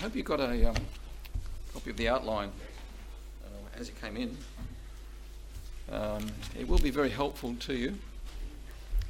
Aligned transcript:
hope 0.00 0.16
you 0.16 0.22
got 0.22 0.40
a 0.40 0.70
um, 0.70 0.76
copy 1.74 1.90
of 1.90 1.96
the 1.98 2.08
outline 2.08 2.50
uh, 3.44 3.78
as 3.78 3.90
it 3.90 4.00
came 4.00 4.16
in. 4.16 4.34
Um, 5.92 6.26
it 6.58 6.66
will 6.66 6.78
be 6.78 6.88
very 6.88 7.10
helpful 7.10 7.54
to 7.60 7.74
you. 7.74 7.94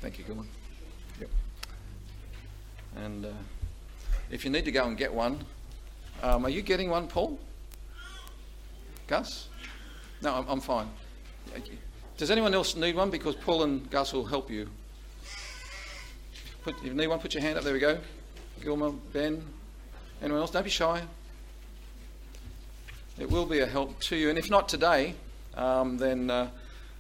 Thank 0.00 0.18
you, 0.18 0.25
Gilman. 0.25 0.48
Yep. 1.21 1.29
And 2.96 3.26
uh, 3.26 3.29
if 4.32 4.45
you 4.45 4.50
need 4.50 4.64
to 4.64 4.72
go 4.72 4.84
and 4.84 4.96
get 4.96 5.14
one, 5.14 5.39
um, 6.25 6.45
are 6.45 6.50
you 6.50 6.61
getting 6.61 6.91
one, 6.91 7.07
Paul? 7.07 7.38
Gus? 9.07 9.46
No, 10.22 10.35
I'm, 10.35 10.49
I'm 10.49 10.61
fine. 10.61 10.88
Does 12.16 12.32
anyone 12.32 12.52
else 12.52 12.75
need 12.75 12.96
one? 12.96 13.11
Because 13.11 13.36
Paul 13.36 13.63
and 13.63 13.88
Gus 13.91 14.13
will 14.13 14.27
help 14.27 14.50
you. 14.50 14.68
Put, 16.64 16.79
if 16.79 16.85
you 16.85 16.94
need 16.94 17.07
one, 17.07 17.21
put 17.21 17.32
your 17.32 17.44
hand 17.44 17.58
up. 17.58 17.63
There 17.63 17.75
we 17.75 17.79
go. 17.79 17.99
Gilmer, 18.61 18.91
Ben, 19.13 19.44
anyone 20.22 20.40
else? 20.40 20.50
Don't 20.50 20.64
be 20.64 20.70
shy. 20.70 21.02
It 23.18 23.30
will 23.30 23.46
be 23.46 23.60
a 23.60 23.66
help 23.66 24.00
to 24.00 24.16
you. 24.16 24.30
And 24.30 24.38
if 24.38 24.48
not 24.48 24.68
today, 24.68 25.14
um, 25.54 25.98
then 25.98 26.30
uh, 26.30 26.48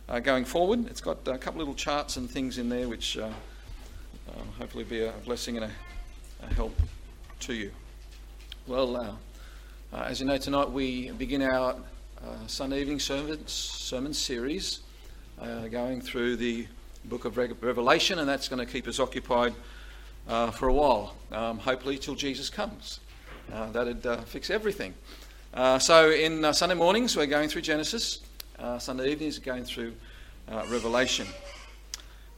uh, 0.08 0.20
going 0.20 0.44
forward, 0.44 0.86
it's 0.88 1.00
got 1.00 1.26
a 1.26 1.38
couple 1.38 1.60
little 1.60 1.74
charts 1.74 2.16
and 2.16 2.30
things 2.30 2.58
in 2.58 2.68
there 2.68 2.88
which 2.88 3.16
uh, 3.16 3.26
uh 4.28 4.32
hopefully 4.58 4.84
be 4.84 5.02
a 5.04 5.12
blessing 5.24 5.56
and 5.56 5.64
a, 5.64 5.70
a 6.42 6.54
help 6.54 6.78
to 7.40 7.54
you. 7.54 7.70
Well, 8.66 8.96
uh, 8.96 9.12
uh, 9.92 10.02
as 10.02 10.20
you 10.20 10.26
know, 10.26 10.36
tonight 10.36 10.70
we 10.70 11.10
begin 11.12 11.42
our 11.42 11.76
Sunday 12.46 12.82
evening 12.82 13.00
sermon, 13.00 13.46
sermon 13.46 14.12
series 14.12 14.80
going 15.70 16.02
through 16.02 16.36
the 16.36 16.66
book 17.06 17.24
of 17.24 17.38
Revelation, 17.38 18.18
and 18.18 18.28
that's 18.28 18.46
going 18.46 18.64
to 18.64 18.70
keep 18.70 18.86
us 18.86 19.00
occupied 19.00 19.54
for 20.26 20.68
a 20.68 20.72
while, 20.72 21.16
um, 21.32 21.58
hopefully 21.58 21.96
till 21.96 22.14
Jesus 22.14 22.50
comes. 22.50 23.00
Uh, 23.52 23.68
that'd 23.72 24.06
uh, 24.06 24.16
fix 24.22 24.48
everything. 24.48 24.94
Uh, 25.52 25.76
so 25.76 26.10
in 26.10 26.44
uh, 26.44 26.52
Sunday 26.52 26.76
mornings 26.76 27.16
we're 27.16 27.26
going 27.26 27.48
through 27.48 27.62
Genesis. 27.62 28.20
Uh, 28.58 28.78
Sunday 28.78 29.10
evenings 29.10 29.40
we're 29.40 29.44
going 29.44 29.64
through 29.64 29.92
Revelation. 30.68 31.26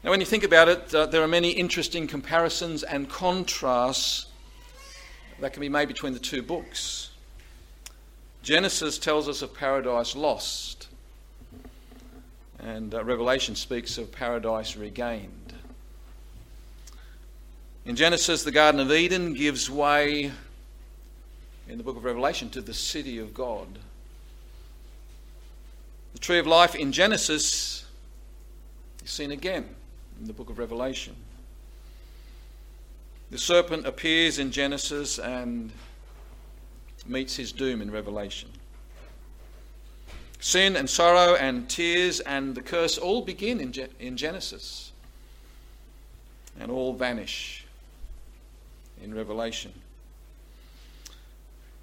Now, 0.04 0.10
when 0.10 0.20
you 0.20 0.26
think 0.26 0.44
about 0.44 0.68
it, 0.68 0.88
there 0.88 1.22
are 1.22 1.28
many 1.28 1.50
interesting 1.50 2.06
comparisons 2.06 2.82
and 2.82 3.08
contrasts 3.08 4.26
that 5.40 5.52
can 5.52 5.60
be 5.60 5.68
made 5.68 5.88
between 5.88 6.12
the 6.12 6.18
two 6.18 6.42
books. 6.42 7.10
Genesis 8.42 8.98
tells 8.98 9.28
us 9.28 9.42
of 9.42 9.54
paradise 9.54 10.14
lost, 10.14 10.88
and 12.58 12.92
Revelation 12.92 13.54
speaks 13.54 13.96
of 13.98 14.12
paradise 14.12 14.76
regained. 14.76 15.54
In 17.84 17.96
Genesis, 17.96 18.44
the 18.44 18.52
Garden 18.52 18.80
of 18.80 18.92
Eden 18.92 19.34
gives 19.34 19.70
way 19.70 20.32
in 21.68 21.78
the 21.78 21.84
book 21.84 21.96
of 21.96 22.04
Revelation 22.04 22.50
to 22.50 22.60
the 22.60 22.74
city 22.74 23.18
of 23.18 23.32
God. 23.32 23.66
The 26.12 26.18
tree 26.18 26.38
of 26.38 26.46
life 26.46 26.74
in 26.74 26.92
Genesis 26.92 27.84
is 29.04 29.10
seen 29.10 29.30
again 29.30 29.66
in 30.20 30.26
the 30.26 30.32
book 30.32 30.50
of 30.50 30.58
Revelation. 30.58 31.16
The 33.30 33.38
serpent 33.38 33.86
appears 33.86 34.38
in 34.38 34.50
Genesis 34.50 35.18
and 35.18 35.72
meets 37.06 37.36
his 37.36 37.50
doom 37.50 37.80
in 37.80 37.90
Revelation. 37.90 38.50
Sin 40.38 40.76
and 40.76 40.90
sorrow 40.90 41.36
and 41.36 41.68
tears 41.70 42.20
and 42.20 42.54
the 42.54 42.62
curse 42.62 42.98
all 42.98 43.22
begin 43.22 43.60
in, 43.60 43.72
in 44.00 44.16
Genesis 44.16 44.92
and 46.60 46.70
all 46.70 46.92
vanish 46.92 47.64
in 49.02 49.14
Revelation. 49.14 49.72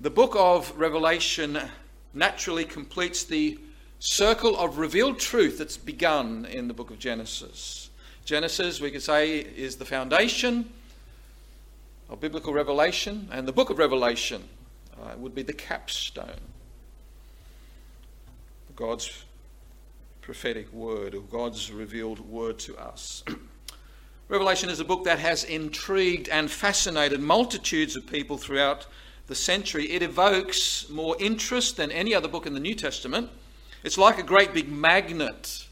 The 0.01 0.09
book 0.09 0.33
of 0.37 0.71
Revelation 0.79 1.59
naturally 2.13 2.63
completes 2.63 3.25
the 3.25 3.59
circle 3.99 4.57
of 4.57 4.77
revealed 4.77 5.19
truth 5.19 5.57
that's 5.57 5.75
begun 5.75 6.45
in 6.45 6.69
the 6.69 6.73
book 6.73 6.89
of 6.89 6.99
Genesis. 6.99 7.89
Genesis, 8.23 8.79
we 8.79 8.91
could 8.91 9.01
say, 9.01 9.39
is 9.39 9.75
the 9.75 9.83
foundation 9.83 10.69
of 12.09 12.21
biblical 12.21 12.53
revelation, 12.53 13.27
and 13.29 13.45
the 13.45 13.51
book 13.51 13.69
of 13.69 13.77
Revelation 13.77 14.41
uh, 15.01 15.15
would 15.17 15.35
be 15.35 15.43
the 15.43 15.51
capstone. 15.51 16.39
God's 18.77 19.25
prophetic 20.21 20.71
word, 20.71 21.13
or 21.13 21.23
God's 21.23 21.73
revealed 21.73 22.21
word 22.21 22.57
to 22.59 22.77
us. 22.77 23.21
Revelation 24.29 24.69
is 24.69 24.79
a 24.79 24.85
book 24.85 25.03
that 25.03 25.19
has 25.19 25.43
intrigued 25.43 26.29
and 26.29 26.49
fascinated 26.49 27.19
multitudes 27.19 27.97
of 27.97 28.07
people 28.07 28.37
throughout 28.37 28.87
the 29.29 29.35
century. 29.35 29.89
It 29.91 30.01
evokes 30.01 30.89
more 30.89 31.15
interest 31.19 31.77
than 31.77 31.91
any 31.91 32.13
other 32.13 32.27
book 32.27 32.45
in 32.45 32.53
the 32.53 32.59
New 32.59 32.75
Testament. 32.75 33.29
It's 33.83 33.97
like 33.97 34.19
a 34.19 34.23
great 34.23 34.53
big 34.53 34.69
magnet 34.69 35.67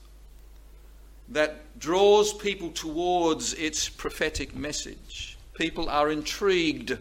that 1.30 1.78
draws 1.78 2.34
people 2.34 2.70
towards 2.70 3.54
its 3.56 3.90
prophetic 3.90 4.56
message. 4.56 5.38
People 5.56 5.90
are 5.90 6.10
intrigued 6.10 6.98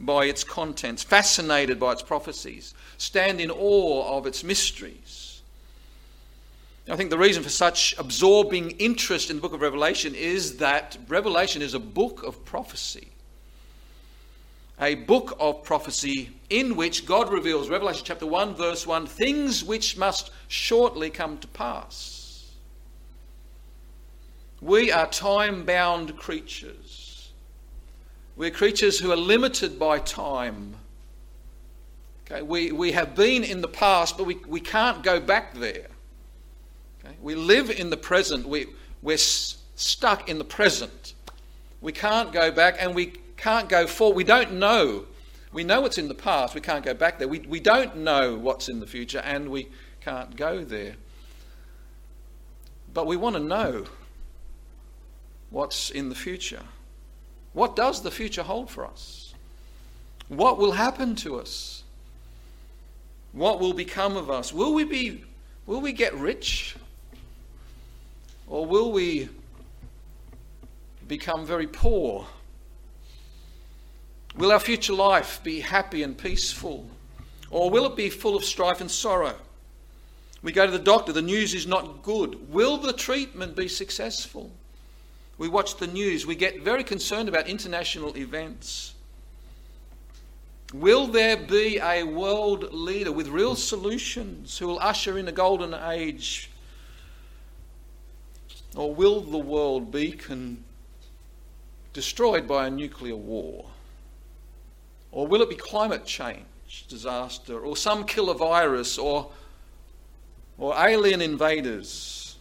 by 0.00 0.24
its 0.24 0.42
contents, 0.42 1.02
fascinated 1.02 1.78
by 1.78 1.92
its 1.92 2.02
prophecies, 2.02 2.74
stand 2.96 3.40
in 3.40 3.50
awe 3.50 4.16
of 4.16 4.26
its 4.26 4.42
mysteries. 4.42 5.42
I 6.90 6.96
think 6.96 7.10
the 7.10 7.18
reason 7.18 7.42
for 7.42 7.50
such 7.50 7.94
absorbing 7.98 8.70
interest 8.72 9.28
in 9.28 9.36
the 9.36 9.42
book 9.42 9.52
of 9.52 9.60
Revelation 9.60 10.14
is 10.14 10.56
that 10.56 10.96
Revelation 11.06 11.60
is 11.60 11.74
a 11.74 11.78
book 11.78 12.22
of 12.22 12.46
prophecy. 12.46 13.08
A 14.80 14.94
book 14.94 15.36
of 15.40 15.64
prophecy 15.64 16.30
in 16.50 16.76
which 16.76 17.04
God 17.04 17.32
reveals, 17.32 17.68
Revelation 17.68 18.02
chapter 18.04 18.26
1, 18.26 18.54
verse 18.54 18.86
1, 18.86 19.06
things 19.06 19.64
which 19.64 19.96
must 19.96 20.30
shortly 20.46 21.10
come 21.10 21.38
to 21.38 21.48
pass. 21.48 22.52
We 24.60 24.90
are 24.90 25.06
time 25.08 25.64
bound 25.64 26.16
creatures. 26.16 27.30
We're 28.36 28.50
creatures 28.50 28.98
who 28.98 29.10
are 29.10 29.16
limited 29.16 29.78
by 29.78 29.98
time. 29.98 30.74
Okay, 32.26 32.42
we, 32.42 32.72
we 32.72 32.92
have 32.92 33.14
been 33.14 33.42
in 33.42 33.60
the 33.60 33.68
past, 33.68 34.16
but 34.16 34.26
we, 34.26 34.36
we 34.46 34.60
can't 34.60 35.02
go 35.02 35.18
back 35.18 35.54
there. 35.54 35.88
Okay? 37.04 37.14
We 37.20 37.34
live 37.34 37.70
in 37.70 37.90
the 37.90 37.96
present. 37.96 38.46
We, 38.46 38.66
we're 39.02 39.14
s- 39.14 39.56
stuck 39.76 40.28
in 40.28 40.38
the 40.38 40.44
present. 40.44 41.14
We 41.80 41.92
can't 41.92 42.32
go 42.32 42.50
back 42.50 42.76
and 42.78 42.94
we 42.94 43.14
can't 43.38 43.68
go 43.68 43.86
forward. 43.86 44.16
We 44.16 44.24
don't 44.24 44.54
know. 44.54 45.06
We 45.52 45.64
know 45.64 45.80
what's 45.80 45.96
in 45.96 46.08
the 46.08 46.14
past. 46.14 46.54
We 46.54 46.60
can't 46.60 46.84
go 46.84 46.92
back 46.92 47.18
there. 47.18 47.28
We, 47.28 47.40
we 47.40 47.60
don't 47.60 47.98
know 47.98 48.36
what's 48.36 48.68
in 48.68 48.80
the 48.80 48.86
future 48.86 49.20
and 49.20 49.48
we 49.48 49.68
can't 50.00 50.36
go 50.36 50.62
there. 50.62 50.96
But 52.92 53.06
we 53.06 53.16
want 53.16 53.36
to 53.36 53.42
know 53.42 53.86
what's 55.50 55.90
in 55.90 56.08
the 56.08 56.14
future. 56.14 56.62
What 57.54 57.76
does 57.76 58.02
the 58.02 58.10
future 58.10 58.42
hold 58.42 58.70
for 58.70 58.84
us? 58.84 59.34
What 60.28 60.58
will 60.58 60.72
happen 60.72 61.14
to 61.16 61.40
us? 61.40 61.84
What 63.32 63.60
will 63.60 63.72
become 63.72 64.16
of 64.16 64.30
us? 64.30 64.52
Will 64.52 64.74
we 64.74 64.84
be 64.84 65.24
will 65.66 65.80
we 65.80 65.92
get 65.92 66.14
rich? 66.14 66.76
Or 68.46 68.66
will 68.66 68.90
we 68.92 69.28
become 71.06 71.46
very 71.46 71.66
poor? 71.66 72.26
Will 74.38 74.52
our 74.52 74.60
future 74.60 74.92
life 74.92 75.42
be 75.42 75.58
happy 75.58 76.04
and 76.04 76.16
peaceful? 76.16 76.88
Or 77.50 77.70
will 77.70 77.86
it 77.86 77.96
be 77.96 78.08
full 78.08 78.36
of 78.36 78.44
strife 78.44 78.80
and 78.80 78.88
sorrow? 78.88 79.34
We 80.42 80.52
go 80.52 80.64
to 80.64 80.70
the 80.70 80.78
doctor, 80.78 81.12
the 81.12 81.20
news 81.20 81.54
is 81.54 81.66
not 81.66 82.04
good. 82.04 82.52
Will 82.52 82.76
the 82.76 82.92
treatment 82.92 83.56
be 83.56 83.66
successful? 83.66 84.52
We 85.38 85.48
watch 85.48 85.78
the 85.78 85.88
news, 85.88 86.24
we 86.24 86.36
get 86.36 86.62
very 86.62 86.84
concerned 86.84 87.28
about 87.28 87.48
international 87.48 88.16
events. 88.16 88.94
Will 90.72 91.08
there 91.08 91.36
be 91.36 91.80
a 91.82 92.04
world 92.04 92.72
leader 92.72 93.10
with 93.10 93.26
real 93.26 93.56
solutions 93.56 94.56
who 94.58 94.68
will 94.68 94.78
usher 94.78 95.18
in 95.18 95.26
a 95.26 95.32
golden 95.32 95.74
age 95.74 96.50
or 98.76 98.94
will 98.94 99.20
the 99.20 99.38
world 99.38 99.90
be 99.90 100.12
con- 100.12 100.62
destroyed 101.92 102.46
by 102.46 102.68
a 102.68 102.70
nuclear 102.70 103.16
war? 103.16 103.64
Or 105.10 105.26
will 105.26 105.42
it 105.42 105.48
be 105.48 105.56
climate 105.56 106.04
change, 106.04 106.86
disaster, 106.88 107.58
or 107.58 107.76
some 107.76 108.04
killer 108.04 108.34
virus, 108.34 108.98
or, 108.98 109.30
or 110.58 110.74
alien 110.76 111.22
invaders? 111.22 112.36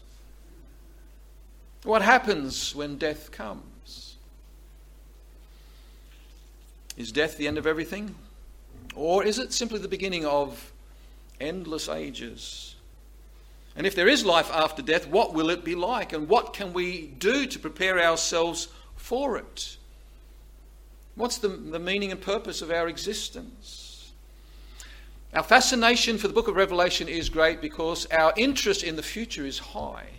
What 1.83 2.01
happens 2.01 2.75
when 2.75 2.97
death 2.97 3.31
comes? 3.31 4.17
Is 6.97 7.11
death 7.11 7.37
the 7.37 7.47
end 7.47 7.57
of 7.57 7.67
everything? 7.67 8.15
Or 8.95 9.23
is 9.23 9.39
it 9.39 9.53
simply 9.53 9.79
the 9.79 9.87
beginning 9.87 10.25
of 10.25 10.73
endless 11.39 11.87
ages? 11.87 12.75
And 13.75 13.85
if 13.85 13.93
there 13.93 14.07
is 14.07 14.25
life 14.25 14.49
after 14.51 14.81
death, 14.81 15.07
what 15.07 15.35
will 15.35 15.51
it 15.51 15.63
be 15.63 15.75
like? 15.75 16.11
And 16.11 16.27
what 16.27 16.53
can 16.53 16.73
we 16.73 17.07
do 17.19 17.45
to 17.45 17.59
prepare 17.59 17.99
ourselves 17.99 18.69
for 18.95 19.37
it? 19.37 19.76
What's 21.17 21.39
the, 21.39 21.47
the 21.47 21.79
meaning 21.79 22.11
and 22.11 22.21
purpose 22.21 22.61
of 22.61 22.69
our 22.69 22.87
existence? 22.87 24.13
Our 25.33 25.41
fascination 25.41 26.19
for 26.19 26.27
the 26.27 26.33
book 26.33 26.47
of 26.47 26.55
Revelation 26.55 27.09
is 27.09 27.27
great 27.27 27.59
because 27.59 28.05
our 28.11 28.33
interest 28.37 28.83
in 28.83 28.95
the 28.95 29.03
future 29.03 29.43
is 29.43 29.57
high. 29.57 30.09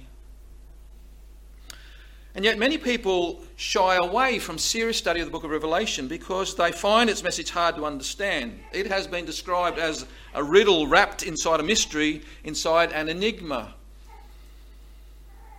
And 2.35 2.45
yet, 2.45 2.59
many 2.59 2.79
people 2.79 3.43
shy 3.57 3.97
away 3.97 4.41
from 4.41 4.59
serious 4.59 4.99
study 4.99 5.21
of 5.21 5.27
the 5.27 5.33
book 5.33 5.45
of 5.45 5.51
Revelation 5.51 6.09
because 6.09 6.57
they 6.57 6.73
find 6.73 7.09
its 7.09 7.23
message 7.23 7.51
hard 7.51 7.77
to 7.77 7.87
understand. 7.87 8.59
It 8.73 8.89
has 8.89 9.07
been 9.07 9.25
described 9.25 9.79
as 9.79 10.05
a 10.35 10.43
riddle 10.43 10.89
wrapped 10.89 11.23
inside 11.23 11.61
a 11.61 11.65
mystery, 11.65 12.23
inside 12.43 12.93
an 12.93 13.09
enigma. 13.09 13.75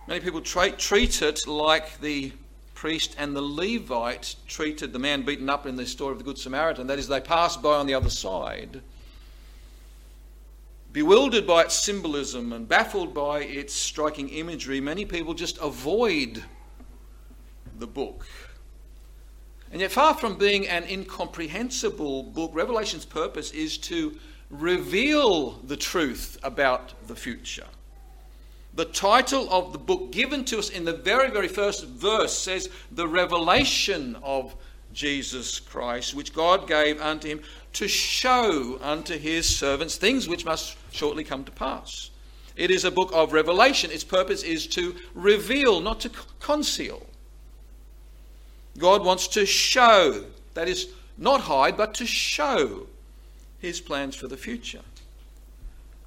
Many 0.06 0.20
people 0.20 0.42
tra- 0.42 0.72
treat 0.72 1.22
it 1.22 1.46
like 1.46 1.98
the 2.00 2.32
priest 2.80 3.14
and 3.18 3.36
the 3.36 3.42
Levite 3.42 4.36
treated 4.48 4.90
the 4.90 4.98
man 4.98 5.20
beaten 5.20 5.50
up 5.50 5.66
in 5.66 5.76
the 5.76 5.84
story 5.84 6.12
of 6.12 6.18
the 6.18 6.24
Good 6.24 6.38
Samaritan. 6.38 6.86
That 6.86 6.98
is, 6.98 7.08
they 7.08 7.20
passed 7.20 7.60
by 7.60 7.76
on 7.76 7.86
the 7.86 7.92
other 7.92 8.08
side. 8.08 8.80
Bewildered 10.90 11.46
by 11.46 11.64
its 11.64 11.74
symbolism 11.74 12.54
and 12.54 12.66
baffled 12.66 13.12
by 13.12 13.40
its 13.40 13.74
striking 13.74 14.30
imagery, 14.30 14.80
many 14.80 15.04
people 15.04 15.34
just 15.34 15.58
avoid 15.58 16.42
the 17.78 17.86
book. 17.86 18.26
And 19.70 19.82
yet, 19.82 19.92
far 19.92 20.14
from 20.14 20.38
being 20.38 20.66
an 20.66 20.84
incomprehensible 20.84 22.22
book, 22.22 22.50
Revelation's 22.54 23.04
purpose 23.04 23.50
is 23.50 23.76
to 23.76 24.16
reveal 24.48 25.50
the 25.64 25.76
truth 25.76 26.38
about 26.42 26.94
the 27.06 27.14
future. 27.14 27.66
The 28.74 28.84
title 28.84 29.48
of 29.50 29.72
the 29.72 29.78
book 29.78 30.12
given 30.12 30.44
to 30.46 30.58
us 30.58 30.70
in 30.70 30.84
the 30.84 30.92
very, 30.92 31.30
very 31.30 31.48
first 31.48 31.86
verse 31.86 32.36
says, 32.36 32.70
The 32.92 33.08
revelation 33.08 34.16
of 34.22 34.54
Jesus 34.92 35.60
Christ, 35.60 36.14
which 36.14 36.32
God 36.32 36.68
gave 36.68 37.00
unto 37.00 37.28
him 37.28 37.40
to 37.74 37.88
show 37.88 38.78
unto 38.82 39.18
his 39.18 39.46
servants 39.46 39.96
things 39.96 40.28
which 40.28 40.44
must 40.44 40.76
shortly 40.92 41.24
come 41.24 41.44
to 41.44 41.52
pass. 41.52 42.10
It 42.56 42.70
is 42.70 42.84
a 42.84 42.90
book 42.90 43.10
of 43.12 43.32
revelation. 43.32 43.90
Its 43.90 44.04
purpose 44.04 44.42
is 44.42 44.66
to 44.68 44.94
reveal, 45.14 45.80
not 45.80 46.00
to 46.00 46.10
conceal. 46.40 47.06
God 48.78 49.04
wants 49.04 49.28
to 49.28 49.46
show, 49.46 50.24
that 50.54 50.68
is, 50.68 50.88
not 51.16 51.42
hide, 51.42 51.76
but 51.76 51.94
to 51.94 52.06
show 52.06 52.86
his 53.58 53.80
plans 53.80 54.14
for 54.14 54.26
the 54.26 54.36
future. 54.36 54.80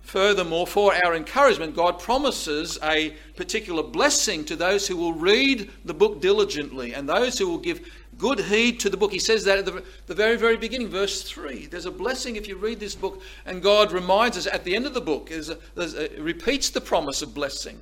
Furthermore, 0.03 0.67
for 0.67 0.93
our 1.05 1.15
encouragement, 1.15 1.75
God 1.75 1.97
promises 1.97 2.77
a 2.83 3.11
particular 3.35 3.81
blessing 3.81 4.45
to 4.45 4.55
those 4.55 4.85
who 4.85 4.97
will 4.97 5.13
read 5.13 5.71
the 5.85 5.93
book 5.93 6.21
diligently 6.21 6.93
and 6.93 7.07
those 7.09 7.39
who 7.39 7.47
will 7.47 7.57
give 7.57 7.89
good 8.17 8.41
heed 8.41 8.79
to 8.81 8.89
the 8.89 8.97
book. 8.97 9.11
He 9.11 9.17
says 9.17 9.45
that 9.45 9.59
at 9.59 9.65
the, 9.65 9.83
the 10.05 10.13
very, 10.13 10.37
very 10.37 10.57
beginning, 10.57 10.89
verse 10.89 11.23
3. 11.23 11.67
There's 11.67 11.85
a 11.85 11.91
blessing 11.91 12.35
if 12.35 12.47
you 12.47 12.57
read 12.57 12.79
this 12.79 12.95
book, 12.95 13.21
and 13.45 13.63
God 13.63 13.91
reminds 13.91 14.37
us 14.37 14.45
at 14.45 14.65
the 14.65 14.75
end 14.75 14.85
of 14.85 14.93
the 14.93 15.01
book, 15.01 15.31
is 15.31 15.49
a, 15.49 15.57
a, 15.77 15.83
uh, 15.83 16.21
repeats 16.21 16.69
the 16.69 16.81
promise 16.81 17.21
of 17.21 17.33
blessing. 17.33 17.79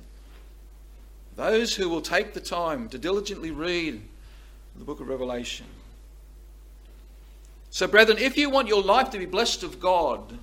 Those 1.36 1.74
who 1.74 1.88
will 1.88 2.00
take 2.00 2.34
the 2.34 2.40
time 2.40 2.88
to 2.90 2.98
diligently 2.98 3.50
read 3.50 4.00
the 4.76 4.84
book 4.84 5.00
of 5.00 5.08
Revelation. 5.08 5.66
So, 7.70 7.86
brethren, 7.88 8.18
if 8.18 8.36
you 8.36 8.48
want 8.48 8.68
your 8.68 8.82
life 8.82 9.10
to 9.10 9.18
be 9.18 9.26
blessed 9.26 9.64
of 9.64 9.80
God, 9.80 10.38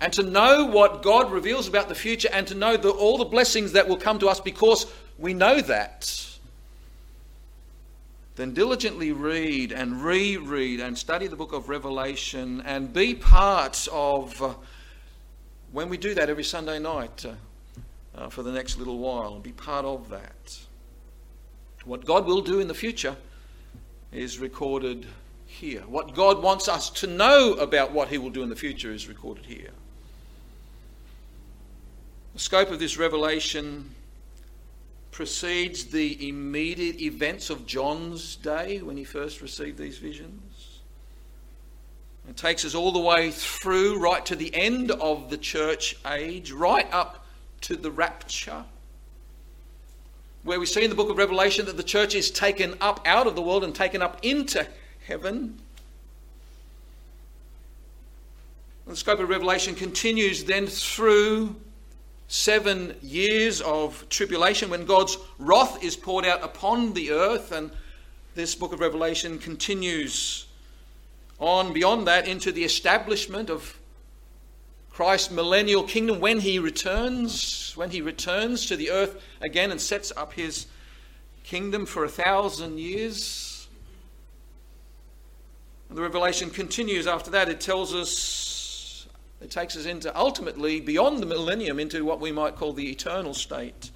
and 0.00 0.12
to 0.12 0.22
know 0.22 0.66
what 0.66 1.02
God 1.02 1.32
reveals 1.32 1.66
about 1.66 1.88
the 1.88 1.94
future, 1.94 2.28
and 2.32 2.46
to 2.46 2.54
know 2.54 2.76
the, 2.76 2.90
all 2.90 3.18
the 3.18 3.24
blessings 3.24 3.72
that 3.72 3.88
will 3.88 3.96
come 3.96 4.18
to 4.20 4.28
us 4.28 4.40
because 4.40 4.86
we 5.18 5.34
know 5.34 5.60
that, 5.60 6.38
then 8.36 8.54
diligently 8.54 9.10
read 9.10 9.72
and 9.72 10.02
reread 10.04 10.78
and 10.78 10.96
study 10.96 11.26
the 11.26 11.34
book 11.34 11.52
of 11.52 11.68
Revelation 11.68 12.62
and 12.64 12.92
be 12.92 13.14
part 13.14 13.88
of, 13.90 14.40
uh, 14.40 14.54
when 15.72 15.88
we 15.88 15.96
do 15.96 16.14
that 16.14 16.30
every 16.30 16.44
Sunday 16.44 16.78
night 16.78 17.26
uh, 17.26 17.32
uh, 18.16 18.28
for 18.28 18.44
the 18.44 18.52
next 18.52 18.78
little 18.78 18.98
while, 18.98 19.34
and 19.34 19.42
be 19.42 19.52
part 19.52 19.84
of 19.84 20.08
that. 20.10 20.58
What 21.84 22.04
God 22.04 22.26
will 22.26 22.42
do 22.42 22.60
in 22.60 22.68
the 22.68 22.74
future 22.74 23.16
is 24.12 24.38
recorded 24.38 25.06
here. 25.46 25.80
What 25.82 26.14
God 26.14 26.42
wants 26.42 26.68
us 26.68 26.90
to 26.90 27.06
know 27.06 27.54
about 27.54 27.92
what 27.92 28.08
He 28.08 28.18
will 28.18 28.30
do 28.30 28.42
in 28.42 28.48
the 28.48 28.56
future 28.56 28.92
is 28.92 29.08
recorded 29.08 29.46
here. 29.46 29.70
The 32.38 32.44
scope 32.44 32.70
of 32.70 32.78
this 32.78 32.96
revelation 32.96 33.96
precedes 35.10 35.86
the 35.86 36.28
immediate 36.28 37.00
events 37.00 37.50
of 37.50 37.66
John's 37.66 38.36
day 38.36 38.80
when 38.80 38.96
he 38.96 39.02
first 39.02 39.42
received 39.42 39.76
these 39.76 39.98
visions. 39.98 40.78
It 42.28 42.36
takes 42.36 42.64
us 42.64 42.76
all 42.76 42.92
the 42.92 43.00
way 43.00 43.32
through, 43.32 43.98
right 43.98 44.24
to 44.26 44.36
the 44.36 44.54
end 44.54 44.92
of 44.92 45.30
the 45.30 45.36
church 45.36 45.96
age, 46.06 46.52
right 46.52 46.86
up 46.92 47.26
to 47.62 47.74
the 47.74 47.90
rapture 47.90 48.64
where 50.44 50.60
we 50.60 50.66
see 50.66 50.84
in 50.84 50.90
the 50.90 50.96
book 50.96 51.10
of 51.10 51.18
Revelation 51.18 51.66
that 51.66 51.76
the 51.76 51.82
church 51.82 52.14
is 52.14 52.30
taken 52.30 52.76
up 52.80 53.00
out 53.04 53.26
of 53.26 53.34
the 53.34 53.42
world 53.42 53.64
and 53.64 53.74
taken 53.74 54.00
up 54.00 54.24
into 54.24 54.64
heaven. 55.08 55.58
The 58.86 58.94
scope 58.94 59.18
of 59.18 59.28
Revelation 59.28 59.74
continues 59.74 60.44
then 60.44 60.68
through 60.68 61.56
seven 62.28 62.94
years 63.02 63.60
of 63.62 64.06
tribulation 64.10 64.70
when 64.70 64.84
God's 64.84 65.18
wrath 65.38 65.82
is 65.82 65.96
poured 65.96 66.26
out 66.26 66.44
upon 66.44 66.92
the 66.92 67.10
earth, 67.10 67.52
and 67.52 67.70
this 68.34 68.54
book 68.54 68.72
of 68.72 68.80
Revelation 68.80 69.38
continues 69.38 70.46
on 71.40 71.72
beyond 71.72 72.06
that 72.06 72.28
into 72.28 72.52
the 72.52 72.64
establishment 72.64 73.48
of 73.48 73.78
Christ's 74.90 75.30
millennial 75.30 75.84
kingdom 75.84 76.20
when 76.20 76.40
he 76.40 76.58
returns, 76.58 77.72
when 77.76 77.90
he 77.90 78.00
returns 78.00 78.66
to 78.66 78.76
the 78.76 78.90
earth 78.90 79.22
again 79.40 79.70
and 79.70 79.80
sets 79.80 80.12
up 80.16 80.32
his 80.32 80.66
kingdom 81.44 81.86
for 81.86 82.04
a 82.04 82.08
thousand 82.08 82.78
years. 82.78 83.68
And 85.88 85.96
the 85.96 86.02
revelation 86.02 86.50
continues 86.50 87.06
after 87.06 87.30
that. 87.30 87.48
It 87.48 87.60
tells 87.60 87.94
us, 87.94 88.47
it 89.40 89.50
takes 89.50 89.76
us 89.76 89.86
into 89.86 90.16
ultimately 90.18 90.80
beyond 90.80 91.20
the 91.20 91.26
millennium 91.26 91.78
into 91.78 92.04
what 92.04 92.20
we 92.20 92.32
might 92.32 92.56
call 92.56 92.72
the 92.72 92.90
eternal 92.90 93.34
state 93.34 93.90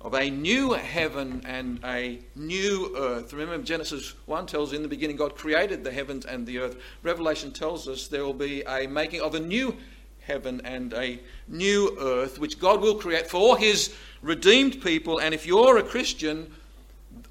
of 0.00 0.14
a 0.14 0.30
new 0.30 0.72
heaven 0.72 1.42
and 1.46 1.80
a 1.84 2.18
new 2.34 2.94
earth. 2.96 3.32
Remember, 3.32 3.64
Genesis 3.64 4.14
1 4.26 4.46
tells 4.46 4.72
in 4.72 4.82
the 4.82 4.88
beginning 4.88 5.16
God 5.16 5.36
created 5.36 5.84
the 5.84 5.92
heavens 5.92 6.26
and 6.26 6.44
the 6.46 6.58
earth. 6.58 6.76
Revelation 7.02 7.52
tells 7.52 7.88
us 7.88 8.08
there 8.08 8.24
will 8.24 8.34
be 8.34 8.62
a 8.62 8.86
making 8.86 9.20
of 9.20 9.34
a 9.34 9.40
new 9.40 9.76
heaven 10.20 10.60
and 10.64 10.92
a 10.94 11.20
new 11.48 11.96
earth, 12.00 12.38
which 12.38 12.58
God 12.58 12.80
will 12.80 12.96
create 12.96 13.28
for 13.28 13.56
his 13.56 13.94
redeemed 14.22 14.80
people. 14.82 15.18
And 15.18 15.34
if 15.34 15.46
you're 15.46 15.78
a 15.78 15.82
Christian, 15.82 16.52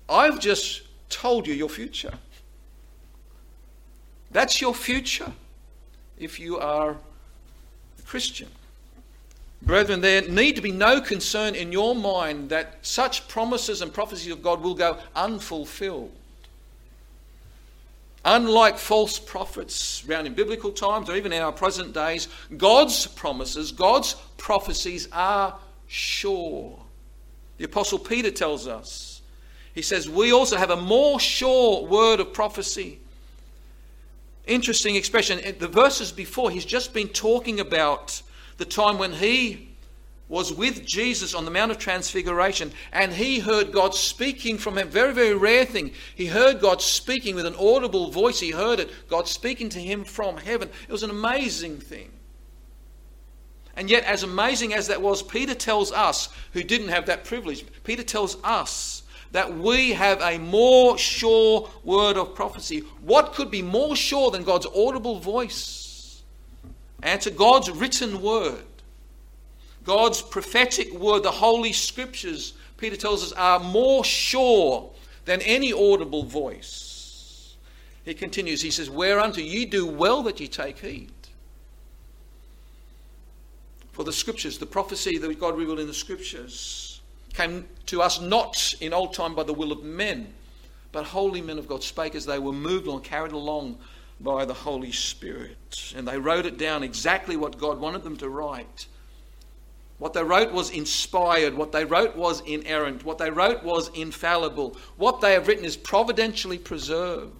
I've 0.07 0.39
just 0.39 0.83
told 1.09 1.47
you 1.47 1.53
your 1.53 1.69
future. 1.69 2.13
That's 4.31 4.61
your 4.61 4.73
future 4.73 5.31
if 6.17 6.39
you 6.39 6.57
are 6.57 6.95
Christian. 8.12 8.50
Brethren, 9.62 10.01
there 10.01 10.27
need 10.27 10.58
to 10.58 10.62
be 10.62 10.74
no 10.74 11.00
concern 11.00 11.56
in 11.56 11.72
your 11.72 11.96
mind 11.96 12.50
that 12.50 12.75
such 12.82 13.25
promises 13.30 13.82
and 13.82 13.94
prophecies 13.94 14.34
of 14.34 14.44
God 14.44 14.60
will 14.62 14.74
go 14.74 14.98
unfulfilled. 15.15 16.12
Unlike 18.25 18.80
false 18.80 19.18
prophets 19.18 20.03
around 20.06 20.25
in 20.25 20.34
biblical 20.34 20.74
times 20.74 21.10
or 21.10 21.15
even 21.15 21.32
in 21.32 21.41
our 21.41 21.53
present 21.53 21.94
days, 21.94 22.27
God's 22.58 23.08
promises, 23.08 23.72
God's 23.72 24.15
prophecies 24.36 25.08
are 25.13 25.58
sure. 25.88 26.77
The 27.60 27.63
Apostle 27.63 28.00
Peter 28.00 28.30
tells 28.30 28.68
us, 28.68 29.22
he 29.74 29.82
says, 29.82 30.10
We 30.10 30.34
also 30.34 30.58
have 30.58 30.72
a 30.72 30.75
more 30.75 31.18
sure 31.18 31.86
word 31.86 32.20
of 32.20 32.34
prophecy. 32.34 33.00
Interesting 34.48 34.95
expression. 34.95 35.39
The 35.60 35.67
verses 35.67 36.12
before, 36.12 36.50
he's 36.51 36.65
just 36.65 36.93
been 36.93 37.10
talking 37.10 37.60
about 37.60 38.21
the 38.57 38.65
time 38.65 38.98
when 38.98 39.13
he 39.13 39.69
was 40.31 40.53
with 40.53 40.86
Jesus 40.86 41.36
on 41.36 41.43
the 41.43 41.51
Mount 41.51 41.71
of 41.71 41.77
Transfiguration, 41.77 42.71
and 42.93 43.12
he 43.12 43.39
heard 43.39 43.74
God 43.74 43.93
speaking 43.93 44.57
from 44.57 44.77
him. 44.77 44.88
Very, 44.88 45.13
very 45.13 45.36
rare 45.36 45.65
thing. 45.65 45.91
He 46.15 46.27
heard 46.27 46.62
God 46.62 46.81
speaking 46.81 47.36
with 47.36 47.45
an 47.45 47.55
audible 47.55 48.12
voice. 48.12 48.39
He 48.39 48.51
heard 48.51 48.79
it, 48.79 48.89
God 49.10 49.27
speaking 49.27 49.67
to 49.69 49.79
him 49.79 50.05
from 50.05 50.38
heaven. 50.38 50.69
It 50.88 50.91
was 50.91 51.03
an 51.03 51.10
amazing 51.10 51.79
thing. 51.79 52.12
And 53.75 53.89
yet, 53.89 54.05
as 54.05 54.24
amazing 54.24 54.74
as 54.74 54.88
that 54.88 55.01
was, 55.01 55.21
Peter 55.21 55.53
tells 55.53 55.91
us, 55.91 56.29
who 56.53 56.63
didn't 56.63 56.89
have 56.89 57.05
that 57.07 57.25
privilege, 57.25 57.65
Peter 57.83 58.03
tells 58.03 58.38
us 58.43 59.00
that 59.31 59.57
we 59.57 59.91
have 59.91 60.21
a 60.21 60.38
more 60.38 60.97
sure 60.97 61.69
word 61.83 62.17
of 62.17 62.35
prophecy. 62.35 62.79
What 63.01 63.33
could 63.33 63.50
be 63.50 63.61
more 63.61 63.95
sure 63.95 64.31
than 64.31 64.43
God's 64.43 64.65
audible 64.65 65.19
voice? 65.19 66.21
Answer 67.01 67.31
God's 67.31 67.71
written 67.71 68.21
word. 68.21 68.63
God's 69.83 70.21
prophetic 70.21 70.93
word, 70.93 71.23
the 71.23 71.31
Holy 71.31 71.73
Scriptures, 71.73 72.53
Peter 72.77 72.95
tells 72.95 73.23
us, 73.23 73.31
are 73.33 73.59
more 73.59 74.03
sure 74.03 74.91
than 75.25 75.41
any 75.41 75.73
audible 75.73 76.23
voice. 76.23 77.55
He 78.03 78.13
continues, 78.13 78.61
he 78.61 78.71
says, 78.71 78.89
Whereunto 78.89 79.41
ye 79.41 79.65
do 79.65 79.85
well 79.88 80.23
that 80.23 80.39
ye 80.39 80.47
take 80.47 80.79
heed. 80.79 81.11
For 83.91 84.03
the 84.03 84.13
scriptures, 84.13 84.57
the 84.57 84.65
prophecy 84.65 85.17
that 85.17 85.39
God 85.39 85.57
revealed 85.57 85.79
in 85.79 85.88
the 85.88 85.93
scriptures, 85.93 86.90
came 87.33 87.67
to 87.88 88.01
us 88.01 88.19
not 88.21 88.73
in 88.79 88.93
old 88.93 89.13
time 89.13 89.35
by 89.35 89.43
the 89.43 89.53
will 89.53 89.71
of 89.71 89.83
men, 89.83 90.33
but 90.91 91.05
holy 91.05 91.41
men 91.41 91.57
of 91.57 91.67
God 91.67 91.83
spake 91.83 92.15
as 92.15 92.25
they 92.25 92.39
were 92.39 92.51
moved 92.51 92.88
on, 92.88 93.01
carried 93.01 93.31
along 93.31 93.77
by 94.19 94.45
the 94.45 94.53
Holy 94.53 94.91
Spirit. 94.91 95.93
And 95.95 96.07
they 96.07 96.17
wrote 96.17 96.45
it 96.45 96.57
down 96.57 96.83
exactly 96.83 97.35
what 97.35 97.57
God 97.57 97.79
wanted 97.79 98.03
them 98.03 98.17
to 98.17 98.29
write. 98.29 98.88
What 99.97 100.13
they 100.13 100.23
wrote 100.23 100.51
was 100.51 100.71
inspired. 100.71 101.53
What 101.53 101.71
they 101.71 101.85
wrote 101.85 102.15
was 102.15 102.41
inerrant. 102.41 103.05
What 103.05 103.19
they 103.19 103.29
wrote 103.29 103.63
was 103.63 103.89
infallible. 103.89 104.75
What 104.97 105.21
they 105.21 105.33
have 105.33 105.47
written 105.47 105.63
is 105.63 105.77
providentially 105.77 106.57
preserved. 106.57 107.35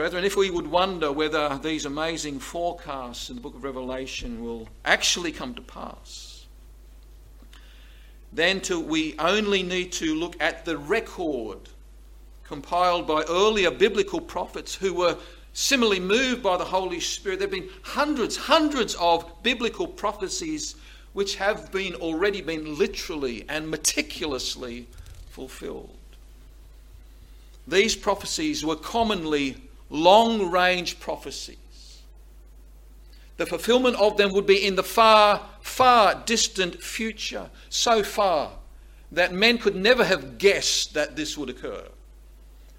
Brethren, 0.00 0.24
if 0.24 0.34
we 0.34 0.48
would 0.48 0.66
wonder 0.66 1.12
whether 1.12 1.60
these 1.62 1.84
amazing 1.84 2.38
forecasts 2.38 3.28
in 3.28 3.36
the 3.36 3.42
book 3.42 3.54
of 3.54 3.64
Revelation 3.64 4.42
will 4.42 4.66
actually 4.82 5.30
come 5.30 5.54
to 5.54 5.60
pass, 5.60 6.46
then 8.32 8.62
to, 8.62 8.80
we 8.80 9.14
only 9.18 9.62
need 9.62 9.92
to 9.92 10.14
look 10.14 10.40
at 10.40 10.64
the 10.64 10.78
record 10.78 11.58
compiled 12.44 13.06
by 13.06 13.24
earlier 13.28 13.70
biblical 13.70 14.22
prophets 14.22 14.74
who 14.74 14.94
were 14.94 15.18
similarly 15.52 16.00
moved 16.00 16.42
by 16.42 16.56
the 16.56 16.64
Holy 16.64 16.98
Spirit. 16.98 17.38
There 17.38 17.48
have 17.48 17.54
been 17.54 17.68
hundreds, 17.82 18.38
hundreds 18.38 18.94
of 18.94 19.30
biblical 19.42 19.86
prophecies 19.86 20.76
which 21.12 21.36
have 21.36 21.70
been 21.72 21.94
already 21.96 22.40
been 22.40 22.78
literally 22.78 23.44
and 23.50 23.68
meticulously 23.68 24.86
fulfilled. 25.28 25.94
These 27.68 27.96
prophecies 27.96 28.64
were 28.64 28.76
commonly 28.76 29.58
long 29.90 30.50
range 30.50 31.00
prophecies. 31.00 31.56
The 33.36 33.46
fulfillment 33.46 33.96
of 33.96 34.16
them 34.16 34.32
would 34.32 34.46
be 34.46 34.66
in 34.66 34.76
the 34.76 34.82
far, 34.82 35.40
far 35.60 36.22
distant 36.26 36.82
future, 36.82 37.50
so 37.68 38.02
far 38.02 38.52
that 39.12 39.32
men 39.32 39.58
could 39.58 39.74
never 39.74 40.04
have 40.04 40.38
guessed 40.38 40.94
that 40.94 41.16
this 41.16 41.36
would 41.36 41.50
occur. 41.50 41.84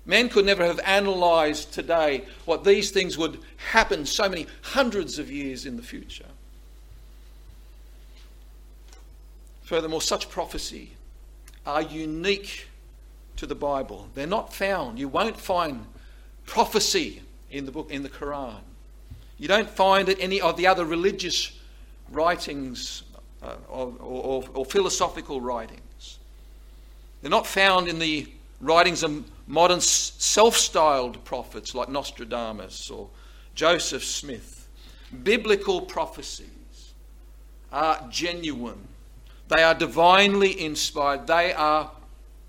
Men 0.06 0.30
could 0.30 0.46
never 0.46 0.66
have 0.66 0.80
analysed 0.86 1.74
today 1.74 2.26
what 2.46 2.64
these 2.64 2.92
things 2.92 3.18
would 3.18 3.40
happen 3.72 4.06
so 4.06 4.28
many 4.28 4.48
hundreds 4.62 5.20
of 5.20 5.30
years 5.30 5.66
in 5.66 5.78
the 5.78 5.84
future. 5.84 6.26
Furthermore, 9.64 10.02
such 10.02 10.30
prophecy 10.30 10.92
are 11.66 11.82
unique 11.82 12.68
to 13.38 13.46
the 13.46 13.56
Bible. 13.56 14.10
They're 14.16 14.28
not 14.28 14.54
found. 14.54 15.00
You 15.00 15.08
won't 15.08 15.38
find 15.40 15.86
prophecy 16.52 17.22
in 17.50 17.66
the 17.66 17.72
book 17.72 17.90
in 17.90 18.04
the 18.04 18.10
Quran. 18.10 18.60
You 19.40 19.48
don't 19.48 19.70
find 19.70 20.10
it 20.10 20.18
any 20.20 20.42
of 20.42 20.58
the 20.58 20.68
other 20.68 20.84
religious 20.84 21.58
writings 22.12 23.04
uh, 23.42 23.56
or, 23.70 23.94
or, 24.02 24.44
or 24.54 24.66
philosophical 24.66 25.40
writings. 25.40 26.20
They're 27.22 27.32
not 27.32 27.48
found 27.48 27.88
in 27.88 28.00
the 28.00 28.28
writings 28.60 29.02
of 29.02 29.24
modern 29.48 29.80
self 29.80 30.58
styled 30.58 31.24
prophets 31.24 31.74
like 31.74 31.88
Nostradamus 31.88 32.92
or 32.92 33.08
Joseph 33.56 34.04
Smith. 34.04 34.68
Biblical 35.24 35.80
prophecies 35.80 36.94
are 37.72 38.06
genuine, 38.10 38.90
they 39.48 39.64
are 39.64 39.74
divinely 39.74 40.60
inspired, 40.62 41.28
they 41.28 41.54
are 41.54 41.90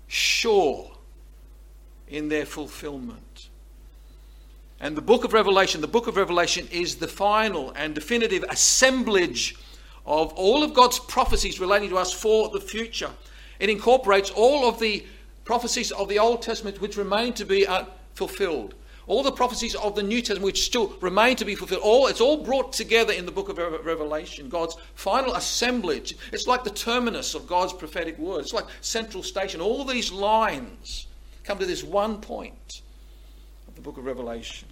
sure 0.07 0.91
in 2.09 2.27
their 2.27 2.45
fulfillment. 2.45 3.22
And 4.83 4.97
the 4.97 5.01
book 5.01 5.23
of 5.23 5.31
Revelation, 5.31 5.79
the 5.79 5.87
book 5.87 6.07
of 6.07 6.17
Revelation 6.17 6.67
is 6.69 6.95
the 6.95 7.07
final 7.07 7.71
and 7.71 7.95
definitive 7.95 8.43
assemblage 8.49 9.55
of 10.05 10.33
all 10.33 10.61
of 10.61 10.73
God's 10.73 10.99
prophecies 10.99 11.57
relating 11.57 11.87
to 11.91 11.97
us 11.97 12.11
for 12.11 12.49
the 12.49 12.59
future. 12.59 13.09
It 13.61 13.69
incorporates 13.69 14.29
all 14.29 14.67
of 14.67 14.81
the 14.81 15.05
prophecies 15.45 15.93
of 15.93 16.09
the 16.09 16.19
Old 16.19 16.41
Testament 16.41 16.81
which 16.81 16.97
remain 16.97 17.31
to 17.35 17.45
be 17.45 17.65
uh, 17.65 17.85
fulfilled. 18.13 18.73
All 19.07 19.23
the 19.23 19.31
prophecies 19.31 19.73
of 19.73 19.95
the 19.95 20.03
New 20.03 20.19
Testament 20.19 20.43
which 20.43 20.65
still 20.65 20.97
remain 20.99 21.37
to 21.37 21.45
be 21.45 21.55
fulfilled. 21.55 21.81
All 21.81 22.07
it's 22.07 22.19
all 22.19 22.43
brought 22.43 22.73
together 22.73 23.13
in 23.13 23.25
the 23.25 23.31
book 23.31 23.47
of 23.47 23.57
Revelation. 23.57 24.49
God's 24.49 24.75
final 24.95 25.33
assemblage. 25.35 26.17
It's 26.33 26.45
like 26.45 26.65
the 26.65 26.69
terminus 26.69 27.35
of 27.35 27.47
God's 27.47 27.71
prophetic 27.71 28.19
word. 28.19 28.41
It's 28.41 28.53
like 28.53 28.65
central 28.81 29.23
station. 29.23 29.61
All 29.61 29.85
these 29.85 30.11
lines 30.11 31.07
come 31.45 31.57
to 31.59 31.65
this 31.65 31.85
one 31.85 32.19
point 32.19 32.81
of 33.69 33.75
the 33.75 33.81
book 33.81 33.97
of 33.97 34.03
Revelation. 34.03 34.67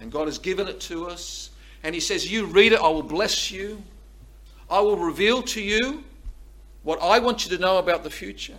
And 0.00 0.10
God 0.10 0.26
has 0.26 0.38
given 0.38 0.66
it 0.66 0.80
to 0.82 1.06
us. 1.06 1.50
And 1.82 1.94
He 1.94 2.00
says, 2.00 2.30
You 2.30 2.46
read 2.46 2.72
it, 2.72 2.80
I 2.80 2.88
will 2.88 3.02
bless 3.02 3.50
you. 3.50 3.82
I 4.70 4.80
will 4.80 4.96
reveal 4.96 5.42
to 5.42 5.60
you 5.60 6.04
what 6.82 7.00
I 7.02 7.18
want 7.18 7.44
you 7.44 7.56
to 7.56 7.62
know 7.62 7.78
about 7.78 8.04
the 8.04 8.10
future 8.10 8.56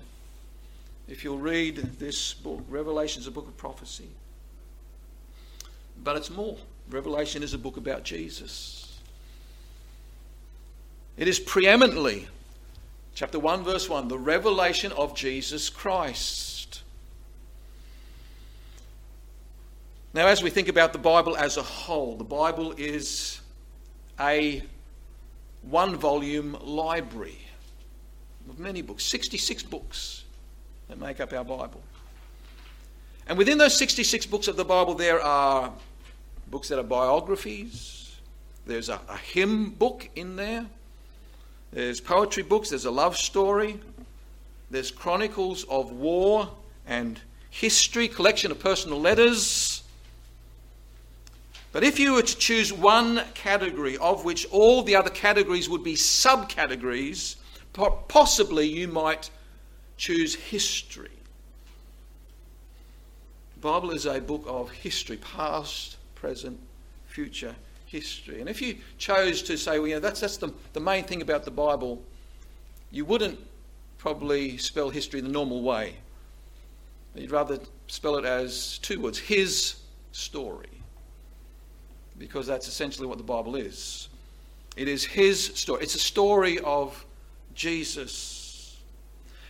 if 1.08 1.24
you'll 1.24 1.38
read 1.38 1.78
this 2.00 2.34
book. 2.34 2.64
Revelation 2.70 3.22
is 3.22 3.28
a 3.28 3.32
book 3.32 3.48
of 3.48 3.58
prophecy. 3.58 4.08
But 6.04 6.16
it's 6.18 6.30
more. 6.30 6.58
Revelation 6.90 7.44
is 7.44 7.54
a 7.54 7.58
book 7.58 7.78
about 7.78 8.04
Jesus. 8.04 9.00
It 11.18 11.28
is 11.28 11.40
preeminently, 11.40 12.28
chapter 13.14 13.40
1, 13.40 13.64
verse 13.64 13.90
1, 13.90 14.08
the 14.08 14.18
revelation 14.18 14.92
of 14.94 15.16
Jesus 15.16 15.70
Christ. 15.70 16.51
Now, 20.14 20.28
as 20.28 20.44
we 20.44 20.50
think 20.50 20.68
about 20.68 20.92
the 20.92 21.00
Bible 21.00 21.38
as 21.38 21.56
a 21.56 21.64
whole, 21.64 22.18
the 22.18 22.26
Bible 22.26 22.74
is 22.78 23.40
a 24.20 24.62
one 25.62 25.96
volume 25.96 26.58
library 26.62 27.38
of 28.50 28.60
many 28.60 28.82
books, 28.82 29.06
66 29.06 29.64
books 29.64 30.26
that 30.90 31.00
make 31.00 31.22
up 31.22 31.32
our 31.32 31.46
Bible. 31.46 31.82
And 33.28 33.38
within 33.38 33.58
those 33.58 33.78
66 33.78 34.26
books 34.26 34.50
of 34.50 34.58
the 34.58 34.66
Bible, 34.66 34.96
there 34.96 35.22
are 35.22 35.72
books 36.48 36.68
that 36.68 36.78
are 36.80 36.84
biographies, 36.84 38.20
there's 38.66 38.90
a, 38.90 39.00
a 39.08 39.16
hymn 39.16 39.70
book 39.70 40.10
in 40.18 40.36
there, 40.36 40.66
there's 41.72 42.02
poetry 42.02 42.44
books, 42.44 42.70
there's 42.70 42.84
a 42.84 42.92
love 42.92 43.16
story, 43.16 43.80
there's 44.70 44.92
chronicles 44.92 45.64
of 45.70 45.94
war 45.94 46.50
and 46.86 47.22
history, 47.50 48.10
collection 48.10 48.52
of 48.52 48.60
personal 48.60 49.00
letters. 49.00 49.81
But 51.72 51.84
if 51.84 52.00
you 52.00 52.14
were 52.14 52.22
to 52.22 52.38
choose 52.38 52.74
one 52.74 53.22
category 53.34 53.98
of 53.98 54.26
which 54.26 54.46
all 54.52 54.84
the 54.84 54.96
other 54.96 55.10
categories 55.10 55.70
would 55.70 55.84
be 55.84 55.94
subcategories, 55.94 57.36
possibly 57.74 58.68
you 58.68 58.88
might 58.90 59.30
choose 59.96 60.36
history. 60.36 61.12
The 63.56 63.62
Bible 63.62 63.92
is 63.92 64.06
a 64.06 64.20
book 64.20 64.44
of 64.48 64.70
history, 64.72 65.18
past, 65.18 65.96
present, 66.16 66.60
future 67.08 67.56
history. 67.86 68.42
And 68.42 68.50
if 68.50 68.62
you 68.62 68.78
chose 68.98 69.42
to 69.44 69.58
say, 69.58 69.80
well, 69.80 69.88
you 69.88 69.94
know, 69.96 70.00
that's, 70.00 70.20
that's 70.20 70.38
the, 70.38 70.54
the 70.74 70.80
main 70.80 71.04
thing 71.06 71.22
about 71.22 71.46
the 71.46 71.52
Bible, 71.52 72.02
you 72.90 73.06
wouldn't 73.06 73.40
probably 73.98 74.58
spell 74.58 74.90
history 74.90 75.22
the 75.22 75.30
normal 75.30 75.62
way. 75.62 75.96
You'd 77.16 77.32
rather 77.32 77.60
spell 77.88 78.18
it 78.18 78.26
as 78.26 78.78
two 78.80 79.00
words 79.00 79.20
his 79.20 79.76
story. 80.12 80.81
Because 82.32 82.48
that's 82.48 82.68
essentially 82.68 83.08
what 83.08 83.18
the 83.18 83.24
Bible 83.24 83.56
is. 83.56 84.08
It 84.78 84.88
is 84.88 85.04
his 85.04 85.48
story. 85.56 85.84
It's 85.84 85.96
a 85.96 86.00
story 86.00 86.60
of 86.60 87.06
Jesus 87.54 88.42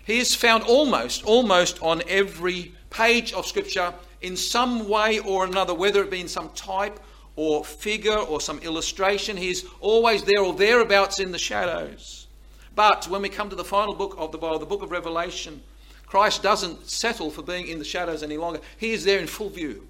he 0.03 0.19
is 0.19 0.35
found 0.35 0.63
almost, 0.63 1.23
almost 1.23 1.81
on 1.81 2.01
every 2.07 2.73
page 2.89 3.33
of 3.33 3.45
Scripture 3.45 3.93
in 4.21 4.35
some 4.35 4.89
way 4.89 5.19
or 5.19 5.45
another, 5.45 5.73
whether 5.73 6.01
it 6.03 6.11
be 6.11 6.21
in 6.21 6.27
some 6.27 6.49
type 6.49 6.99
or 7.35 7.63
figure 7.63 8.17
or 8.17 8.41
some 8.41 8.59
illustration. 8.59 9.37
He 9.37 9.49
is 9.49 9.65
always 9.79 10.23
there 10.23 10.41
or 10.41 10.53
thereabouts 10.53 11.19
in 11.19 11.31
the 11.31 11.37
shadows. 11.37 12.27
But 12.75 13.07
when 13.07 13.21
we 13.21 13.29
come 13.29 13.49
to 13.49 13.55
the 13.55 13.63
final 13.63 13.93
book 13.93 14.15
of 14.17 14.31
the 14.31 14.37
Bible, 14.37 14.59
the 14.59 14.65
book 14.65 14.81
of 14.81 14.91
Revelation, 14.91 15.61
Christ 16.05 16.43
doesn't 16.43 16.89
settle 16.89 17.29
for 17.29 17.41
being 17.41 17.67
in 17.67 17.79
the 17.79 17.85
shadows 17.85 18.23
any 18.23 18.37
longer. 18.37 18.59
He 18.77 18.91
is 18.91 19.03
there 19.03 19.19
in 19.19 19.27
full 19.27 19.49
view. 19.49 19.87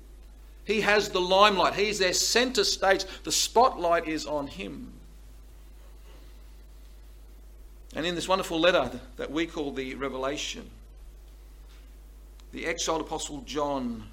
He 0.66 0.82
has 0.82 1.10
the 1.10 1.22
limelight. 1.22 1.74
He 1.74 1.90
is 1.90 2.00
there 2.00 2.14
center 2.14 2.64
stage. 2.64 3.06
The 3.24 3.32
spotlight 3.32 4.08
is 4.08 4.26
on 4.26 4.48
him. 4.48 4.94
And 7.96 8.06
in 8.06 8.16
this 8.16 8.28
wonderful 8.28 8.60
letter 8.60 9.00
that 9.18 9.32
we 9.32 9.46
call 9.46 9.74
the 9.74 9.96
Revelation, 9.96 10.70
the 12.52 12.66
exiled 12.66 13.02
apostle 13.02 13.42
John 13.46 14.06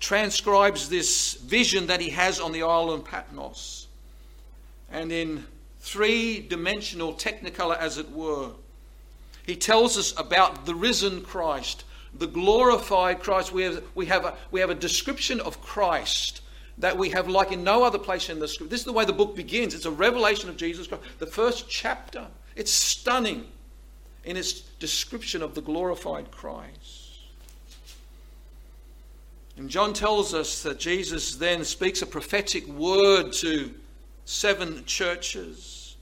transcribes 0.00 0.88
this 0.88 1.34
vision 1.34 1.88
that 1.88 2.00
he 2.00 2.10
has 2.10 2.40
on 2.40 2.52
the 2.52 2.62
island 2.62 3.02
of 3.02 3.04
Patmos. 3.04 3.88
And 4.90 5.12
in 5.12 5.44
three 5.80 6.40
dimensional 6.40 7.14
technicolor, 7.14 7.76
as 7.78 7.98
it 7.98 8.10
were, 8.10 8.50
he 9.44 9.56
tells 9.56 9.98
us 9.98 10.12
about 10.18 10.66
the 10.66 10.74
risen 10.74 11.22
Christ, 11.22 11.84
the 12.14 12.26
glorified 12.26 13.20
Christ. 13.20 13.52
We 13.52 13.62
have, 13.62 13.82
we 13.94 14.06
have, 14.06 14.24
a, 14.24 14.34
we 14.50 14.60
have 14.60 14.70
a 14.70 14.74
description 14.74 15.40
of 15.40 15.60
Christ 15.60 16.42
that 16.78 16.96
we 16.96 17.10
have 17.10 17.28
like 17.28 17.52
in 17.52 17.64
no 17.64 17.82
other 17.82 17.98
place 17.98 18.28
in 18.28 18.38
the 18.38 18.48
scripture. 18.48 18.70
This 18.70 18.80
is 18.80 18.86
the 18.86 18.92
way 18.92 19.04
the 19.04 19.12
book 19.12 19.34
begins. 19.34 19.74
It's 19.74 19.84
a 19.84 19.90
revelation 19.90 20.48
of 20.48 20.56
Jesus 20.56 20.86
Christ. 20.86 21.02
The 21.18 21.26
first 21.26 21.68
chapter. 21.68 22.26
It's 22.54 22.72
stunning 22.72 23.46
in 24.24 24.36
its 24.36 24.60
description 24.78 25.42
of 25.42 25.54
the 25.54 25.60
glorified 25.60 26.30
Christ. 26.30 27.08
And 29.56 29.68
John 29.68 29.92
tells 29.92 30.34
us 30.34 30.62
that 30.62 30.78
Jesus 30.78 31.34
then 31.34 31.64
speaks 31.64 32.00
a 32.00 32.06
prophetic 32.06 32.66
word 32.68 33.32
to 33.34 33.74
seven 34.24 34.84
churches. 34.84 35.96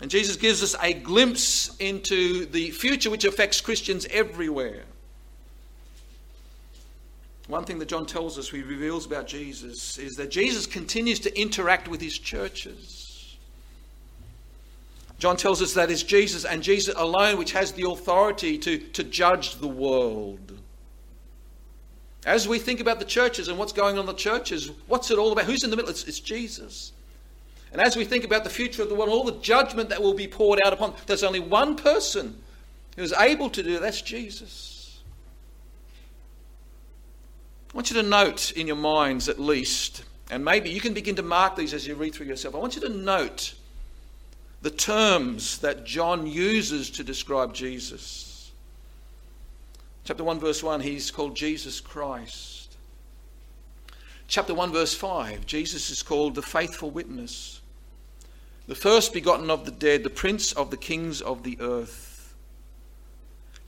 And 0.00 0.10
Jesus 0.10 0.36
gives 0.36 0.62
us 0.62 0.74
a 0.82 0.94
glimpse 0.94 1.76
into 1.76 2.46
the 2.46 2.70
future 2.70 3.10
which 3.10 3.24
affects 3.24 3.60
Christians 3.60 4.06
everywhere. 4.10 4.84
One 7.48 7.64
thing 7.64 7.78
that 7.78 7.88
John 7.88 8.06
tells 8.06 8.38
us, 8.38 8.48
he 8.48 8.62
reveals 8.62 9.06
about 9.06 9.26
Jesus, 9.26 9.98
is 9.98 10.16
that 10.16 10.30
Jesus 10.30 10.66
continues 10.66 11.20
to 11.20 11.40
interact 11.40 11.86
with 11.86 12.00
his 12.00 12.18
churches. 12.18 13.36
John 15.18 15.36
tells 15.36 15.62
us 15.62 15.74
that 15.74 15.90
it's 15.90 16.02
Jesus 16.02 16.44
and 16.44 16.62
Jesus 16.62 16.94
alone 16.96 17.38
which 17.38 17.52
has 17.52 17.72
the 17.72 17.88
authority 17.88 18.58
to, 18.58 18.78
to 18.78 19.04
judge 19.04 19.56
the 19.56 19.68
world. 19.68 20.58
As 22.26 22.48
we 22.48 22.58
think 22.58 22.80
about 22.80 22.98
the 22.98 23.04
churches 23.04 23.48
and 23.48 23.56
what's 23.56 23.72
going 23.72 23.94
on 23.94 24.00
in 24.00 24.06
the 24.06 24.12
churches, 24.12 24.70
what's 24.88 25.10
it 25.12 25.18
all 25.18 25.32
about? 25.32 25.44
Who's 25.44 25.62
in 25.62 25.70
the 25.70 25.76
middle? 25.76 25.90
It's, 25.90 26.04
it's 26.04 26.20
Jesus. 26.20 26.92
And 27.72 27.80
as 27.80 27.96
we 27.96 28.04
think 28.04 28.24
about 28.24 28.42
the 28.42 28.50
future 28.50 28.82
of 28.82 28.88
the 28.88 28.94
world, 28.94 29.10
all 29.10 29.24
the 29.24 29.40
judgment 29.40 29.88
that 29.90 30.02
will 30.02 30.14
be 30.14 30.26
poured 30.26 30.60
out 30.64 30.72
upon, 30.72 30.94
there's 31.06 31.22
only 31.22 31.40
one 31.40 31.76
person 31.76 32.36
who's 32.96 33.12
able 33.12 33.48
to 33.50 33.62
do 33.62 33.76
it. 33.76 33.80
That's 33.80 34.02
Jesus. 34.02 34.75
I 37.72 37.76
want 37.76 37.90
you 37.90 38.00
to 38.00 38.08
note 38.08 38.52
in 38.52 38.66
your 38.66 38.76
minds 38.76 39.28
at 39.28 39.38
least, 39.38 40.04
and 40.30 40.44
maybe 40.44 40.70
you 40.70 40.80
can 40.80 40.94
begin 40.94 41.16
to 41.16 41.22
mark 41.22 41.56
these 41.56 41.74
as 41.74 41.86
you 41.86 41.94
read 41.94 42.14
through 42.14 42.26
yourself. 42.26 42.54
I 42.54 42.58
want 42.58 42.74
you 42.76 42.82
to 42.82 42.88
note 42.88 43.54
the 44.62 44.70
terms 44.70 45.58
that 45.58 45.84
John 45.84 46.26
uses 46.26 46.90
to 46.90 47.04
describe 47.04 47.54
Jesus. 47.54 48.50
Chapter 50.04 50.24
1, 50.24 50.40
verse 50.40 50.62
1, 50.62 50.80
he's 50.80 51.10
called 51.10 51.34
Jesus 51.34 51.80
Christ. 51.80 52.76
Chapter 54.28 54.54
1, 54.54 54.72
verse 54.72 54.94
5, 54.94 55.46
Jesus 55.46 55.90
is 55.90 56.02
called 56.02 56.34
the 56.34 56.42
faithful 56.42 56.90
witness, 56.90 57.60
the 58.66 58.74
first 58.74 59.12
begotten 59.12 59.50
of 59.50 59.64
the 59.64 59.70
dead, 59.70 60.02
the 60.02 60.10
prince 60.10 60.52
of 60.52 60.70
the 60.70 60.76
kings 60.76 61.20
of 61.20 61.42
the 61.42 61.58
earth. 61.60 62.15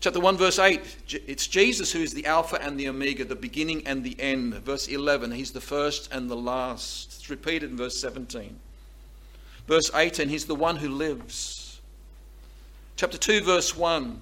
Chapter 0.01 0.21
1, 0.21 0.37
verse 0.37 0.61
8, 0.61 0.81
it's 1.27 1.49
Jesus 1.49 1.91
who 1.91 1.99
is 1.99 2.15
the 2.15 2.27
Alpha 2.27 2.63
and 2.63 2.79
the 2.79 2.89
Omega, 2.89 3.25
the 3.25 3.35
beginning 3.35 3.85
and 3.85 4.05
the 4.05 4.15
end. 4.21 4.55
Verse 4.55 4.87
11, 4.87 5.33
he's 5.33 5.51
the 5.51 5.61
first 5.61 6.13
and 6.13 6.31
the 6.31 6.37
last. 6.37 7.15
It's 7.17 7.29
repeated 7.29 7.71
in 7.71 7.77
verse 7.77 7.99
17. 7.99 8.61
Verse 9.67 9.91
18, 9.93 10.29
he's 10.29 10.47
the 10.47 10.55
one 10.55 10.77
who 10.77 10.89
lives. 10.89 11.81
Chapter 12.95 13.19
2, 13.19 13.43
verse 13.43 13.77
1, 13.77 14.21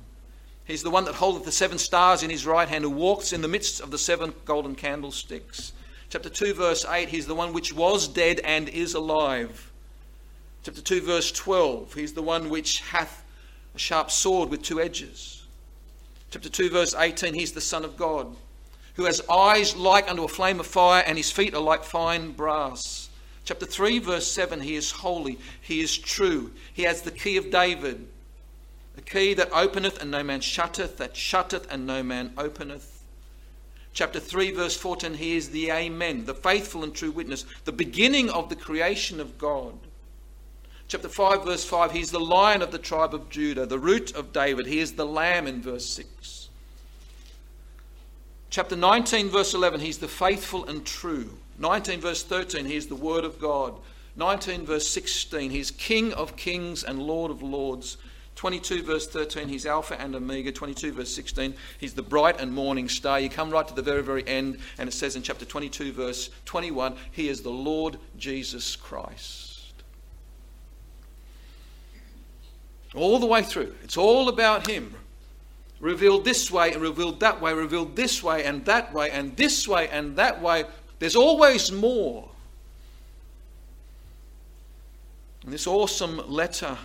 he's 0.65 0.83
the 0.83 0.91
one 0.91 1.05
that 1.05 1.17
holdeth 1.17 1.45
the 1.45 1.53
seven 1.53 1.77
stars 1.77 2.23
in 2.23 2.31
his 2.31 2.47
right 2.47 2.71
hand, 2.71 2.83
who 2.83 2.91
walks 2.91 3.35
in 3.35 3.43
the 3.43 3.49
midst 3.49 3.81
of 3.81 3.91
the 3.91 3.99
seven 3.99 4.33
golden 4.47 4.75
candlesticks. 4.75 5.73
Chapter 6.09 6.31
2, 6.31 6.55
verse 6.55 6.87
8, 6.87 7.11
he's 7.11 7.27
the 7.27 7.35
one 7.35 7.53
which 7.53 7.75
was 7.75 8.09
dead 8.09 8.41
and 8.41 8.71
is 8.71 8.95
alive. 8.95 9.71
Chapter 10.63 10.81
2, 10.81 11.03
verse 11.03 11.31
12, 11.33 11.93
he's 11.93 12.15
the 12.15 12.23
one 12.23 12.49
which 12.49 12.81
hath 12.81 13.23
a 13.75 13.79
sharp 13.79 14.11
sword 14.11 14.49
with 14.49 14.63
two 14.63 14.81
edges. 14.81 15.36
Chapter 16.37 16.51
2, 16.51 16.69
verse 16.69 16.95
18 16.95 17.33
He's 17.33 17.53
the 17.53 17.63
Son 17.63 17.83
of 17.83 17.97
God, 17.97 18.37
who 18.97 19.07
has 19.07 19.23
eyes 19.27 19.75
like 19.75 20.07
unto 20.07 20.23
a 20.23 20.29
flame 20.29 20.61
of 20.61 20.67
fire, 20.67 21.03
and 21.07 21.17
his 21.17 21.31
feet 21.31 21.55
are 21.55 21.63
like 21.63 21.83
fine 21.83 22.33
brass. 22.33 23.09
Chapter 23.47 23.65
3, 23.65 24.01
verse 24.01 24.31
7 24.31 24.61
He 24.61 24.75
is 24.75 24.91
holy, 24.91 25.39
He 25.63 25.81
is 25.81 25.97
true, 25.97 26.53
He 26.75 26.83
has 26.83 27.01
the 27.01 27.11
key 27.11 27.39
of 27.39 27.51
David, 27.51 28.07
the 28.97 29.01
key 29.01 29.33
that 29.33 29.49
openeth 29.51 29.99
and 30.03 30.11
no 30.11 30.23
man 30.23 30.43
shutteth, 30.43 30.99
that 30.99 31.17
shutteth 31.17 31.73
and 31.73 31.87
no 31.87 32.03
man 32.03 32.35
openeth. 32.37 33.03
Chapter 33.95 34.21
3, 34.21 34.51
verse 34.51 34.77
14 34.77 35.15
He 35.15 35.39
is 35.39 35.49
the 35.49 35.71
Amen, 35.71 36.27
the 36.27 36.35
faithful 36.35 36.85
and 36.85 36.95
true 36.95 37.13
witness, 37.13 37.47
the 37.65 37.73
beginning 37.73 38.29
of 38.29 38.51
the 38.51 38.57
creation 38.57 39.21
of 39.21 39.39
God. 39.39 39.73
Chapter 40.89 41.09
5, 41.09 41.45
verse 41.45 41.65
5, 41.65 41.91
he's 41.91 42.13
the 42.13 42.21
lion 42.21 42.63
of 42.63 42.71
the 42.71 42.79
tribe 42.79 43.13
of 43.13 43.29
Judah, 43.29 43.67
the 43.67 43.79
root 43.79 44.15
of 44.15 44.33
David. 44.33 44.67
He 44.67 44.79
is 44.79 44.93
the 44.93 45.07
lamb 45.07 45.49
in 45.49 45.61
verse 45.61 45.87
6. 45.87 46.49
Chapter 48.51 48.77
19, 48.77 49.29
verse 49.29 49.53
11, 49.53 49.81
he's 49.81 49.99
the 49.99 50.07
faithful 50.07 50.65
and 50.67 50.87
true. 50.87 51.31
19, 51.59 52.01
verse 52.01 52.23
13, 52.23 52.67
he's 52.67 52.87
the 52.87 52.95
word 52.95 53.25
of 53.25 53.41
God. 53.41 53.75
19, 54.15 54.65
verse 54.65 54.87
16, 54.87 55.51
he's 55.51 55.73
King 55.73 56.13
of 56.15 56.37
kings 56.37 56.85
and 56.85 57.03
Lord 57.03 57.33
of 57.33 57.43
lords. 57.43 57.97
22, 58.37 58.83
verse 58.83 59.09
13, 59.09 59.49
he's 59.49 59.67
Alpha 59.67 60.01
and 60.01 60.15
Omega. 60.15 60.53
22, 60.53 60.93
verse 60.93 61.13
16, 61.13 61.55
he's 61.79 61.95
the 61.95 62.03
bright 62.03 62.41
and 62.41 62.53
morning 62.53 62.89
star. 62.89 63.19
You 63.19 63.29
come 63.29 63.51
right 63.51 63.67
to 63.67 63.75
the 63.75 63.83
very, 63.83 64.03
very 64.03 64.27
end, 64.29 64.59
and 64.79 64.89
it 64.89 64.93
says 64.93 65.17
in 65.17 65.23
chapter 65.23 65.45
22, 65.45 65.93
verse 65.93 66.31
21, 66.45 66.95
he 67.11 67.29
is 67.29 67.41
the 67.41 67.51
Lord 67.51 67.99
Jesus 68.17 68.77
Christ. 68.77 69.46
All 72.97 73.19
the 73.19 73.27
way 73.27 73.43
through. 73.43 73.75
It's 73.85 73.97
all 73.97 74.29
about 74.29 74.69
Him. 74.69 74.95
Revealed 75.79 76.25
this 76.25 76.51
way 76.51 76.73
and 76.73 76.81
revealed 76.81 77.21
that 77.21 77.41
way, 77.41 77.53
revealed 77.53 77.95
this 77.95 78.23
way 78.23 78.45
and 78.45 78.65
that 78.65 78.95
way 78.95 79.11
and 79.11 79.37
this 79.37 79.69
way 79.69 79.89
and 79.89 80.17
that 80.17 80.41
way. 80.41 80.65
There's 80.99 81.17
always 81.17 81.71
more. 81.71 82.31
And 85.45 85.53
this 85.53 85.67
awesome 85.67 86.23
letter 86.29 86.79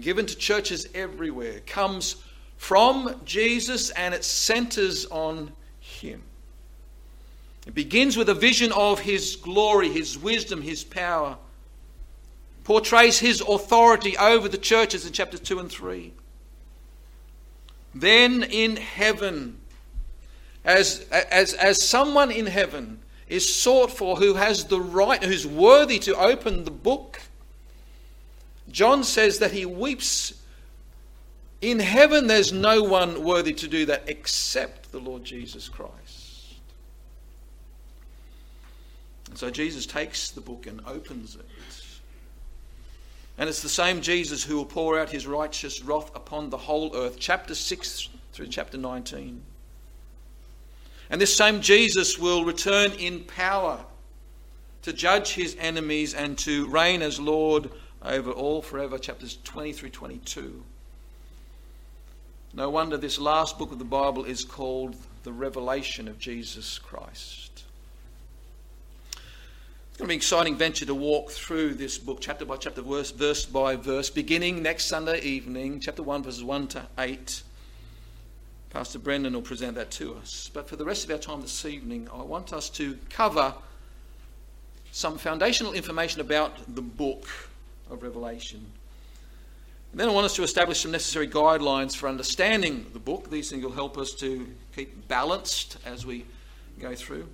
given 0.00 0.26
to 0.26 0.34
churches 0.34 0.88
everywhere 0.94 1.60
comes 1.66 2.16
from 2.56 3.20
Jesus 3.24 3.90
and 3.90 4.14
it 4.14 4.24
centers 4.24 5.04
on 5.06 5.52
Him. 5.80 6.22
It 7.66 7.74
begins 7.74 8.16
with 8.16 8.30
a 8.30 8.34
vision 8.34 8.72
of 8.72 9.00
His 9.00 9.36
glory, 9.36 9.90
His 9.90 10.16
wisdom, 10.18 10.62
His 10.62 10.82
power 10.82 11.36
portrays 12.66 13.20
his 13.20 13.40
authority 13.40 14.18
over 14.18 14.48
the 14.48 14.58
churches 14.58 15.06
in 15.06 15.12
chapters 15.12 15.38
2 15.38 15.60
and 15.60 15.70
3. 15.70 16.12
Then 17.94 18.42
in 18.42 18.74
heaven, 18.74 19.60
as, 20.64 21.06
as, 21.12 21.54
as 21.54 21.80
someone 21.80 22.32
in 22.32 22.46
heaven 22.46 22.98
is 23.28 23.54
sought 23.54 23.92
for 23.92 24.16
who 24.16 24.34
has 24.34 24.64
the 24.64 24.80
right, 24.80 25.22
who's 25.22 25.46
worthy 25.46 26.00
to 26.00 26.16
open 26.16 26.64
the 26.64 26.72
book, 26.72 27.20
John 28.68 29.04
says 29.04 29.38
that 29.38 29.52
he 29.52 29.64
weeps. 29.64 30.34
In 31.60 31.78
heaven, 31.78 32.26
there's 32.26 32.52
no 32.52 32.82
one 32.82 33.22
worthy 33.22 33.52
to 33.52 33.68
do 33.68 33.86
that 33.86 34.02
except 34.08 34.90
the 34.90 34.98
Lord 34.98 35.22
Jesus 35.22 35.68
Christ. 35.68 36.56
And 39.28 39.38
so 39.38 39.50
Jesus 39.50 39.86
takes 39.86 40.30
the 40.30 40.40
book 40.40 40.66
and 40.66 40.80
opens 40.84 41.36
it. 41.36 41.46
And 43.38 43.48
it's 43.48 43.62
the 43.62 43.68
same 43.68 44.00
Jesus 44.00 44.44
who 44.44 44.56
will 44.56 44.64
pour 44.64 44.98
out 44.98 45.10
his 45.10 45.26
righteous 45.26 45.82
wrath 45.82 46.10
upon 46.14 46.50
the 46.50 46.56
whole 46.56 46.96
earth. 46.96 47.16
Chapter 47.18 47.54
6 47.54 48.08
through 48.32 48.48
chapter 48.48 48.78
19. 48.78 49.42
And 51.10 51.20
this 51.20 51.36
same 51.36 51.60
Jesus 51.60 52.18
will 52.18 52.44
return 52.44 52.92
in 52.92 53.24
power 53.24 53.84
to 54.82 54.92
judge 54.92 55.34
his 55.34 55.56
enemies 55.58 56.14
and 56.14 56.38
to 56.38 56.66
reign 56.68 57.02
as 57.02 57.20
Lord 57.20 57.70
over 58.02 58.30
all 58.30 58.62
forever. 58.62 58.98
Chapters 58.98 59.38
20 59.44 59.72
through 59.72 59.90
22. 59.90 60.62
No 62.54 62.70
wonder 62.70 62.96
this 62.96 63.18
last 63.18 63.58
book 63.58 63.70
of 63.70 63.78
the 63.78 63.84
Bible 63.84 64.24
is 64.24 64.44
called 64.44 64.96
the 65.24 65.32
Revelation 65.32 66.08
of 66.08 66.18
Jesus 66.18 66.78
Christ. 66.78 67.45
It's 69.96 70.02
going 70.02 70.08
to 70.08 70.12
be 70.12 70.16
an 70.16 70.18
exciting 70.18 70.56
venture 70.56 70.84
to 70.84 70.94
walk 70.94 71.30
through 71.30 71.72
this 71.72 71.96
book, 71.96 72.18
chapter 72.20 72.44
by 72.44 72.58
chapter, 72.58 72.82
verse, 72.82 73.12
verse 73.12 73.46
by 73.46 73.76
verse, 73.76 74.10
beginning 74.10 74.62
next 74.62 74.88
Sunday 74.88 75.22
evening, 75.22 75.80
chapter 75.80 76.02
1, 76.02 76.22
verses 76.22 76.44
1 76.44 76.68
to 76.68 76.86
8. 76.98 77.42
Pastor 78.68 78.98
Brendan 78.98 79.32
will 79.32 79.40
present 79.40 79.74
that 79.76 79.90
to 79.92 80.14
us. 80.16 80.50
But 80.52 80.68
for 80.68 80.76
the 80.76 80.84
rest 80.84 81.04
of 81.06 81.10
our 81.12 81.16
time 81.16 81.40
this 81.40 81.64
evening, 81.64 82.10
I 82.12 82.20
want 82.20 82.52
us 82.52 82.68
to 82.72 82.98
cover 83.08 83.54
some 84.92 85.16
foundational 85.16 85.72
information 85.72 86.20
about 86.20 86.74
the 86.74 86.82
book 86.82 87.26
of 87.90 88.02
Revelation. 88.02 88.66
And 89.92 89.98
then 89.98 90.10
I 90.10 90.12
want 90.12 90.26
us 90.26 90.36
to 90.36 90.42
establish 90.42 90.80
some 90.80 90.90
necessary 90.90 91.26
guidelines 91.26 91.96
for 91.96 92.06
understanding 92.06 92.84
the 92.92 92.98
book. 92.98 93.30
These 93.30 93.48
things 93.48 93.64
will 93.64 93.72
help 93.72 93.96
us 93.96 94.12
to 94.16 94.46
keep 94.74 95.08
balanced 95.08 95.78
as 95.86 96.04
we 96.04 96.26
go 96.78 96.94
through. 96.94 97.28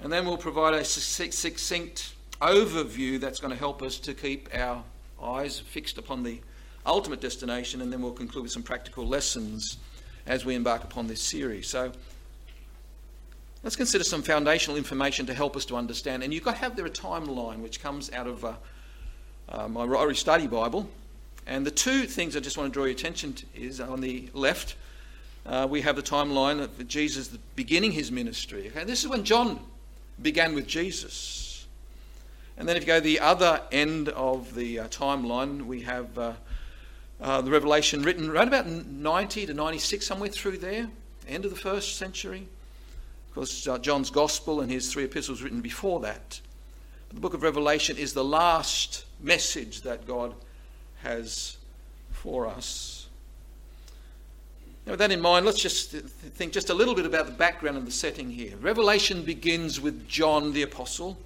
And 0.00 0.12
then 0.12 0.26
we'll 0.26 0.36
provide 0.36 0.74
a 0.74 0.84
succinct 0.84 2.14
overview 2.40 3.20
that's 3.20 3.40
going 3.40 3.52
to 3.52 3.58
help 3.58 3.82
us 3.82 3.98
to 3.98 4.14
keep 4.14 4.48
our 4.54 4.84
eyes 5.22 5.58
fixed 5.58 5.98
upon 5.98 6.22
the 6.22 6.40
ultimate 6.86 7.20
destination, 7.20 7.80
and 7.80 7.92
then 7.92 8.00
we'll 8.00 8.12
conclude 8.12 8.44
with 8.44 8.52
some 8.52 8.62
practical 8.62 9.06
lessons 9.06 9.78
as 10.26 10.44
we 10.44 10.54
embark 10.54 10.84
upon 10.84 11.06
this 11.06 11.20
series. 11.20 11.68
So 11.68 11.92
Let's 13.64 13.74
consider 13.74 14.04
some 14.04 14.22
foundational 14.22 14.76
information 14.76 15.26
to 15.26 15.34
help 15.34 15.56
us 15.56 15.64
to 15.66 15.76
understand. 15.76 16.22
And 16.22 16.32
you've 16.32 16.44
got 16.44 16.52
to 16.52 16.58
have 16.58 16.76
there 16.76 16.86
a 16.86 16.90
timeline 16.90 17.58
which 17.58 17.82
comes 17.82 18.12
out 18.12 18.28
of 18.28 18.44
uh, 18.44 18.54
uh, 19.48 19.66
my 19.66 19.84
Ryrie 19.84 20.16
Study 20.16 20.46
Bible. 20.46 20.88
And 21.46 21.66
the 21.66 21.70
two 21.72 22.04
things 22.04 22.36
I 22.36 22.40
just 22.40 22.56
want 22.56 22.72
to 22.72 22.72
draw 22.72 22.84
your 22.84 22.92
attention 22.92 23.32
to 23.32 23.46
is 23.54 23.80
on 23.80 24.00
the 24.00 24.30
left, 24.32 24.76
uh, 25.44 25.66
we 25.68 25.80
have 25.80 25.96
the 25.96 26.02
timeline 26.02 26.60
of 26.60 26.86
Jesus 26.86 27.28
beginning 27.56 27.92
his 27.92 28.12
ministry. 28.12 28.68
Okay, 28.68 28.84
this 28.84 29.02
is 29.02 29.08
when 29.08 29.24
John 29.24 29.58
began 30.22 30.54
with 30.54 30.66
Jesus. 30.66 31.66
And 32.56 32.68
then 32.68 32.76
if 32.76 32.82
you 32.82 32.86
go 32.88 33.00
the 33.00 33.20
other 33.20 33.62
end 33.70 34.08
of 34.08 34.54
the 34.54 34.80
uh, 34.80 34.88
timeline, 34.88 35.62
we 35.66 35.82
have 35.82 36.18
uh, 36.18 36.32
uh, 37.20 37.40
the 37.40 37.50
Revelation 37.50 38.02
written 38.02 38.28
around 38.28 38.48
about 38.48 38.66
90 38.66 39.46
to 39.46 39.54
96, 39.54 40.04
somewhere 40.04 40.28
through 40.28 40.58
there, 40.58 40.88
end 41.28 41.44
of 41.44 41.52
the 41.52 41.56
first 41.56 41.96
century. 41.96 42.48
Of 43.28 43.34
course, 43.34 43.68
uh, 43.68 43.78
John's 43.78 44.10
Gospel 44.10 44.60
and 44.60 44.70
his 44.70 44.92
three 44.92 45.04
epistles 45.04 45.40
written 45.40 45.60
before 45.60 46.00
that. 46.00 46.40
But 47.08 47.14
the 47.14 47.20
book 47.20 47.34
of 47.34 47.42
Revelation 47.42 47.96
is 47.96 48.12
the 48.12 48.24
last 48.24 49.04
message 49.20 49.82
that 49.82 50.06
God 50.06 50.34
has 51.02 51.58
for 52.10 52.46
us. 52.46 52.97
Now, 54.88 54.92
with 54.92 55.00
that 55.00 55.12
in 55.12 55.20
mind, 55.20 55.44
let's 55.44 55.60
just 55.60 55.90
think 55.90 56.54
just 56.54 56.70
a 56.70 56.74
little 56.74 56.94
bit 56.94 57.04
about 57.04 57.26
the 57.26 57.32
background 57.32 57.76
and 57.76 57.86
the 57.86 57.90
setting 57.92 58.30
here. 58.30 58.56
Revelation 58.56 59.22
begins 59.22 59.78
with 59.78 60.08
John 60.08 60.54
the 60.54 60.62
Apostle. 60.62 61.18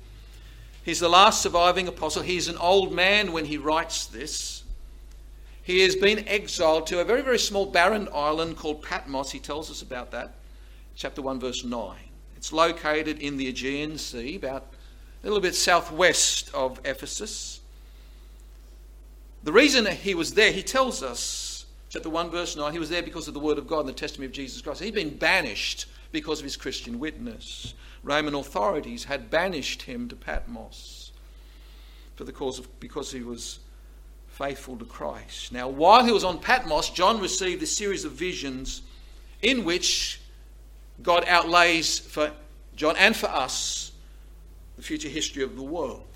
He's 0.84 0.98
the 0.98 1.08
last 1.08 1.40
surviving 1.40 1.86
apostle. 1.86 2.24
He's 2.24 2.48
an 2.48 2.56
old 2.56 2.92
man 2.92 3.30
when 3.30 3.44
he 3.44 3.58
writes 3.58 4.06
this. 4.06 4.64
He 5.62 5.78
has 5.82 5.94
been 5.94 6.26
exiled 6.26 6.88
to 6.88 6.98
a 6.98 7.04
very, 7.04 7.22
very 7.22 7.38
small 7.38 7.64
barren 7.64 8.08
island 8.12 8.56
called 8.56 8.82
Patmos. 8.82 9.30
He 9.30 9.38
tells 9.38 9.70
us 9.70 9.80
about 9.80 10.10
that, 10.10 10.34
chapter 10.96 11.22
1, 11.22 11.38
verse 11.38 11.62
9. 11.62 11.96
It's 12.36 12.52
located 12.52 13.20
in 13.20 13.36
the 13.36 13.46
Aegean 13.46 13.96
Sea, 13.96 14.34
about 14.34 14.66
a 15.22 15.26
little 15.26 15.40
bit 15.40 15.54
southwest 15.54 16.52
of 16.52 16.80
Ephesus. 16.84 17.60
The 19.44 19.52
reason 19.52 19.86
he 19.86 20.16
was 20.16 20.34
there, 20.34 20.50
he 20.50 20.64
tells 20.64 21.00
us, 21.00 21.51
chapter 21.92 22.08
1, 22.08 22.30
verse 22.30 22.56
9, 22.56 22.72
he 22.72 22.78
was 22.78 22.88
there 22.88 23.02
because 23.02 23.28
of 23.28 23.34
the 23.34 23.40
word 23.40 23.58
of 23.58 23.66
God 23.66 23.80
and 23.80 23.88
the 23.90 23.92
testimony 23.92 24.26
of 24.26 24.32
Jesus 24.32 24.62
Christ. 24.62 24.82
He'd 24.82 24.94
been 24.94 25.14
banished 25.14 25.86
because 26.10 26.38
of 26.38 26.44
his 26.44 26.56
Christian 26.56 26.98
witness. 26.98 27.74
Roman 28.02 28.34
authorities 28.34 29.04
had 29.04 29.30
banished 29.30 29.82
him 29.82 30.08
to 30.08 30.16
Patmos 30.16 31.12
for 32.16 32.24
the 32.24 32.32
cause 32.32 32.58
of 32.58 32.80
because 32.80 33.12
he 33.12 33.20
was 33.20 33.58
faithful 34.26 34.76
to 34.78 34.86
Christ. 34.86 35.52
Now, 35.52 35.68
while 35.68 36.04
he 36.04 36.12
was 36.12 36.24
on 36.24 36.38
Patmos, 36.38 36.88
John 36.88 37.20
received 37.20 37.62
a 37.62 37.66
series 37.66 38.06
of 38.06 38.12
visions 38.12 38.80
in 39.42 39.64
which 39.64 40.18
God 41.02 41.24
outlays 41.28 41.98
for 41.98 42.32
John 42.74 42.96
and 42.96 43.14
for 43.14 43.28
us 43.28 43.92
the 44.76 44.82
future 44.82 45.08
history 45.08 45.42
of 45.42 45.56
the 45.56 45.62
world. 45.62 46.06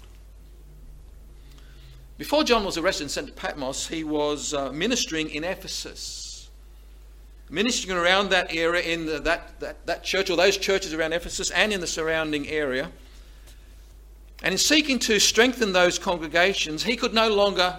Before 2.18 2.44
John 2.44 2.64
was 2.64 2.79
arrested 2.79 3.05
and 3.05 3.11
sent 3.11 3.26
to 3.29 3.33
Patmos, 3.33 3.88
he 3.88 4.05
was 4.05 4.55
uh, 4.55 4.72
ministering 4.72 5.31
in 5.31 5.44
Ephesus. 5.44 6.48
Ministering 7.50 7.96
around 7.96 8.31
that 8.31 8.55
area 8.55 8.83
in 8.83 9.07
the, 9.07 9.20
that, 9.20 9.61
that, 9.61 9.87
that 9.87 10.02
church 10.02 10.31
or 10.31 10.37
those 10.37 10.57
churches 10.57 10.94
around 10.94 11.12
Ephesus 11.12 11.50
and 11.50 11.72
in 11.72 11.81
the 11.81 11.87
surrounding 11.87 12.48
area. 12.48 12.90
And 14.42 14.52
in 14.52 14.59
seeking 14.59 14.98
to 15.00 15.18
strengthen 15.18 15.72
those 15.72 15.98
congregations, 15.98 16.83
he 16.83 16.96
could 16.96 17.14
no 17.14 17.29
longer 17.29 17.79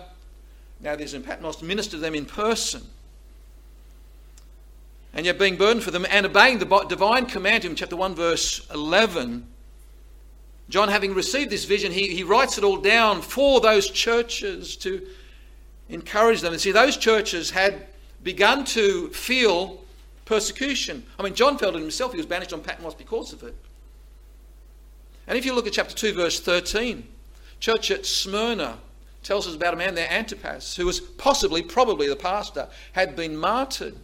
now 0.80 0.96
there's 0.96 1.14
in 1.14 1.24
Patmos, 1.24 1.62
minister 1.62 1.92
to 1.92 1.98
them 1.98 2.16
in 2.16 2.26
person. 2.26 2.84
And 5.14 5.26
yet 5.26 5.40
being 5.40 5.56
burdened 5.56 5.84
for 5.84 5.92
them 5.92 6.06
and 6.10 6.26
obeying 6.26 6.60
the 6.60 6.86
divine 6.88 7.26
command 7.26 7.66
in 7.66 7.76
chapter 7.76 7.96
1, 7.96 8.14
verse 8.14 8.68
11. 8.72 9.48
John, 10.70 10.90
having 10.90 11.14
received 11.14 11.50
this 11.50 11.66
vision, 11.66 11.92
he, 11.92 12.08
he 12.14 12.24
writes 12.24 12.58
it 12.58 12.64
all 12.64 12.78
down 12.78 13.22
for 13.22 13.62
those 13.62 13.90
churches 13.90 14.76
to 14.78 15.06
encourage 15.90 16.42
them. 16.42 16.52
And 16.52 16.62
see, 16.62 16.72
those 16.72 16.98
churches 16.98 17.52
had 17.52 17.88
begun 18.24 18.66
to 18.66 19.08
feel 19.10 19.82
persecution. 20.26 21.06
I 21.18 21.24
mean, 21.24 21.36
John 21.36 21.58
felt 21.58 21.76
it 21.76 21.80
himself. 21.80 22.12
He 22.12 22.18
was 22.18 22.26
banished 22.26 22.52
on 22.52 22.62
Patmos 22.62 22.96
because 22.96 23.32
of 23.32 23.44
it. 23.44 23.56
And 25.26 25.38
if 25.38 25.46
you 25.46 25.54
look 25.54 25.68
at 25.68 25.74
chapter 25.74 25.96
2, 25.96 26.14
verse 26.14 26.40
13, 26.40 27.08
church 27.60 27.92
at 27.92 28.06
Smyrna, 28.06 28.80
tells 29.24 29.48
us 29.48 29.56
about 29.56 29.74
a 29.74 29.78
man 29.78 29.96
there, 29.96 30.10
Antipas, 30.10 30.76
who 30.76 30.86
was 30.86 31.00
possibly, 31.00 31.62
probably 31.62 32.08
the 32.08 32.16
pastor, 32.16 32.68
had 32.94 33.16
been 33.16 33.36
martyred 33.36 33.96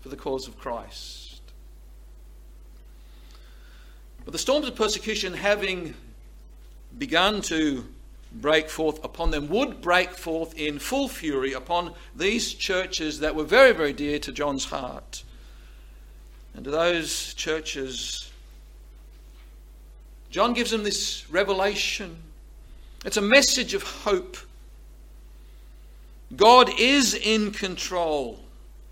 for 0.00 0.08
the 0.08 0.16
cause 0.16 0.48
of 0.48 0.58
Christ. 0.58 1.40
But 4.24 4.32
the 4.32 4.38
storms 4.38 4.66
of 4.66 4.74
persecution, 4.74 5.34
having 5.34 5.94
begun 6.98 7.42
to 7.42 7.86
break 8.32 8.68
forth 8.68 9.04
upon 9.04 9.30
them, 9.30 9.48
would 9.48 9.80
break 9.80 10.10
forth 10.10 10.58
in 10.58 10.78
full 10.78 11.08
fury 11.08 11.52
upon 11.52 11.92
these 12.16 12.54
churches 12.54 13.20
that 13.20 13.34
were 13.34 13.44
very, 13.44 13.72
very 13.72 13.92
dear 13.92 14.18
to 14.18 14.32
John's 14.32 14.64
heart. 14.64 15.22
And 16.54 16.64
to 16.64 16.70
those 16.70 17.34
churches, 17.34 18.30
John 20.30 20.54
gives 20.54 20.70
them 20.70 20.82
this 20.82 21.28
revelation. 21.30 22.16
It's 23.04 23.16
a 23.16 23.22
message 23.22 23.74
of 23.74 23.82
hope 23.82 24.36
God 26.34 26.70
is 26.78 27.14
in 27.14 27.50
control. 27.50 28.40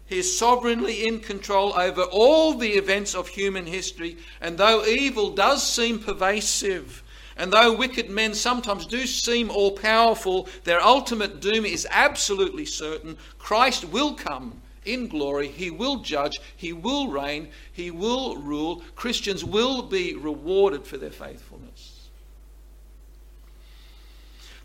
He 0.07 0.19
is 0.19 0.37
sovereignly 0.39 1.07
in 1.07 1.21
control 1.21 1.73
over 1.79 2.03
all 2.03 2.55
the 2.55 2.73
events 2.73 3.15
of 3.15 3.29
human 3.29 3.65
history. 3.65 4.19
And 4.41 4.59
though 4.59 4.85
evil 4.85 5.31
does 5.31 5.67
seem 5.67 6.01
pervasive, 6.01 7.03
and 7.41 7.51
though 7.51 7.75
wicked 7.75 8.11
men 8.11 8.35
sometimes 8.35 8.85
do 8.85 9.07
seem 9.07 9.51
all 9.51 9.73
powerful, 9.73 10.47
their 10.65 10.83
ultimate 10.83 11.41
doom 11.41 11.65
is 11.65 11.89
absolutely 11.91 12.67
certain. 12.67 13.17
Christ 13.39 13.87
will 13.87 14.13
come 14.13 14.61
in 14.85 15.09
glory. 15.09 15.49
He 15.49 15.71
will 15.71 16.01
judge. 16.01 16.39
He 16.55 16.75
will 16.75 17.09
reign. 17.09 17.49
He 17.73 17.91
will 17.91 18.37
rule. 18.37 18.83
Christians 18.95 19.43
will 19.43 19.81
be 19.81 20.15
rewarded 20.15 20.85
for 20.85 20.99
their 20.99 21.11
faithfulness. 21.11 22.11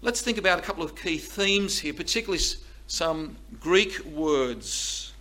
Let's 0.02 0.20
think 0.20 0.38
about 0.38 0.60
a 0.60 0.62
couple 0.62 0.84
of 0.84 0.98
key 0.98 1.18
themes 1.18 1.80
here, 1.80 1.94
particularly 1.94 2.44
some 2.88 3.38
Greek 3.62 4.04
words. 4.04 5.14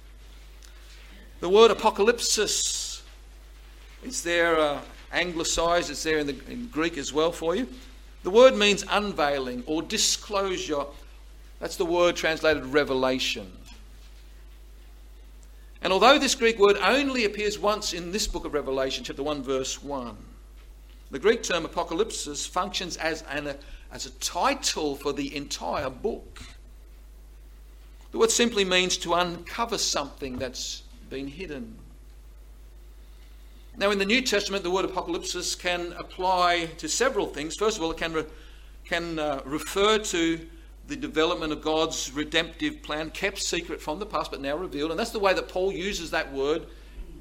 The 1.39 1.49
word 1.49 1.71
apocalypsis, 1.71 3.01
is 4.03 4.25
there 4.25 4.59
uh, 4.59 4.81
anglicized, 5.15 5.91
it's 5.91 6.03
there 6.03 6.19
in, 6.19 6.27
the, 6.27 6.37
in 6.49 6.67
Greek 6.69 6.99
as 6.99 7.13
well 7.13 7.33
for 7.33 7.55
you. 7.55 7.69
The 8.23 8.31
word 8.31 8.57
means 8.57 8.85
unveiling 8.91 9.63
or 9.67 9.83
disclosure. 9.83 10.85
That's 11.61 11.77
the 11.77 11.85
word 11.85 12.17
translated 12.17 12.65
revelation. 12.67 13.51
And 15.83 15.93
although 15.93 16.19
this 16.19 16.35
Greek 16.35 16.59
word 16.59 16.79
only 16.79 17.27
appears 17.27 17.59
once 17.59 17.93
in 17.93 18.11
this 18.11 18.27
book 18.27 18.47
of 18.47 18.55
Revelation, 18.55 19.05
chapter 19.05 19.23
1, 19.23 19.43
verse 19.43 19.83
1, 19.83 20.17
the 21.11 21.19
Greek 21.19 21.43
term 21.43 21.65
apocalypsis 21.65 22.49
functions 22.49 22.97
as, 22.97 23.23
an, 23.31 23.55
as 23.93 24.07
a 24.07 24.11
title 24.13 24.97
for 24.97 25.13
the 25.13 25.37
entire 25.37 25.91
book. 25.91 26.41
The 28.13 28.19
word 28.19 28.31
simply 28.31 28.65
means 28.65 28.97
to 28.99 29.13
uncover 29.13 29.77
something 29.77 30.39
that's 30.39 30.85
been 31.11 31.29
hidden. 31.29 31.77
Now, 33.77 33.91
in 33.91 33.99
the 33.99 34.05
New 34.05 34.23
Testament, 34.23 34.63
the 34.63 34.71
word 34.71 34.87
apocalypsis 34.87 35.59
can 35.59 35.93
apply 35.95 36.67
to 36.79 36.89
several 36.89 37.27
things. 37.27 37.57
First 37.57 37.77
of 37.77 37.83
all, 37.83 37.91
it 37.91 37.97
can, 37.97 38.13
re- 38.13 38.27
can 38.85 39.19
uh, 39.19 39.43
refer 39.45 39.99
to 39.99 40.47
the 40.87 40.95
development 40.95 41.53
of 41.53 41.61
God's 41.61 42.13
redemptive 42.13 42.83
plan, 42.83 43.11
kept 43.11 43.39
secret 43.39 43.81
from 43.81 43.99
the 43.99 44.07
past 44.07 44.31
but 44.31 44.41
now 44.41 44.57
revealed. 44.57 44.91
And 44.91 45.01
that's 45.01 45.11
the 45.11 45.19
way 45.19 45.35
that 45.35 45.49
Paul 45.49 45.73
uses 45.73 46.13
that 46.13 46.33
word 46.33 46.67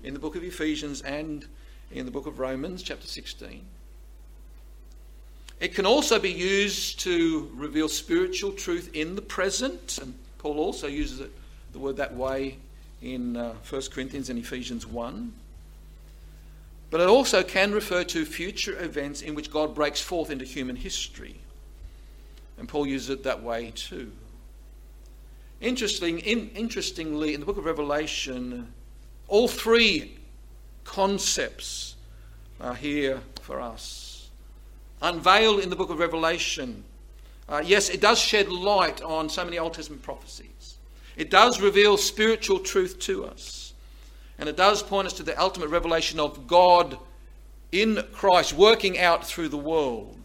in 0.04 0.14
the 0.14 0.20
book 0.20 0.36
of 0.36 0.44
Ephesians 0.44 1.02
and 1.02 1.48
in 1.92 2.06
the 2.06 2.12
book 2.12 2.28
of 2.28 2.38
Romans, 2.38 2.84
chapter 2.84 3.08
16. 3.08 3.62
It 5.60 5.74
can 5.74 5.86
also 5.86 6.20
be 6.20 6.32
used 6.32 7.00
to 7.02 7.50
reveal 7.56 7.88
spiritual 7.90 8.52
truth 8.52 8.92
in 8.94 9.16
the 9.16 9.22
present, 9.22 9.98
and 10.02 10.14
Paul 10.38 10.60
also 10.60 10.88
uses 10.88 11.22
it, 11.22 11.32
the 11.72 11.80
word 11.80 11.96
that 11.98 12.14
way 12.14 12.58
in 13.02 13.38
uh, 13.38 13.54
1 13.70 13.82
Corinthians 13.92 14.30
and 14.30 14.38
Ephesians 14.38 14.86
1. 14.86 15.34
But 16.94 17.02
it 17.02 17.10
also 17.10 17.42
can 17.42 17.72
refer 17.72 18.04
to 18.04 18.24
future 18.24 18.80
events 18.80 19.24
in 19.24 19.34
which 19.34 19.50
God 19.50 19.74
breaks 19.74 20.00
forth 20.00 20.30
into 20.30 20.46
human 20.46 20.76
history. 20.76 21.38
And 22.60 22.70
Paul 22.70 22.86
uses 22.86 23.10
it 23.10 23.24
that 23.24 23.42
way 23.42 23.72
too. 23.74 24.12
Interesting, 25.60 26.20
in, 26.20 26.52
interestingly, 26.52 27.34
in 27.34 27.40
the 27.40 27.48
book 27.48 27.58
of 27.58 27.66
Revelation, 27.66 28.72
all 29.28 29.48
three 29.48 30.20
concepts 30.84 31.96
are 32.62 32.76
here 32.76 33.22
for 33.42 33.60
us. 33.60 34.30
Unveiled 35.02 35.62
in 35.62 35.72
the 35.72 35.76
book 35.76 35.90
of 35.90 35.98
Revelation 35.98 36.84
uh, 37.50 37.64
yes, 37.66 37.90
it 37.90 38.02
does 38.02 38.20
shed 38.20 38.50
light 38.50 39.02
on 39.02 39.30
so 39.30 39.44
many 39.44 39.58
Old 39.58 39.74
Testament 39.74 40.04
prophecies. 40.04 40.78
It 41.18 41.32
does 41.32 41.60
reveal 41.60 41.98
spiritual 41.98 42.60
truth 42.60 43.00
to 43.00 43.26
us. 43.26 43.63
And 44.44 44.50
it 44.50 44.58
does 44.58 44.84
point 44.84 45.06
us 45.06 45.14
to 45.14 45.24
the 45.24 45.40
ultimate 45.40 45.70
revelation 45.70 46.20
of 46.20 46.48
God 46.48 46.98
in 47.72 48.04
Christ 48.12 48.52
working 48.52 49.00
out 49.00 49.26
through 49.26 49.48
the 49.48 49.58
world. 49.58 50.20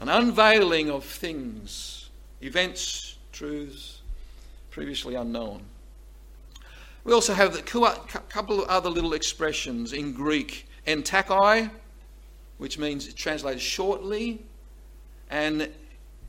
An 0.00 0.08
unveiling 0.08 0.90
of 0.90 1.04
things, 1.04 2.10
events, 2.42 3.16
truths 3.30 4.00
previously 4.72 5.14
unknown. 5.14 5.62
We 7.04 7.12
also 7.12 7.32
have 7.32 7.56
a 7.56 7.62
couple 7.62 8.64
of 8.64 8.68
other 8.68 8.90
little 8.90 9.12
expressions 9.12 9.92
in 9.92 10.12
Greek 10.12 10.66
entakoi, 10.84 11.70
which 12.58 12.76
means 12.76 13.14
translated 13.14 13.62
shortly, 13.62 14.42
and 15.30 15.70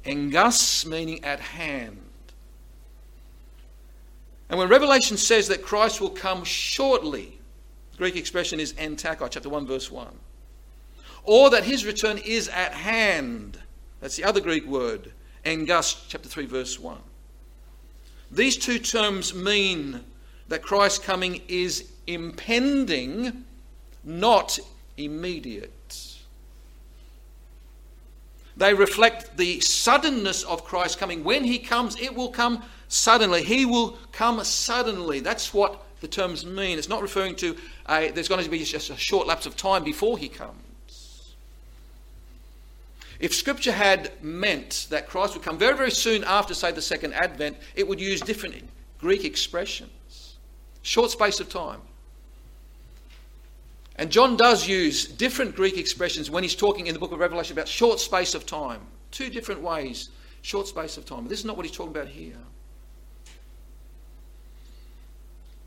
engus, 0.06 0.86
meaning 0.86 1.24
at 1.24 1.40
hand. 1.40 2.05
And 4.50 4.60
when 4.60 4.70
Revelation 4.70 5.18
says 5.18 5.48
that 5.48 5.64
Christ 5.64 6.02
will 6.02 6.10
come 6.10 6.44
shortly, 6.44 7.38
the 7.92 7.98
Greek 7.98 8.16
expression 8.16 8.60
is 8.60 8.74
entakoi, 8.74 9.30
chapter 9.30 9.50
1, 9.50 9.66
verse 9.66 9.92
1. 9.92 10.08
Or 11.24 11.50
that 11.50 11.64
his 11.64 11.86
return 11.86 12.20
is 12.20 12.48
at 12.50 12.74
hand. 12.74 13.58
That's 14.00 14.16
the 14.16 14.24
other 14.24 14.42
Greek 14.42 14.66
word, 14.68 15.12
engus, 15.46 16.06
chapter 16.08 16.30
3, 16.30 16.46
verse 16.46 16.80
1. 16.80 16.98
These 18.32 18.58
two 18.58 18.80
terms 18.80 19.34
mean 19.34 20.04
that 20.48 20.62
Christ's 20.62 21.00
coming 21.00 21.42
is 21.48 21.90
impending, 22.06 23.46
not 24.04 24.60
immediate. 24.98 25.72
They 28.58 28.74
reflect 28.74 29.38
the 29.38 29.60
suddenness 29.60 30.44
of 30.44 30.64
Christ's 30.64 30.96
coming. 30.96 31.24
When 31.24 31.44
he 31.44 31.60
comes, 31.60 32.00
it 32.00 32.16
will 32.16 32.30
come 32.30 32.64
suddenly. 32.88 33.44
He 33.44 33.66
will 33.66 33.98
come 34.12 34.44
suddenly. 34.44 35.20
That's 35.20 35.54
what 35.54 35.84
the 36.02 36.08
terms 36.08 36.46
mean. 36.46 36.78
It's 36.78 36.90
not 36.90 37.02
referring 37.02 37.36
to 37.38 37.56
a, 37.90 38.12
there's 38.12 38.28
going 38.28 38.44
to 38.44 38.50
be 38.50 38.64
just 38.64 38.90
a 38.90 38.98
short 38.98 39.28
lapse 39.28 39.46
of 39.46 39.56
time 39.56 39.84
before 39.84 40.18
he 40.18 40.30
comes. 40.30 41.36
If 43.20 43.34
Scripture 43.34 43.72
had 43.72 44.12
meant 44.22 44.88
that 44.90 45.08
Christ 45.08 45.34
would 45.34 45.44
come 45.44 45.58
very, 45.58 45.76
very 45.76 45.92
soon 45.92 46.24
after, 46.26 46.54
say, 46.54 46.72
the 46.72 46.82
second 46.82 47.14
advent, 47.14 47.58
it 47.76 47.88
would 47.88 48.00
use 48.00 48.20
different 48.20 48.56
Greek 49.00 49.24
expressions. 49.24 50.36
Short 50.82 51.12
space 51.12 51.40
of 51.40 51.50
time. 51.50 51.82
And 53.96 54.12
John 54.12 54.36
does 54.36 54.68
use 54.68 55.06
different 55.08 55.56
Greek 55.56 55.78
expressions 55.78 56.30
when 56.30 56.44
he's 56.44 56.56
talking 56.56 56.88
in 56.88 56.94
the 56.94 57.00
book 57.00 57.14
of 57.14 57.20
Revelation 57.20 57.54
about 57.54 57.70
short 57.70 58.00
space 58.00 58.36
of 58.36 58.46
time. 58.46 58.82
Two 59.12 59.30
different 59.30 59.62
ways, 59.62 60.10
short 60.42 60.68
space 60.68 60.98
of 60.98 61.06
time. 61.06 61.28
This 61.28 61.40
is 61.40 61.46
not 61.46 61.56
what 61.56 61.66
he's 61.66 61.76
talking 61.76 61.96
about 61.96 62.10
here. 62.10 62.36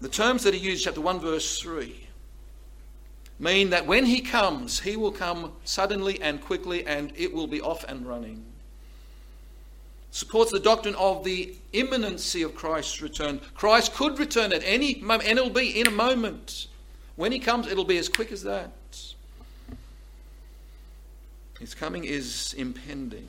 The 0.00 0.08
terms 0.08 0.44
that 0.44 0.54
he 0.54 0.60
used, 0.60 0.84
chapter 0.84 1.00
1, 1.00 1.20
verse 1.20 1.60
3, 1.60 2.08
mean 3.38 3.70
that 3.70 3.86
when 3.86 4.06
he 4.06 4.20
comes, 4.20 4.80
he 4.80 4.96
will 4.96 5.12
come 5.12 5.52
suddenly 5.64 6.20
and 6.20 6.40
quickly 6.40 6.86
and 6.86 7.12
it 7.16 7.32
will 7.32 7.46
be 7.46 7.60
off 7.60 7.84
and 7.84 8.06
running. 8.06 8.44
Supports 10.10 10.50
the 10.50 10.60
doctrine 10.60 10.94
of 10.94 11.22
the 11.24 11.54
imminency 11.72 12.42
of 12.42 12.54
Christ's 12.54 13.02
return. 13.02 13.40
Christ 13.54 13.94
could 13.94 14.18
return 14.18 14.52
at 14.52 14.62
any 14.64 14.96
moment, 14.96 15.28
and 15.28 15.38
it'll 15.38 15.50
be 15.50 15.78
in 15.80 15.86
a 15.86 15.92
moment. 15.92 16.68
When 17.16 17.30
he 17.30 17.38
comes, 17.38 17.66
it'll 17.66 17.84
be 17.84 17.98
as 17.98 18.08
quick 18.08 18.32
as 18.32 18.42
that. 18.44 18.72
His 21.60 21.74
coming 21.74 22.04
is 22.04 22.54
impending. 22.56 23.26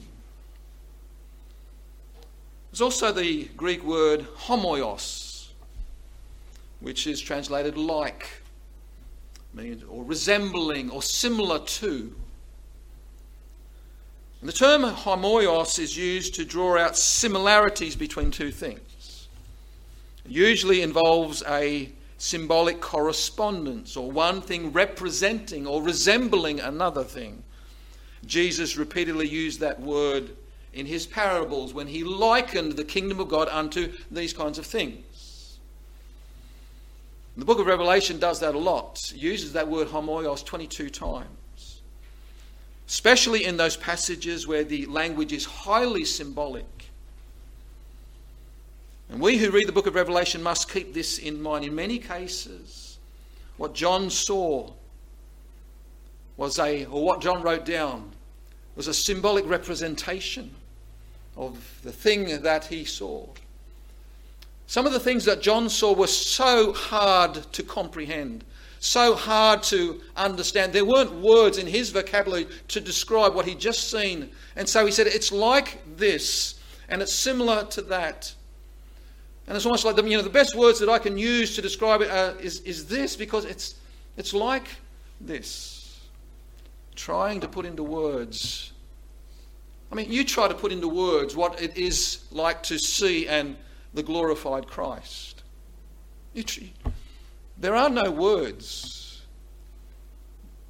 There's 2.72 2.82
also 2.82 3.12
the 3.12 3.46
Greek 3.58 3.84
word 3.84 4.28
homoios, 4.46 5.29
which 6.80 7.08
is 7.08 7.20
translated 7.20 7.78
like, 7.78 8.42
or 9.89 10.04
resembling, 10.04 10.89
or 10.89 11.02
similar 11.02 11.60
to. 11.60 12.15
And 14.42 14.48
the 14.48 14.54
term 14.54 14.84
homoios 14.84 15.80
is 15.80 15.98
used 15.98 16.36
to 16.36 16.46
draw 16.46 16.78
out 16.78 16.98
similarities 16.98 17.96
between 17.96 18.32
two 18.32 18.52
things. 18.52 19.28
It 20.26 20.32
usually 20.32 20.82
involves 20.82 21.44
a 21.48 21.89
symbolic 22.18 22.80
correspondence 22.80 23.98
or 23.98 24.12
one 24.12 24.42
thing 24.42 24.72
representing 24.72 25.65
or 25.65 25.82
resembling 25.82 26.60
another 26.60 27.04
thing. 27.04 27.44
Jesus 28.26 28.78
repeatedly 28.78 29.28
used 29.28 29.60
that 29.62 29.80
word 29.80 30.36
in 30.74 30.86
his 30.86 31.08
parables 31.08 31.74
when 31.74 31.88
he 31.88 32.04
likened 32.04 32.74
the 32.74 32.84
kingdom 32.84 33.20
of 33.20 33.30
God 33.30 33.48
unto 33.50 33.94
these 34.12 34.34
kinds 34.34 34.58
of 34.58 34.65
things. 34.65 35.04
The 37.39 37.45
book 37.45 37.60
of 37.60 37.65
Revelation 37.67 38.19
does 38.19 38.39
that 38.41 38.54
a 38.54 38.60
lot, 38.60 38.99
it 39.13 39.17
uses 39.17 39.54
that 39.54 39.67
word 39.67 39.88
homoios 39.88 40.45
22 40.45 40.89
times, 40.89 41.82
especially 42.88 43.45
in 43.45 43.58
those 43.58 43.78
passages 43.78 44.45
where 44.45 44.63
the 44.63 44.86
language 44.86 45.34
is 45.34 45.45
highly 45.45 46.06
symbolic 46.06 46.80
and 49.10 49.19
we 49.19 49.38
who 49.38 49.49
read 49.49 49.67
the 49.67 49.73
book 49.73 49.88
of 49.88 49.95
Revelation 49.95 50.43
must 50.43 50.71
keep 50.71 50.93
this 50.93 51.17
in 51.17 51.41
mind. 51.41 51.65
In 51.65 51.73
many 51.73 51.97
cases, 51.97 52.99
what 53.58 53.73
John 53.73 54.12
saw 54.12 54.71
was 56.38 56.60
a, 56.60 56.86
or 56.86 57.04
what 57.04 57.19
John 57.19 57.41
wrote 57.41 57.65
down, 57.65 58.12
was 58.75 58.88
a 58.88 58.93
symbolic 58.93 59.49
representation 59.49 60.54
of 61.36 61.80
the 61.84 61.91
thing 61.91 62.43
that 62.43 62.65
he 62.65 62.86
saw. 62.86 63.28
Some 64.70 64.86
of 64.86 64.94
the 64.94 65.00
things 65.00 65.26
that 65.26 65.42
John 65.42 65.68
saw 65.68 65.96
were 65.96 66.06
so 66.06 66.74
hard 66.74 67.34
to 67.54 67.64
comprehend, 67.64 68.44
so 68.80 69.16
hard 69.16 69.64
to 69.64 70.00
understand. 70.16 70.74
There 70.74 70.86
weren't 70.86 71.12
words 71.12 71.58
in 71.58 71.66
his 71.66 71.90
vocabulary 71.90 72.46
to 72.68 72.80
describe 72.80 73.34
what 73.34 73.48
he'd 73.48 73.58
just 73.58 73.90
seen. 73.90 74.30
And 74.56 74.70
so 74.70 74.86
he 74.86 74.92
said, 74.92 75.08
It's 75.08 75.32
like 75.32 75.82
this, 75.98 76.60
and 76.88 77.02
it's 77.02 77.12
similar 77.12 77.66
to 77.66 77.82
that. 77.82 78.32
And 79.48 79.56
it's 79.56 79.66
almost 79.66 79.86
like 79.86 79.96
the, 79.96 80.04
you 80.04 80.16
know, 80.16 80.22
the 80.22 80.30
best 80.30 80.54
words 80.54 80.78
that 80.82 80.88
I 80.88 81.00
can 81.00 81.18
use 81.18 81.56
to 81.56 81.64
describe 81.64 82.02
it 82.02 82.12
uh, 82.12 82.36
is, 82.40 82.60
is 82.60 82.86
this 82.86 83.16
because 83.16 83.46
it's, 83.46 83.74
it's 84.18 84.36
like 84.36 84.68
this. 85.20 86.00
Trying 86.96 87.40
to 87.40 87.48
put 87.48 87.66
into 87.66 87.82
words. 87.82 88.72
I 89.92 89.96
mean, 89.96 90.12
you 90.12 90.24
try 90.24 90.48
to 90.48 90.54
put 90.54 90.72
into 90.72 90.90
words 90.90 91.36
what 91.36 91.60
it 91.60 91.76
is 91.76 92.26
like 92.30 92.62
to 92.64 92.78
see 92.78 93.28
and 93.28 93.58
the 93.93 94.04
glorified 94.04 94.67
Christ. 94.67 95.43
There 97.58 97.75
are 97.75 97.89
no 97.89 98.12
words. 98.12 99.23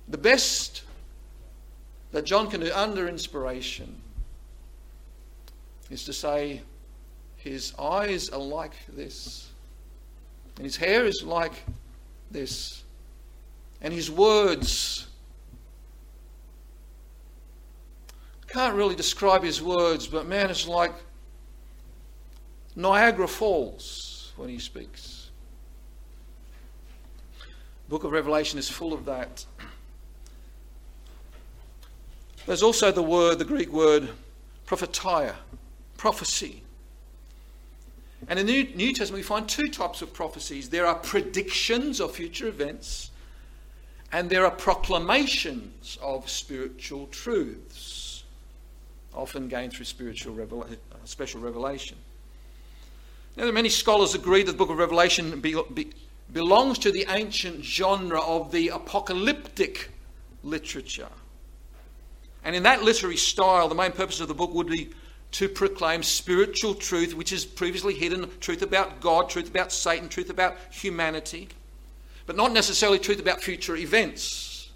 The 0.07 0.17
best 0.17 0.83
that 2.11 2.25
John 2.25 2.49
can 2.49 2.61
do 2.61 2.71
under 2.73 3.07
inspiration 3.07 4.01
is 5.91 6.05
to 6.05 6.13
say, 6.13 6.61
his 7.35 7.73
eyes 7.77 8.29
are 8.29 8.39
like 8.39 8.73
this, 8.87 9.49
and 10.55 10.65
his 10.65 10.75
hair 10.75 11.05
is 11.05 11.23
like 11.23 11.53
this, 12.31 12.83
and 13.81 13.93
his 13.93 14.09
words. 14.09 15.07
Can't 18.47 18.75
really 18.75 18.95
describe 18.95 19.43
his 19.43 19.61
words, 19.61 20.07
but 20.07 20.25
man, 20.25 20.49
it's 20.49 20.67
like 20.67 20.93
Niagara 22.79 23.27
Falls 23.27 24.31
when 24.37 24.47
he 24.47 24.57
speaks. 24.57 25.31
The 27.39 27.89
book 27.89 28.05
of 28.05 28.13
Revelation 28.13 28.57
is 28.57 28.69
full 28.69 28.93
of 28.93 29.03
that. 29.03 29.45
There's 32.45 32.63
also 32.63 32.89
the 32.93 33.03
word, 33.03 33.37
the 33.37 33.43
Greek 33.43 33.69
word 33.69 34.07
prophetia, 34.65 35.35
prophecy. 35.97 36.63
And 38.29 38.39
in 38.39 38.45
the 38.45 38.71
New 38.73 38.93
Testament, 38.93 39.19
we 39.19 39.23
find 39.23 39.49
two 39.49 39.67
types 39.67 40.01
of 40.01 40.13
prophecies 40.13 40.69
there 40.69 40.85
are 40.85 40.95
predictions 40.95 41.99
of 41.99 42.15
future 42.15 42.47
events, 42.47 43.11
and 44.13 44.29
there 44.29 44.45
are 44.45 44.51
proclamations 44.51 45.97
of 46.01 46.29
spiritual 46.29 47.07
truths, 47.07 48.23
often 49.13 49.49
gained 49.49 49.73
through 49.73 49.85
spiritual 49.85 50.33
revela- 50.33 50.71
uh, 50.71 50.95
special 51.03 51.41
revelation. 51.41 51.97
Now, 53.35 53.49
many 53.51 53.69
scholars 53.69 54.15
agree 54.15 54.43
that 54.43 54.51
the 54.51 54.57
book 54.57 54.69
of 54.69 54.77
Revelation 54.77 55.39
be, 55.39 55.55
be, 55.73 55.91
belongs 56.33 56.77
to 56.79 56.91
the 56.91 57.05
ancient 57.09 57.63
genre 57.63 58.21
of 58.21 58.51
the 58.51 58.69
apocalyptic 58.69 59.91
literature. 60.43 61.09
And 62.43 62.55
in 62.55 62.63
that 62.63 62.83
literary 62.83 63.17
style, 63.17 63.67
the 63.67 63.75
main 63.75 63.91
purpose 63.91 64.19
of 64.19 64.27
the 64.27 64.33
book 64.33 64.53
would 64.53 64.67
be 64.67 64.91
to 65.31 65.47
proclaim 65.47 66.01
spiritual 66.01 66.73
truth, 66.73 67.13
which 67.13 67.31
is 67.31 67.45
previously 67.45 67.93
hidden 67.93 68.29
truth 68.39 68.61
about 68.61 68.99
God, 68.99 69.29
truth 69.29 69.49
about 69.49 69.71
Satan, 69.71 70.09
truth 70.09 70.29
about 70.29 70.57
humanity, 70.71 71.49
but 72.25 72.35
not 72.35 72.51
necessarily 72.51 72.99
truth 72.99 73.19
about 73.19 73.41
future 73.41 73.75
events. 73.75 74.71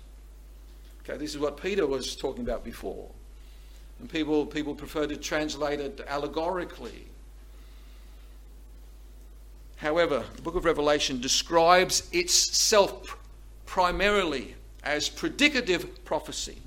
Okay, 1.04 1.18
this 1.18 1.32
is 1.32 1.39
what 1.39 1.62
Peter 1.62 1.86
was 1.88 2.16
talking 2.16 2.44
about 2.44 2.63
before. 2.63 3.10
And 4.00 4.10
people, 4.10 4.46
people 4.46 4.76
prefer 4.76 5.08
to 5.08 5.18
translate 5.18 5.80
it 5.80 6.02
allegorically. 6.08 7.06
However, 9.84 10.24
the 10.38 10.41
book 10.41 10.56
of 10.56 10.63
Revelation 10.63 11.19
describes 11.19 12.08
itself 12.13 13.17
primarily 13.65 14.56
as 14.82 15.10
predictive 15.10 16.06
prophecy. 16.06 16.58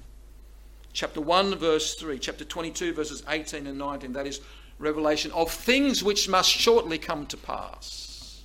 Chapter 0.93 1.23
1, 1.23 1.55
verse 1.55 1.95
3, 1.95 2.19
chapter 2.19 2.45
22, 2.45 2.93
verses 2.93 3.23
18 3.27 3.67
and 3.67 3.79
19, 3.79 4.13
that 4.13 4.27
is 4.27 4.43
revelation 4.79 5.33
of 5.33 5.51
things 5.51 6.05
which 6.05 6.29
must 6.29 6.51
shortly 6.51 6.99
come 6.99 7.25
to 7.29 7.39
pass. 7.39 8.43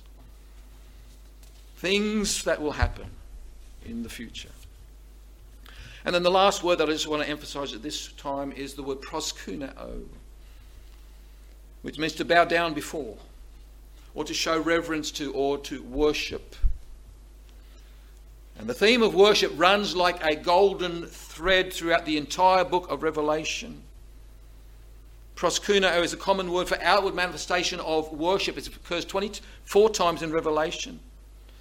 Things 1.76 2.42
that 2.44 2.62
will 2.62 2.72
happen 2.72 3.10
in 3.84 4.02
the 4.02 4.08
future. 4.08 4.48
And 6.06 6.14
then 6.14 6.22
the 6.22 6.30
last 6.30 6.64
word 6.64 6.78
that 6.78 6.88
I 6.88 6.92
just 6.92 7.08
want 7.08 7.22
to 7.22 7.28
emphasize 7.28 7.74
at 7.74 7.82
this 7.82 8.10
time 8.12 8.52
is 8.52 8.72
the 8.72 8.82
word 8.82 9.02
proskuneo, 9.02 10.04
which 11.82 11.98
means 11.98 12.14
to 12.14 12.24
bow 12.24 12.46
down 12.46 12.72
before, 12.72 13.18
or 14.14 14.24
to 14.24 14.34
show 14.34 14.58
reverence 14.58 15.10
to, 15.12 15.32
or 15.32 15.58
to 15.58 15.82
worship. 15.82 16.56
And 18.58 18.68
the 18.68 18.74
theme 18.74 19.02
of 19.02 19.14
worship 19.14 19.52
runs 19.56 19.96
like 19.96 20.22
a 20.24 20.36
golden 20.36 21.06
thread 21.06 21.72
throughout 21.72 22.04
the 22.04 22.16
entire 22.16 22.64
book 22.64 22.90
of 22.90 23.02
Revelation. 23.02 23.82
Proskuneo 25.34 26.02
is 26.02 26.12
a 26.12 26.18
common 26.18 26.52
word 26.52 26.68
for 26.68 26.80
outward 26.82 27.14
manifestation 27.14 27.80
of 27.80 28.12
worship. 28.12 28.58
It 28.58 28.68
occurs 28.68 29.04
24 29.04 29.90
times 29.90 30.22
in 30.22 30.30
Revelation. 30.30 31.00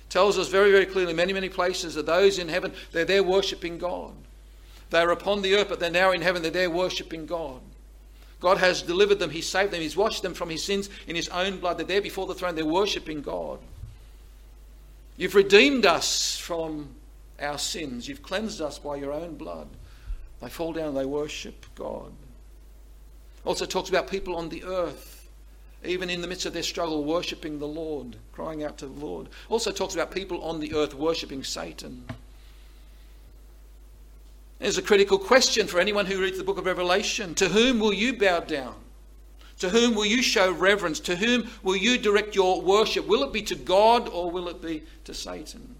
It 0.03 0.09
tells 0.09 0.37
us 0.37 0.49
very, 0.49 0.71
very 0.71 0.85
clearly, 0.85 1.13
many, 1.13 1.33
many 1.33 1.49
places, 1.49 1.95
that 1.95 2.05
those 2.05 2.37
in 2.37 2.49
heaven, 2.49 2.73
they're 2.91 3.05
there 3.05 3.23
worshipping 3.23 3.77
God. 3.77 4.13
They're 4.91 5.11
upon 5.11 5.41
the 5.41 5.55
earth, 5.55 5.69
but 5.69 5.79
they're 5.79 5.89
now 5.89 6.11
in 6.11 6.21
heaven. 6.21 6.41
They're 6.41 6.51
there 6.51 6.69
worshipping 6.69 7.25
God. 7.25 7.61
God 8.41 8.57
has 8.57 8.81
delivered 8.81 9.19
them. 9.19 9.29
He 9.29 9.41
saved 9.41 9.71
them. 9.71 9.81
He's 9.81 9.95
washed 9.95 10.23
them 10.23 10.33
from 10.33 10.49
his 10.49 10.63
sins 10.63 10.89
in 11.07 11.15
his 11.15 11.29
own 11.29 11.59
blood. 11.59 11.77
They're 11.77 11.85
there 11.85 12.01
before 12.01 12.25
the 12.25 12.33
throne. 12.33 12.55
They're 12.55 12.65
worshipping 12.65 13.21
God. 13.21 13.59
You've 15.15 15.35
redeemed 15.35 15.85
us 15.85 16.37
from 16.37 16.89
our 17.39 17.59
sins. 17.59 18.07
You've 18.07 18.23
cleansed 18.23 18.59
us 18.59 18.79
by 18.79 18.95
your 18.95 19.13
own 19.13 19.35
blood. 19.35 19.67
They 20.41 20.49
fall 20.49 20.73
down 20.73 20.95
they 20.95 21.05
worship 21.05 21.65
God. 21.75 22.11
Also 23.45 23.65
talks 23.65 23.89
about 23.89 24.09
people 24.09 24.35
on 24.35 24.49
the 24.49 24.63
earth, 24.63 25.29
even 25.85 26.09
in 26.09 26.21
the 26.21 26.27
midst 26.27 26.47
of 26.47 26.53
their 26.53 26.63
struggle, 26.63 27.03
worshipping 27.03 27.59
the 27.59 27.67
Lord, 27.67 28.15
crying 28.31 28.63
out 28.63 28.79
to 28.79 28.87
the 28.87 29.05
Lord. 29.05 29.27
Also 29.49 29.71
talks 29.71 29.93
about 29.93 30.11
people 30.11 30.43
on 30.43 30.59
the 30.59 30.73
earth 30.73 30.95
worshipping 30.95 31.43
Satan. 31.43 32.05
There's 34.61 34.77
a 34.77 34.83
critical 34.83 35.17
question 35.17 35.65
for 35.65 35.79
anyone 35.79 36.05
who 36.05 36.21
reads 36.21 36.37
the 36.37 36.43
book 36.43 36.59
of 36.59 36.67
Revelation. 36.67 37.33
To 37.35 37.49
whom 37.49 37.79
will 37.79 37.93
you 37.93 38.13
bow 38.13 38.41
down? 38.41 38.75
To 39.57 39.69
whom 39.69 39.95
will 39.95 40.05
you 40.05 40.21
show 40.21 40.51
reverence? 40.51 40.99
To 41.01 41.15
whom 41.15 41.49
will 41.63 41.75
you 41.75 41.97
direct 41.97 42.35
your 42.35 42.61
worship? 42.61 43.07
Will 43.07 43.23
it 43.23 43.33
be 43.33 43.41
to 43.41 43.55
God 43.55 44.07
or 44.07 44.29
will 44.29 44.47
it 44.49 44.61
be 44.61 44.83
to 45.05 45.15
Satan? 45.15 45.75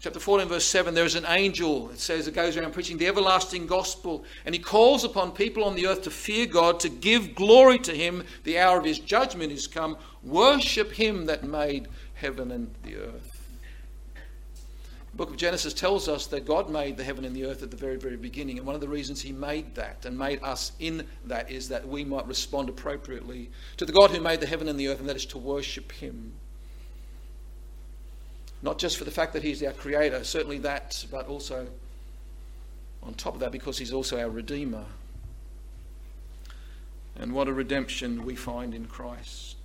Chapter 0.00 0.18
14, 0.18 0.48
verse 0.48 0.64
7, 0.64 0.94
there 0.94 1.04
is 1.04 1.14
an 1.14 1.26
angel, 1.26 1.90
it 1.90 1.98
says, 1.98 2.28
it 2.28 2.34
goes 2.34 2.56
around 2.56 2.72
preaching 2.72 2.98
the 2.98 3.08
everlasting 3.08 3.66
gospel, 3.66 4.24
and 4.46 4.54
he 4.54 4.60
calls 4.60 5.02
upon 5.02 5.32
people 5.32 5.64
on 5.64 5.74
the 5.74 5.88
earth 5.88 6.02
to 6.02 6.10
fear 6.10 6.46
God, 6.46 6.78
to 6.80 6.88
give 6.88 7.34
glory 7.34 7.80
to 7.80 7.92
him. 7.92 8.22
The 8.44 8.60
hour 8.60 8.78
of 8.78 8.84
his 8.84 9.00
judgment 9.00 9.50
is 9.50 9.66
come. 9.66 9.96
Worship 10.22 10.92
him 10.92 11.26
that 11.26 11.42
made 11.42 11.88
heaven 12.14 12.52
and 12.52 12.72
the 12.84 12.96
earth. 12.96 13.37
The 15.18 15.24
book 15.24 15.32
of 15.32 15.36
Genesis 15.36 15.74
tells 15.74 16.06
us 16.06 16.28
that 16.28 16.46
God 16.46 16.70
made 16.70 16.96
the 16.96 17.02
heaven 17.02 17.24
and 17.24 17.34
the 17.34 17.44
earth 17.44 17.64
at 17.64 17.72
the 17.72 17.76
very, 17.76 17.96
very 17.96 18.16
beginning. 18.16 18.56
And 18.56 18.64
one 18.64 18.76
of 18.76 18.80
the 18.80 18.86
reasons 18.86 19.20
He 19.20 19.32
made 19.32 19.74
that 19.74 20.06
and 20.06 20.16
made 20.16 20.40
us 20.44 20.70
in 20.78 21.08
that 21.24 21.50
is 21.50 21.68
that 21.70 21.88
we 21.88 22.04
might 22.04 22.24
respond 22.28 22.68
appropriately 22.68 23.50
to 23.78 23.84
the 23.84 23.90
God 23.90 24.12
who 24.12 24.20
made 24.20 24.38
the 24.38 24.46
heaven 24.46 24.68
and 24.68 24.78
the 24.78 24.86
earth, 24.86 25.00
and 25.00 25.08
that 25.08 25.16
is 25.16 25.26
to 25.26 25.38
worship 25.38 25.90
Him. 25.90 26.34
Not 28.62 28.78
just 28.78 28.96
for 28.96 29.02
the 29.02 29.10
fact 29.10 29.32
that 29.32 29.42
He's 29.42 29.60
our 29.60 29.72
Creator, 29.72 30.22
certainly 30.22 30.58
that, 30.58 31.04
but 31.10 31.26
also 31.26 31.66
on 33.02 33.14
top 33.14 33.34
of 33.34 33.40
that 33.40 33.50
because 33.50 33.76
He's 33.76 33.92
also 33.92 34.20
our 34.20 34.30
Redeemer. 34.30 34.84
And 37.16 37.32
what 37.32 37.48
a 37.48 37.52
redemption 37.52 38.24
we 38.24 38.36
find 38.36 38.72
in 38.72 38.86
Christ. 38.86 39.56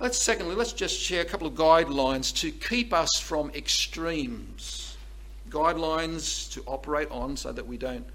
Let's 0.00 0.16
secondly, 0.16 0.54
let's 0.54 0.72
just 0.72 0.96
share 0.96 1.22
a 1.22 1.24
couple 1.24 1.48
of 1.48 1.54
guidelines 1.54 2.32
to 2.36 2.52
keep 2.52 2.92
us 2.92 3.18
from 3.18 3.50
extremes. 3.50 4.96
Guidelines 5.50 6.52
to 6.52 6.62
operate 6.66 7.10
on 7.10 7.36
so 7.36 7.50
that 7.50 7.66
we 7.66 7.76
don't 7.78 8.06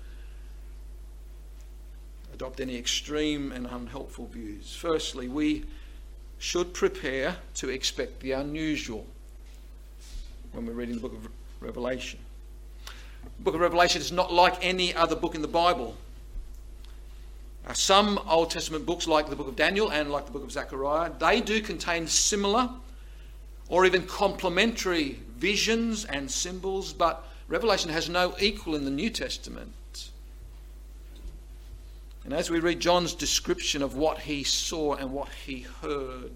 adopt 2.34 2.62
any 2.62 2.78
extreme 2.78 3.52
and 3.52 3.67
unhelpful 3.67 4.28
views. 4.28 4.74
Firstly, 4.74 5.28
we 5.28 5.65
should 6.39 6.74
prepare 6.74 7.36
to 7.56 7.67
expect 7.67 8.22
the 8.22 8.32
unusual 8.32 9.06
when 10.54 10.65
we're 10.65 10.74
reading 10.74 10.96
the 10.96 11.02
book 11.02 11.13
of 11.13 11.28
Revelation. 11.60 12.19
The 12.86 13.43
book 13.43 13.56
of 13.56 13.62
Revelation 13.62 14.00
is 14.00 14.12
not 14.12 14.32
like 14.32 14.58
any 14.62 14.96
other 14.96 15.17
book 15.17 15.36
in 15.36 15.41
the 15.41 15.50
Bible. 15.50 15.98
Uh, 17.65 17.73
some 17.73 18.19
Old 18.28 18.52
Testament 18.52 18.86
books, 18.86 19.08
like 19.08 19.30
the 19.30 19.36
book 19.36 19.47
of 19.47 19.56
Daniel 19.56 19.89
and 19.91 20.12
like 20.12 20.26
the 20.26 20.32
book 20.32 20.43
of 20.43 20.52
Zechariah, 20.52 21.12
they 21.19 21.39
do 21.39 21.62
contain 21.62 22.08
similar 22.08 22.69
or 23.69 23.86
even 23.86 24.06
complementary 24.06 25.19
visions 25.38 26.06
and 26.06 26.30
symbols, 26.30 26.91
but 26.91 27.26
Revelation 27.47 27.89
has 27.91 28.10
no 28.10 28.36
equal 28.39 28.76
in 28.76 28.86
the 28.86 28.91
New 28.91 29.10
Testament. 29.10 30.10
And 32.26 32.34
as 32.34 32.49
we 32.49 32.60
read 32.60 32.80
John's 32.80 33.13
description 33.13 33.82
of 33.82 33.95
what 33.95 34.19
he 34.19 34.43
saw 34.43 34.93
and 34.95 35.12
what 35.12 35.30
he 35.45 35.62
heard, 35.82 36.32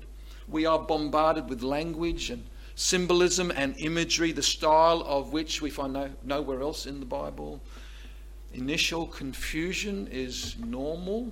we 0.48 0.66
are 0.66 0.80
bombarded 0.80 1.50
with 1.50 1.62
language 1.62 2.30
and 2.30 2.44
symbolism 2.76 3.52
and 3.56 3.76
imagery, 3.78 4.32
the 4.32 4.44
style 4.44 5.04
of 5.06 5.34
which 5.34 5.62
we 5.62 5.70
find 5.70 5.94
no, 5.94 6.10
nowhere 6.24 6.62
else 6.62 6.86
in 6.86 7.00
the 7.00 7.06
Bible. 7.06 7.62
Initial 8.58 9.06
confusion 9.06 10.08
is 10.12 10.56
normal. 10.58 11.32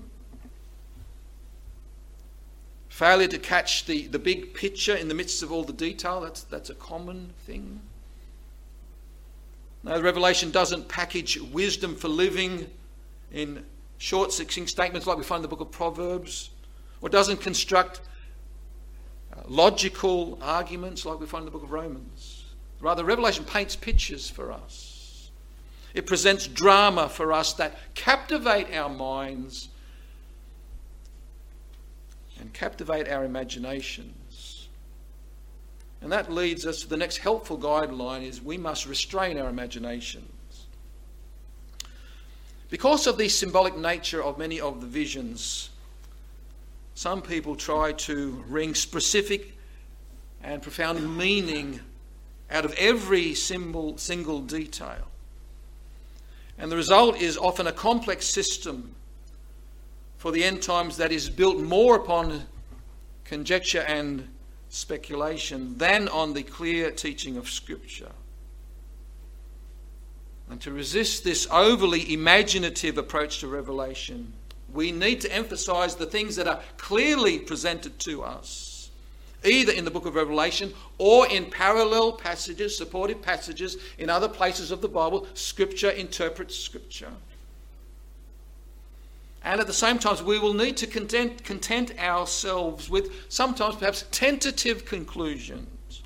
Failure 2.88 3.28
to 3.28 3.40
catch 3.40 3.86
the, 3.86 4.06
the 4.06 4.20
big 4.20 4.54
picture 4.54 4.96
in 4.96 5.08
the 5.08 5.16
midst 5.16 5.42
of 5.42 5.52
all 5.52 5.64
the 5.64 5.74
detail, 5.74 6.22
that's, 6.22 6.44
that's 6.44 6.70
a 6.70 6.76
common 6.76 7.34
thing. 7.40 7.82
Now, 9.84 10.00
Revelation 10.00 10.52
doesn't 10.52 10.88
package 10.88 11.42
wisdom 11.42 11.96
for 11.96 12.10
living 12.10 12.70
in 13.34 13.66
short, 13.98 14.32
succinct 14.32 14.70
statements 14.70 15.08
like 15.08 15.18
we 15.18 15.24
find 15.24 15.40
in 15.40 15.42
the 15.42 15.48
book 15.48 15.62
of 15.62 15.72
Proverbs, 15.72 16.52
or 17.02 17.10
doesn't 17.10 17.42
construct 17.42 18.02
uh, 19.34 19.42
logical 19.48 20.38
arguments 20.44 21.08
like 21.08 21.20
we 21.20 21.26
find 21.26 21.42
in 21.42 21.46
the 21.46 21.52
book 21.52 21.64
of 21.64 21.72
Romans. 21.72 22.46
Rather, 22.82 23.04
Revelation 23.04 23.46
paints 23.46 23.76
pictures 23.76 24.30
for 24.30 24.52
us. 24.52 24.95
It 25.96 26.06
presents 26.06 26.46
drama 26.46 27.08
for 27.08 27.32
us 27.32 27.54
that 27.54 27.78
captivate 27.96 28.76
our 28.76 28.90
minds 28.90 29.70
and 32.38 32.52
captivate 32.54 33.08
our 33.08 33.24
imaginations. 33.24 34.68
And 36.02 36.12
that 36.12 36.30
leads 36.30 36.66
us 36.66 36.82
to 36.82 36.90
the 36.90 36.98
next 36.98 37.18
helpful 37.18 37.58
guideline 37.58 38.24
is 38.24 38.42
we 38.42 38.58
must 38.58 38.86
restrain 38.86 39.40
our 39.40 39.48
imaginations. 39.48 40.68
Because 42.70 43.08
of 43.08 43.18
the 43.18 43.30
symbolic 43.30 43.78
nature 43.78 44.22
of 44.22 44.38
many 44.38 44.60
of 44.60 44.82
the 44.82 44.88
visions, 44.88 45.70
some 46.94 47.22
people 47.22 47.56
try 47.56 47.94
to 47.94 48.44
wring 48.50 48.76
specific 48.76 49.58
and 50.44 50.62
profound 50.62 51.18
meaning 51.18 51.80
out 52.52 52.66
of 52.66 52.74
every 52.74 53.34
symbol, 53.34 53.98
single 53.98 54.42
detail. 54.42 55.08
And 56.58 56.72
the 56.72 56.76
result 56.76 57.18
is 57.20 57.38
often 57.38 57.68
a 57.68 57.72
complex 57.72 58.26
system 58.26 58.96
for 60.18 60.32
the 60.32 60.44
end 60.44 60.62
times 60.62 60.98
that 60.98 61.12
is 61.12 61.30
built 61.30 61.60
more 61.60 61.96
upon 61.96 62.44
conjecture 63.26 63.82
and 63.82 64.28
speculation 64.70 65.78
than 65.78 66.08
on 66.08 66.34
the 66.34 66.44
clear 66.44 66.92
teaching 66.92 67.38
of 67.38 67.50
Scripture. 67.50 68.12
And 70.50 70.62
to 70.62 70.72
resist 70.72 71.24
this 71.24 71.48
overly 71.52 72.14
imaginative 72.14 72.98
approach 72.98 73.40
to 73.40 73.48
revelation, 73.48 74.34
we 74.74 74.92
need 74.92 75.22
to 75.22 75.34
emphasize 75.34 75.96
the 75.96 76.06
things 76.06 76.36
that 76.36 76.48
are 76.48 76.62
clearly 76.78 77.40
presented 77.40 77.98
to 78.00 78.24
us 78.24 78.75
either 79.46 79.72
in 79.72 79.86
the 79.86 79.92
book 79.92 80.06
of 80.06 80.16
Revelation 80.16 80.74
or 80.98 81.28
in 81.28 81.46
parallel 81.46 82.14
passages, 82.14 82.78
supportive 82.78 83.22
passages 83.22 83.78
in 83.98 84.10
other 84.10 84.28
places 84.28 84.72
of 84.72 84.82
the 84.82 84.88
Bible. 84.88 85.28
Scripture 85.34 85.90
interprets 85.90 86.58
Scripture. 86.58 87.12
And 89.44 89.62
at 89.62 89.68
the 89.68 89.74
same 89.74 90.00
time, 90.00 90.26
we 90.26 90.40
will 90.40 90.56
need 90.56 90.76
to 90.78 90.88
content, 90.88 91.44
content 91.44 91.98
ourselves 92.00 92.90
with 92.90 93.12
sometimes 93.30 93.76
perhaps 93.76 94.06
tentative 94.10 94.86
conclusions. 94.86 96.02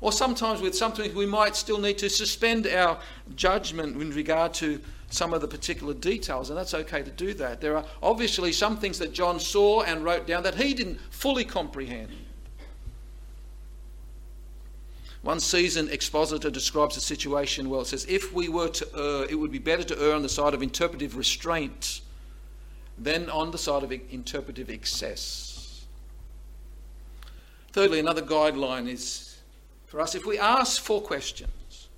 Or 0.00 0.10
sometimes 0.10 0.60
with 0.60 0.74
something 0.74 1.14
we 1.14 1.26
might 1.26 1.54
still 1.54 1.78
need 1.78 1.98
to 1.98 2.10
suspend 2.10 2.66
our 2.66 2.98
judgment 3.36 4.00
in 4.00 4.10
regard 4.10 4.54
to 4.54 4.80
some 5.10 5.34
of 5.34 5.40
the 5.40 5.48
particular 5.48 5.92
details, 5.92 6.50
and 6.50 6.58
that's 6.58 6.72
okay 6.72 7.02
to 7.02 7.10
do 7.10 7.34
that. 7.34 7.60
There 7.60 7.76
are 7.76 7.84
obviously 8.02 8.52
some 8.52 8.76
things 8.76 8.98
that 8.98 9.12
John 9.12 9.38
saw 9.38 9.82
and 9.82 10.02
wrote 10.02 10.26
down 10.26 10.42
that 10.44 10.54
he 10.54 10.72
didn't 10.72 11.00
fully 11.10 11.44
comprehend. 11.44 12.10
One 15.22 15.40
seasoned 15.40 15.90
expositor 15.90 16.50
describes 16.50 16.94
the 16.94 17.00
situation 17.00 17.68
well. 17.68 17.82
It 17.82 17.88
says, 17.88 18.06
If 18.08 18.32
we 18.32 18.48
were 18.48 18.68
to 18.68 18.88
err, 18.96 19.24
it 19.28 19.34
would 19.34 19.52
be 19.52 19.58
better 19.58 19.82
to 19.82 20.02
err 20.02 20.14
on 20.14 20.22
the 20.22 20.28
side 20.28 20.54
of 20.54 20.62
interpretive 20.62 21.16
restraint 21.16 22.00
than 22.98 23.28
on 23.28 23.50
the 23.50 23.58
side 23.58 23.82
of 23.82 23.92
interpretive 23.92 24.70
excess. 24.70 25.84
Thirdly, 27.72 28.00
another 28.00 28.22
guideline 28.22 28.88
is 28.88 29.38
for 29.86 30.00
us 30.00 30.14
if 30.14 30.24
we 30.24 30.38
ask 30.38 30.80
four 30.80 31.00
questions, 31.00 31.88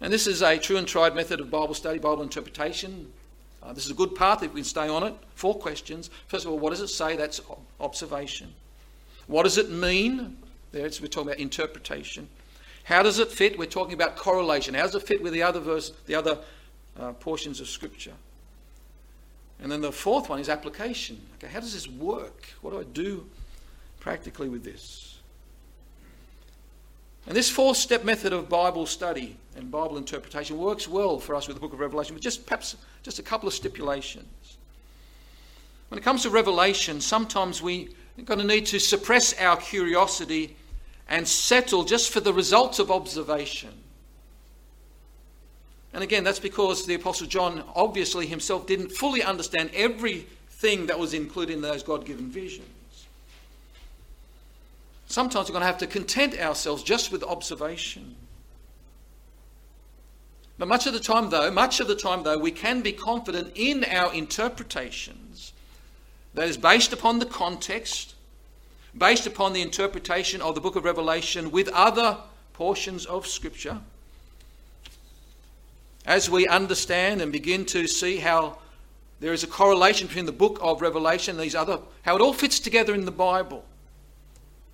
and 0.00 0.12
this 0.12 0.26
is 0.26 0.42
a 0.42 0.58
true 0.58 0.76
and 0.76 0.86
tried 0.86 1.14
method 1.14 1.40
of 1.40 1.50
Bible 1.50 1.74
study, 1.74 1.98
Bible 1.98 2.22
interpretation. 2.22 3.12
Uh, 3.62 3.72
this 3.72 3.84
is 3.84 3.90
a 3.90 3.94
good 3.94 4.14
path 4.14 4.42
if 4.42 4.52
we 4.52 4.60
can 4.60 4.64
stay 4.64 4.88
on 4.88 5.02
it. 5.02 5.14
Four 5.34 5.58
questions. 5.58 6.10
First 6.28 6.44
of 6.44 6.52
all, 6.52 6.58
what 6.58 6.70
does 6.70 6.80
it 6.80 6.88
say? 6.88 7.16
That's 7.16 7.40
observation. 7.80 8.52
What 9.26 9.42
does 9.42 9.58
it 9.58 9.70
mean? 9.70 10.36
There, 10.76 10.90
we're 11.00 11.08
talking 11.08 11.28
about 11.28 11.38
interpretation. 11.38 12.28
How 12.84 13.02
does 13.02 13.18
it 13.18 13.32
fit? 13.32 13.58
We're 13.58 13.64
talking 13.64 13.94
about 13.94 14.14
correlation. 14.14 14.74
How 14.74 14.82
does 14.82 14.94
it 14.94 15.04
fit 15.04 15.22
with 15.22 15.32
the 15.32 15.42
other 15.42 15.58
verse, 15.58 15.90
the 16.04 16.14
other 16.14 16.38
uh, 17.00 17.12
portions 17.14 17.60
of 17.60 17.68
Scripture? 17.68 18.12
And 19.58 19.72
then 19.72 19.80
the 19.80 19.90
fourth 19.90 20.28
one 20.28 20.38
is 20.38 20.50
application. 20.50 21.18
Okay, 21.36 21.50
how 21.50 21.60
does 21.60 21.72
this 21.72 21.88
work? 21.88 22.44
What 22.60 22.72
do 22.72 22.80
I 22.80 22.82
do 22.82 23.26
practically 24.00 24.50
with 24.50 24.64
this? 24.64 25.18
And 27.26 27.34
this 27.34 27.48
four 27.48 27.74
step 27.74 28.04
method 28.04 28.34
of 28.34 28.50
Bible 28.50 28.84
study 28.84 29.38
and 29.56 29.70
Bible 29.70 29.96
interpretation 29.96 30.58
works 30.58 30.86
well 30.86 31.18
for 31.18 31.34
us 31.34 31.48
with 31.48 31.56
the 31.56 31.60
book 31.60 31.72
of 31.72 31.80
Revelation, 31.80 32.12
with 32.12 32.22
just 32.22 32.44
perhaps 32.44 32.76
just 33.02 33.18
a 33.18 33.22
couple 33.22 33.48
of 33.48 33.54
stipulations. 33.54 34.58
When 35.88 35.98
it 35.98 36.02
comes 36.02 36.24
to 36.24 36.30
Revelation, 36.30 37.00
sometimes 37.00 37.62
we 37.62 37.94
are 38.18 38.24
going 38.24 38.40
to 38.40 38.46
need 38.46 38.66
to 38.66 38.78
suppress 38.78 39.32
our 39.40 39.56
curiosity 39.56 40.54
and 41.08 41.26
settle 41.26 41.84
just 41.84 42.10
for 42.10 42.20
the 42.20 42.32
results 42.32 42.78
of 42.78 42.90
observation. 42.90 43.72
And 45.92 46.02
again, 46.02 46.24
that's 46.24 46.38
because 46.38 46.84
the 46.84 46.94
Apostle 46.94 47.26
John 47.26 47.64
obviously 47.74 48.26
himself 48.26 48.66
didn't 48.66 48.90
fully 48.90 49.22
understand 49.22 49.70
everything 49.72 50.86
that 50.86 50.98
was 50.98 51.14
included 51.14 51.54
in 51.54 51.62
those 51.62 51.82
God 51.82 52.04
given 52.04 52.28
visions. 52.28 52.68
Sometimes 55.06 55.48
we're 55.48 55.54
going 55.54 55.62
to 55.62 55.66
have 55.66 55.78
to 55.78 55.86
content 55.86 56.38
ourselves 56.38 56.82
just 56.82 57.12
with 57.12 57.22
observation. 57.22 58.16
But 60.58 60.68
much 60.68 60.86
of 60.86 60.92
the 60.92 61.00
time, 61.00 61.30
though, 61.30 61.50
much 61.50 61.80
of 61.80 61.86
the 61.86 61.94
time, 61.94 62.24
though, 62.24 62.38
we 62.38 62.50
can 62.50 62.82
be 62.82 62.92
confident 62.92 63.52
in 63.54 63.84
our 63.84 64.12
interpretations 64.12 65.52
that 66.34 66.48
is 66.48 66.56
based 66.56 66.92
upon 66.92 67.18
the 67.18 67.26
context, 67.26 68.15
based 68.96 69.26
upon 69.26 69.52
the 69.52 69.62
interpretation 69.62 70.40
of 70.40 70.54
the 70.54 70.60
book 70.60 70.76
of 70.76 70.84
Revelation 70.84 71.50
with 71.50 71.68
other 71.68 72.18
portions 72.52 73.04
of 73.06 73.26
Scripture. 73.26 73.80
As 76.04 76.30
we 76.30 76.46
understand 76.46 77.20
and 77.20 77.32
begin 77.32 77.64
to 77.66 77.86
see 77.86 78.18
how 78.18 78.58
there 79.20 79.32
is 79.32 79.42
a 79.42 79.48
correlation 79.48 80.06
between 80.06 80.26
the 80.26 80.32
book 80.32 80.58
of 80.60 80.80
Revelation 80.80 81.36
and 81.36 81.44
these 81.44 81.54
other, 81.54 81.80
how 82.02 82.16
it 82.16 82.22
all 82.22 82.32
fits 82.32 82.60
together 82.60 82.94
in 82.94 83.04
the 83.04 83.10
Bible. 83.10 83.64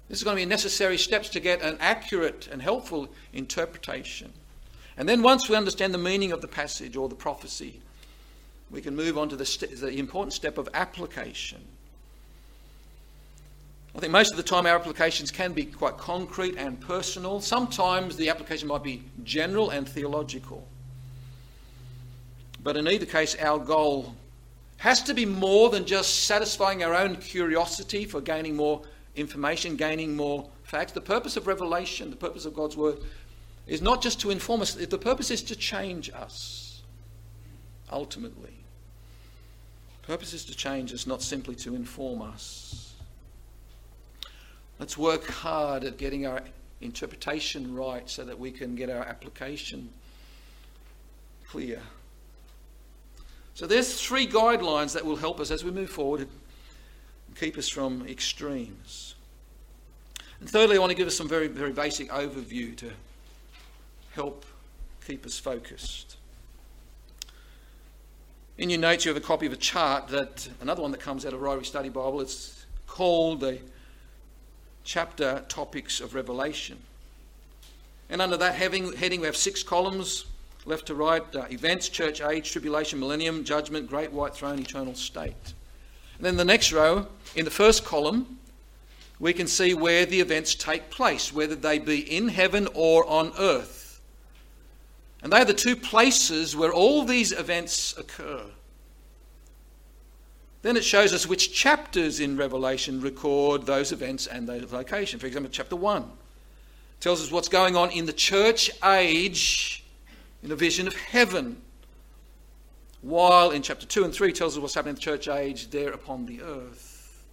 This 0.09 0.19
is 0.19 0.25
going 0.25 0.37
to 0.37 0.43
be 0.43 0.47
necessary 0.47 0.99
steps 0.99 1.29
to 1.31 1.41
get 1.41 1.63
an 1.63 1.77
accurate 1.81 2.49
and 2.51 2.61
helpful 2.61 3.09
interpretation. 3.33 4.33
And 4.97 5.09
then 5.09 5.23
once 5.23 5.49
we 5.49 5.57
understand 5.57 5.95
the 5.95 5.99
meaning 5.99 6.33
of 6.33 6.43
the 6.43 6.49
passage 6.49 6.97
or 6.97 7.09
the 7.09 7.15
prophecy, 7.15 7.81
we 8.71 8.83
can 8.83 8.95
move 8.95 9.17
on 9.17 9.29
to 9.31 9.37
the, 9.37 9.47
st- 9.47 9.79
the 9.81 9.99
important 9.99 10.35
step 10.35 10.59
of 10.59 10.69
application. 10.75 11.63
I 13.95 13.99
think 13.99 14.13
most 14.13 14.31
of 14.31 14.39
the 14.39 14.43
time 14.43 14.67
our 14.67 14.75
applications 14.75 15.31
can 15.31 15.53
be 15.53 15.67
quite 15.67 15.99
concrete 15.99 16.57
and 16.57 16.81
personal. 16.81 17.41
Sometimes 17.41 18.17
the 18.17 18.31
application 18.31 18.69
might 18.69 18.83
be 18.83 19.03
general 19.23 19.71
and 19.71 19.87
theological. 19.87 20.67
But 22.63 22.77
in 22.77 22.89
either 22.89 23.07
case, 23.07 23.37
our 23.39 23.59
goal 23.59 24.15
has 24.79 25.03
to 25.03 25.15
be 25.15 25.27
more 25.27 25.69
than 25.69 25.85
just 25.85 26.25
satisfying 26.25 26.83
our 26.83 26.95
own 26.95 27.17
curiosity 27.17 28.05
for 28.05 28.21
gaining 28.21 28.57
more 28.57 28.83
information, 29.15 29.77
gaining 29.77 30.17
more 30.17 30.49
facts. 30.65 30.93
The 30.93 31.01
purpose 31.01 31.37
of 31.37 31.47
revelation, 31.47 32.09
the 32.11 32.17
purpose 32.17 32.47
of 32.47 32.55
God's 32.55 32.77
word, 32.77 32.99
is 33.67 33.83
not 33.83 34.03
just 34.03 34.21
to 34.21 34.31
inform 34.31 34.63
us, 34.63 34.75
the 34.75 34.99
purpose 34.99 35.31
is 35.31 35.43
to 35.43 35.55
change 35.55 36.11
us, 36.11 36.83
ultimately. 37.91 38.55
The 40.01 40.07
purpose 40.07 40.33
is 40.33 40.45
to 40.47 40.57
change 40.57 40.93
us, 40.93 41.07
not 41.07 41.23
simply 41.23 41.55
to 41.57 41.75
inform 41.75 42.23
us. 42.23 42.82
Let's 44.79 44.99
work 44.99 45.27
hard 45.29 45.85
at 45.85 45.97
getting 45.97 46.27
our 46.27 46.43
interpretation 46.81 47.75
right 47.75 48.09
so 48.09 48.25
that 48.25 48.39
we 48.39 48.51
can 48.51 48.75
get 48.75 48.91
our 48.91 49.03
application 49.05 49.91
clear. 51.47 51.81
So 53.55 53.67
there's 53.67 54.01
three 54.01 54.27
guidelines 54.27 54.95
that 54.95 55.05
will 55.05 55.17
help 55.17 55.39
us 55.39 55.51
as 55.51 55.63
we 55.63 55.71
move 55.71 55.91
forward 55.91 56.21
and 56.21 56.31
keep 57.37 57.57
us 57.59 57.69
from 57.69 58.07
extremes. 58.09 59.15
And 60.41 60.49
thirdly, 60.49 60.77
I 60.77 60.81
want 60.81 60.91
to 60.91 60.97
give 60.97 61.07
us 61.07 61.17
some 61.17 61.29
very, 61.29 61.47
very 61.47 61.73
basic 61.73 62.11
overview 62.11 62.77
to 62.79 62.91
help 64.13 64.45
keep 65.07 65.25
us 65.27 65.39
focused. 65.39 66.17
In 68.59 68.71
your 68.71 68.81
notes, 68.81 69.05
you 69.05 69.11
have 69.11 69.23
a 69.23 69.25
copy 69.25 69.47
of 69.47 69.53
a 69.53 69.57
chart 69.57 70.09
that 70.09 70.49
another 70.61 70.83
one 70.83 70.91
that 70.91 71.01
comes 71.01 71.25
out 71.25 71.33
of 71.33 71.41
Ryrie 71.41 71.65
Study 71.65 71.89
Bible. 71.89 72.21
It's 72.21 72.67
called 72.87 73.41
the 73.41 73.59
chapter 74.85 75.45
topics 75.49 76.01
of 76.01 76.15
Revelation. 76.15 76.79
And 78.11 78.21
under 78.21 78.37
that 78.37 78.55
heading, 78.55 79.21
we 79.21 79.27
have 79.27 79.37
six 79.37 79.63
columns, 79.63 80.27
left 80.65 80.87
to 80.87 80.95
right 80.95 81.25
uh, 81.35 81.47
events, 81.51 81.89
church 81.89 82.21
age, 82.21 82.53
tribulation, 82.53 83.01
millennium, 83.01 83.45
judgment, 83.45 83.89
great 83.89 84.13
white 84.13 84.35
throne, 84.35 84.59
eternal 84.59 84.95
state. 84.95 85.55
And 86.17 86.27
then 86.27 86.37
the 86.37 86.45
next 86.45 86.73
row, 86.73 87.07
in 87.35 87.45
the 87.45 87.51
first 87.51 87.85
column, 87.85 88.39
we 89.19 89.33
can 89.33 89.47
see 89.47 89.75
where 89.75 90.05
the 90.05 90.21
events 90.21 90.55
take 90.55 90.91
place, 90.91 91.33
whether 91.33 91.55
they 91.55 91.79
be 91.79 92.01
in 92.01 92.29
heaven 92.29 92.69
or 92.75 93.07
on 93.07 93.33
earth. 93.39 94.01
And 95.23 95.33
they 95.33 95.39
are 95.39 95.45
the 95.45 95.55
two 95.55 95.77
places 95.77 96.57
where 96.57 96.73
all 96.73 97.05
these 97.05 97.33
events 97.33 97.97
occur. 97.97 98.43
Then 100.63 100.77
it 100.77 100.85
shows 100.85 101.13
us 101.13 101.27
which 101.27 101.53
chapters 101.53 102.21
in 102.21 102.37
Revelation 102.37 103.01
record 103.01 103.67
those 103.67 103.93
events 103.93 104.27
and 104.27 104.49
those 104.49 104.73
locations. 104.73 105.21
For 105.21 105.27
example, 105.27 105.51
chapter 105.53 105.77
1 105.77 106.09
tells 107.01 107.21
us 107.21 107.33
what's 107.33 107.49
going 107.49 107.77
on 107.77 107.91
in 107.91 108.07
the 108.07 108.13
church 108.13 108.71
age 108.85 109.85
in 110.43 110.53
a 110.53 110.57
vision 110.57 110.87
of 110.87 110.95
heaven. 110.95 111.61
While 113.01 113.51
in 113.51 113.63
chapter 113.63 113.87
2 113.87 114.05
and 114.05 114.15
3 114.15 114.33
tells 114.33 114.57
us 114.57 114.63
what's 114.63 114.75
happening 114.75 114.93
in 114.93 114.95
the 114.97 115.01
church 115.01 115.27
age 115.27 115.71
there 115.71 115.93
upon 115.93 116.27
the 116.27 116.41
earth. 116.43 117.25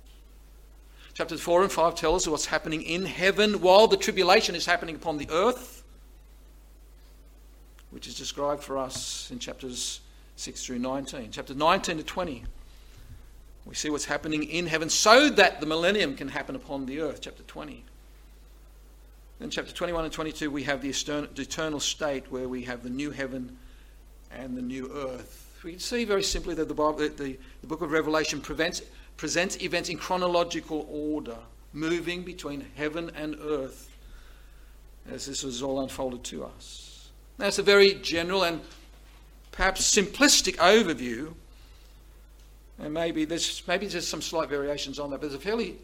Chapters 1.13 1.41
4 1.41 1.63
and 1.63 1.71
5 1.71 1.95
tell 1.95 2.15
us 2.15 2.27
what's 2.27 2.47
happening 2.47 2.82
in 2.82 3.05
heaven 3.05 3.61
while 3.61 3.88
the 3.88 3.97
tribulation 3.97 4.55
is 4.55 4.65
happening 4.65 4.95
upon 4.95 5.17
the 5.17 5.27
earth 5.30 5.80
which 7.91 8.07
is 8.07 8.15
described 8.15 8.63
for 8.63 8.77
us 8.77 9.30
in 9.32 9.39
chapters 9.39 10.01
6 10.36 10.65
through 10.65 10.80
19. 10.80 11.32
Chapters 11.32 11.55
19 11.55 11.97
to 11.97 12.03
20, 12.03 12.43
we 13.70 13.76
see 13.76 13.91
what's 13.91 14.05
happening 14.05 14.43
in 14.43 14.65
heaven 14.65 14.89
so 14.89 15.30
that 15.30 15.59
the 15.59 15.67
millennium 15.67 16.15
can 16.15 16.28
happen 16.28 16.55
upon 16.55 16.88
the 16.88 17.01
earth, 17.01 17.20
chapter 17.22 17.43
20. 17.43 17.84
Then, 19.38 19.51
chapter 19.51 19.72
21 19.72 20.05
and 20.05 20.11
22, 20.11 20.49
we 20.49 20.63
have 20.63 20.82
the 20.82 20.89
eternal 20.89 21.80
state 21.80 22.32
where 22.32 22.49
we 22.49 22.63
have 22.63 22.82
the 22.82 22.89
new 22.89 23.11
heaven 23.11 23.57
and 24.32 24.57
the 24.57 24.61
new 24.61 24.91
earth. 24.91 25.61
We 25.63 25.72
can 25.72 25.80
see 25.80 26.03
very 26.03 26.24
simply 26.24 26.55
that 26.55 26.67
the, 26.67 26.74
Bible, 26.74 26.97
the, 26.97 27.38
the 27.61 27.67
book 27.67 27.82
of 27.82 27.91
Revelation 27.91 28.41
prevents, 28.41 28.82
presents 29.17 29.61
events 29.61 29.89
in 29.89 29.97
chronological 29.97 30.88
order, 30.89 31.38
moving 31.72 32.24
between 32.24 32.65
heaven 32.76 33.11
and 33.15 33.38
earth 33.39 33.95
as 35.11 35.28
this 35.28 35.43
is 35.43 35.61
all 35.61 35.82
unfolded 35.82 36.24
to 36.24 36.43
us. 36.43 37.09
That's 37.38 37.59
a 37.59 37.63
very 37.63 37.93
general 37.95 38.43
and 38.43 38.61
perhaps 39.51 39.95
simplistic 39.95 40.55
overview. 40.55 41.34
And 42.82 42.93
maybe 42.93 43.25
there's 43.25 43.61
maybe 43.67 43.88
there's 43.88 44.07
some 44.07 44.21
slight 44.21 44.49
variations 44.49 44.99
on 44.99 45.09
that, 45.11 45.19
but 45.19 45.27
it's 45.27 45.36
a 45.36 45.39
fairly 45.39 45.75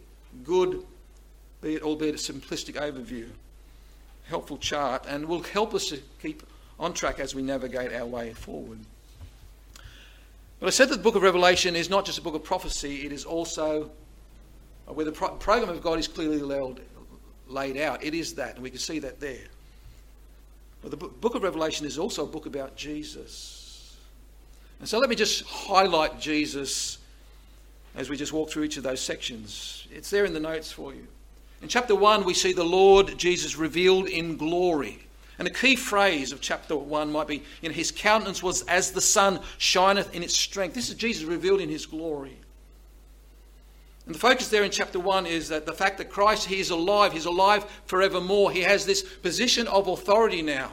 good, 0.43 0.83
be 1.61 1.75
it 1.75 1.83
albeit 1.83 2.15
a 2.15 2.17
simplistic 2.17 2.75
overview, 2.75 3.27
helpful 4.27 4.57
chart, 4.57 5.05
and 5.07 5.25
will 5.25 5.43
help 5.43 5.73
us 5.73 5.87
to 5.89 5.99
keep 6.21 6.43
on 6.79 6.93
track 6.93 7.19
as 7.19 7.35
we 7.35 7.41
navigate 7.41 7.93
our 7.93 8.05
way 8.05 8.33
forward. 8.33 8.79
But 10.59 10.67
I 10.67 10.69
said 10.69 10.89
that 10.89 10.97
the 10.97 11.03
book 11.03 11.15
of 11.15 11.21
Revelation 11.21 11.75
is 11.75 11.89
not 11.89 12.05
just 12.05 12.17
a 12.17 12.21
book 12.21 12.35
of 12.35 12.43
prophecy, 12.43 13.05
it 13.05 13.11
is 13.11 13.25
also 13.25 13.91
where 14.87 15.05
the 15.05 15.11
program 15.11 15.69
of 15.69 15.81
God 15.81 15.99
is 15.99 16.07
clearly 16.07 16.39
laid 17.47 17.77
out. 17.77 18.03
It 18.03 18.13
is 18.13 18.35
that, 18.35 18.55
and 18.55 18.63
we 18.63 18.69
can 18.69 18.79
see 18.79 18.99
that 18.99 19.19
there. 19.19 19.47
But 20.81 20.91
the 20.91 20.97
book 20.97 21.35
of 21.35 21.43
Revelation 21.43 21.85
is 21.85 21.97
also 21.97 22.23
a 22.23 22.27
book 22.27 22.45
about 22.45 22.77
Jesus. 22.77 23.64
And 24.79 24.87
so 24.89 24.99
let 24.99 25.09
me 25.09 25.15
just 25.15 25.45
highlight 25.45 26.19
Jesus 26.19 26.97
as 27.95 28.09
we 28.09 28.17
just 28.17 28.33
walk 28.33 28.49
through 28.49 28.63
each 28.63 28.77
of 28.77 28.83
those 28.83 29.01
sections. 29.01 29.87
It's 29.91 30.09
there 30.09 30.25
in 30.25 30.33
the 30.33 30.39
notes 30.39 30.71
for 30.71 30.93
you. 30.93 31.07
In 31.61 31.69
chapter 31.69 31.95
1, 31.95 32.25
we 32.25 32.33
see 32.33 32.53
the 32.53 32.63
Lord 32.63 33.17
Jesus 33.17 33.55
revealed 33.55 34.07
in 34.07 34.37
glory. 34.37 34.99
And 35.39 35.47
a 35.47 35.51
key 35.51 35.75
phrase 35.75 36.31
of 36.31 36.41
chapter 36.41 36.75
1 36.75 37.11
might 37.11 37.27
be, 37.27 37.43
you 37.61 37.69
know, 37.69 37.75
his 37.75 37.91
countenance 37.91 38.43
was 38.43 38.63
as 38.63 38.91
the 38.91 39.01
sun 39.01 39.39
shineth 39.57 40.13
in 40.13 40.23
its 40.23 40.35
strength. 40.35 40.75
This 40.75 40.89
is 40.89 40.95
Jesus 40.95 41.23
revealed 41.23 41.61
in 41.61 41.69
his 41.69 41.85
glory. 41.85 42.37
And 44.05 44.13
the 44.13 44.19
focus 44.19 44.49
there 44.49 44.63
in 44.63 44.71
chapter 44.71 44.99
1 44.99 45.25
is 45.25 45.49
that 45.49 45.65
the 45.65 45.73
fact 45.73 45.97
that 45.97 46.09
Christ, 46.09 46.47
he 46.47 46.59
is 46.59 46.69
alive, 46.69 47.11
he's 47.11 47.25
alive 47.25 47.65
forevermore. 47.85 48.51
He 48.51 48.61
has 48.61 48.85
this 48.85 49.01
position 49.01 49.67
of 49.67 49.87
authority 49.87 50.41
now. 50.41 50.71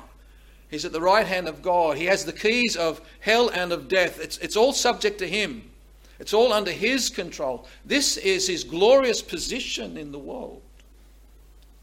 He's 0.72 0.86
at 0.86 0.92
the 0.92 1.02
right 1.02 1.26
hand 1.26 1.48
of 1.48 1.60
God. 1.60 1.98
He 1.98 2.06
has 2.06 2.24
the 2.24 2.32
keys 2.32 2.76
of 2.76 3.02
hell 3.20 3.50
and 3.50 3.72
of 3.72 3.88
death. 3.88 4.18
It's, 4.18 4.38
it's 4.38 4.56
all 4.56 4.72
subject 4.72 5.18
to 5.18 5.28
him, 5.28 5.70
it's 6.18 6.32
all 6.32 6.50
under 6.50 6.72
his 6.72 7.10
control. 7.10 7.68
This 7.84 8.16
is 8.16 8.48
his 8.48 8.64
glorious 8.64 9.20
position 9.20 9.98
in 9.98 10.12
the 10.12 10.18
world 10.18 10.62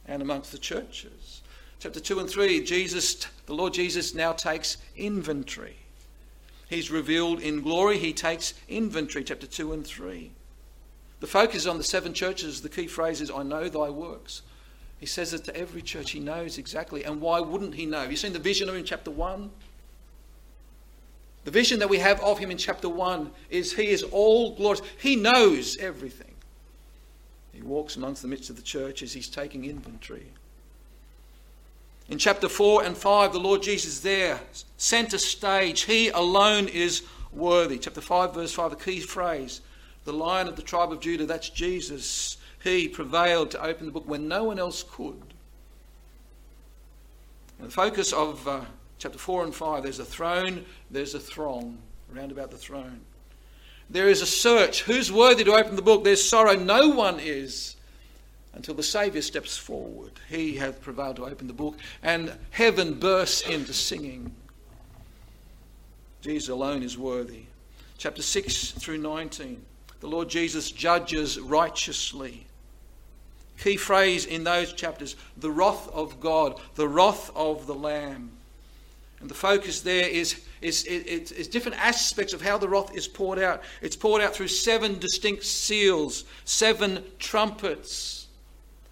and 0.07 0.23
amongst 0.23 0.51
the 0.51 0.57
churches. 0.57 1.43
Chapter 1.79 1.99
2 1.99 2.19
and 2.19 2.29
3, 2.29 2.63
Jesus, 2.63 3.27
the 3.45 3.53
Lord 3.53 3.73
Jesus 3.73 4.15
now 4.15 4.33
takes 4.33 4.77
inventory. 4.97 5.77
He's 6.67 6.89
revealed 6.89 7.41
in 7.41 7.61
glory, 7.61 7.99
he 7.99 8.11
takes 8.11 8.55
inventory, 8.67 9.23
chapter 9.23 9.45
2 9.45 9.71
and 9.71 9.85
3. 9.85 10.31
The 11.19 11.27
focus 11.27 11.67
on 11.67 11.77
the 11.77 11.83
seven 11.83 12.13
churches, 12.15 12.61
the 12.61 12.69
key 12.69 12.87
phrase 12.87 13.21
is, 13.21 13.29
I 13.29 13.43
know 13.43 13.69
thy 13.69 13.89
works. 13.91 14.41
He 14.99 15.05
says 15.05 15.33
it 15.33 15.45
to 15.45 15.55
every 15.55 15.81
church. 15.81 16.11
He 16.11 16.19
knows 16.19 16.57
exactly. 16.57 17.03
And 17.03 17.21
why 17.21 17.39
wouldn't 17.39 17.75
he 17.75 17.85
know? 17.85 18.01
Have 18.01 18.11
you 18.11 18.17
seen 18.17 18.33
the 18.33 18.39
vision 18.39 18.67
of 18.67 18.75
him 18.75 18.81
in 18.81 18.85
chapter 18.85 19.11
1? 19.11 19.49
The 21.45 21.51
vision 21.51 21.79
that 21.79 21.89
we 21.89 21.99
have 21.99 22.19
of 22.21 22.37
him 22.37 22.51
in 22.51 22.57
chapter 22.57 22.89
1 22.89 23.31
is 23.49 23.73
he 23.73 23.87
is 23.87 24.03
all 24.03 24.55
glorious. 24.55 24.85
He 24.99 25.15
knows 25.15 25.77
everything. 25.77 26.35
He 27.53 27.61
walks 27.61 27.95
amongst 27.95 28.21
the 28.21 28.27
midst 28.27 28.49
of 28.49 28.57
the 28.57 28.61
church 28.61 29.01
as 29.01 29.13
he's 29.13 29.29
taking 29.29 29.65
inventory. 29.65 30.27
In 32.09 32.17
chapter 32.17 32.49
4 32.49 32.83
and 32.83 32.97
5, 32.97 33.33
the 33.33 33.39
Lord 33.39 33.61
Jesus 33.61 34.01
there, 34.01 34.39
center 34.77 35.17
stage. 35.17 35.81
He 35.81 36.09
alone 36.09 36.67
is 36.67 37.03
worthy. 37.31 37.77
Chapter 37.77 38.01
5, 38.01 38.33
verse 38.33 38.51
5, 38.51 38.71
the 38.71 38.75
key 38.75 38.99
phrase 38.99 39.61
the 40.05 40.13
lion 40.13 40.47
of 40.47 40.55
the 40.55 40.61
tribe 40.61 40.91
of 40.91 40.99
Judah, 40.99 41.25
that's 41.25 41.49
Jesus. 41.49 42.37
He 42.63 42.87
prevailed 42.87 43.51
to 43.51 43.63
open 43.63 43.85
the 43.85 43.91
book 43.91 44.07
when 44.07 44.27
no 44.27 44.43
one 44.43 44.59
else 44.59 44.83
could. 44.83 45.33
And 47.57 47.67
the 47.67 47.71
focus 47.71 48.13
of 48.13 48.47
uh, 48.47 48.61
chapter 48.97 49.17
4 49.17 49.45
and 49.45 49.55
5 49.55 49.83
there's 49.83 49.99
a 49.99 50.05
throne, 50.05 50.65
there's 50.91 51.13
a 51.13 51.19
throng 51.19 51.77
around 52.13 52.31
about 52.31 52.51
the 52.51 52.57
throne. 52.57 53.01
There 53.89 54.07
is 54.07 54.21
a 54.21 54.25
search. 54.25 54.83
Who's 54.83 55.11
worthy 55.11 55.43
to 55.43 55.53
open 55.53 55.75
the 55.75 55.81
book? 55.81 56.03
There's 56.03 56.23
sorrow. 56.23 56.55
No 56.55 56.89
one 56.89 57.19
is 57.19 57.75
until 58.53 58.75
the 58.75 58.83
Saviour 58.83 59.21
steps 59.21 59.57
forward. 59.57 60.11
He 60.27 60.55
hath 60.55 60.81
prevailed 60.81 61.15
to 61.17 61.25
open 61.25 61.47
the 61.47 61.53
book, 61.53 61.77
and 62.03 62.33
heaven 62.51 62.95
bursts 62.95 63.41
into 63.41 63.73
singing. 63.73 64.35
Jesus 66.21 66.49
alone 66.49 66.83
is 66.83 66.97
worthy. 66.97 67.43
Chapter 67.97 68.21
6 68.21 68.71
through 68.71 68.97
19. 68.97 69.65
The 69.99 70.07
Lord 70.07 70.29
Jesus 70.29 70.71
judges 70.71 71.39
righteously. 71.39 72.45
Key 73.59 73.75
phrase 73.75 74.25
in 74.25 74.45
those 74.45 74.71
chapters 74.73 75.15
the 75.37 75.51
wrath 75.51 75.89
of 75.89 76.19
God, 76.19 76.59
the 76.75 76.87
wrath 76.87 77.29
of 77.35 77.67
the 77.67 77.75
Lamb. 77.75 78.31
And 79.19 79.29
the 79.29 79.35
focus 79.35 79.81
there 79.81 80.07
is, 80.07 80.41
is, 80.61 80.85
is, 80.85 81.33
is, 81.33 81.47
different 81.49 81.77
aspects 81.77 82.31
of 82.31 82.41
how 82.41 82.57
the 82.57 82.69
wrath 82.69 82.95
is 82.95 83.05
poured 83.05 83.37
out. 83.37 83.61
It's 83.81 83.97
poured 83.97 84.21
out 84.21 84.33
through 84.33 84.47
seven 84.47 84.97
distinct 84.97 85.43
seals, 85.43 86.23
seven 86.45 87.03
trumpets, 87.19 88.27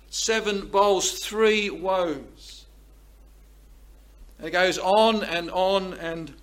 seven 0.09 0.67
bowls, 0.67 1.19
three 1.19 1.69
woes. 1.69 2.65
And 4.37 4.47
it 4.47 4.51
goes 4.51 4.77
on 4.77 5.23
and 5.23 5.49
on 5.49 5.93
and 5.93 6.33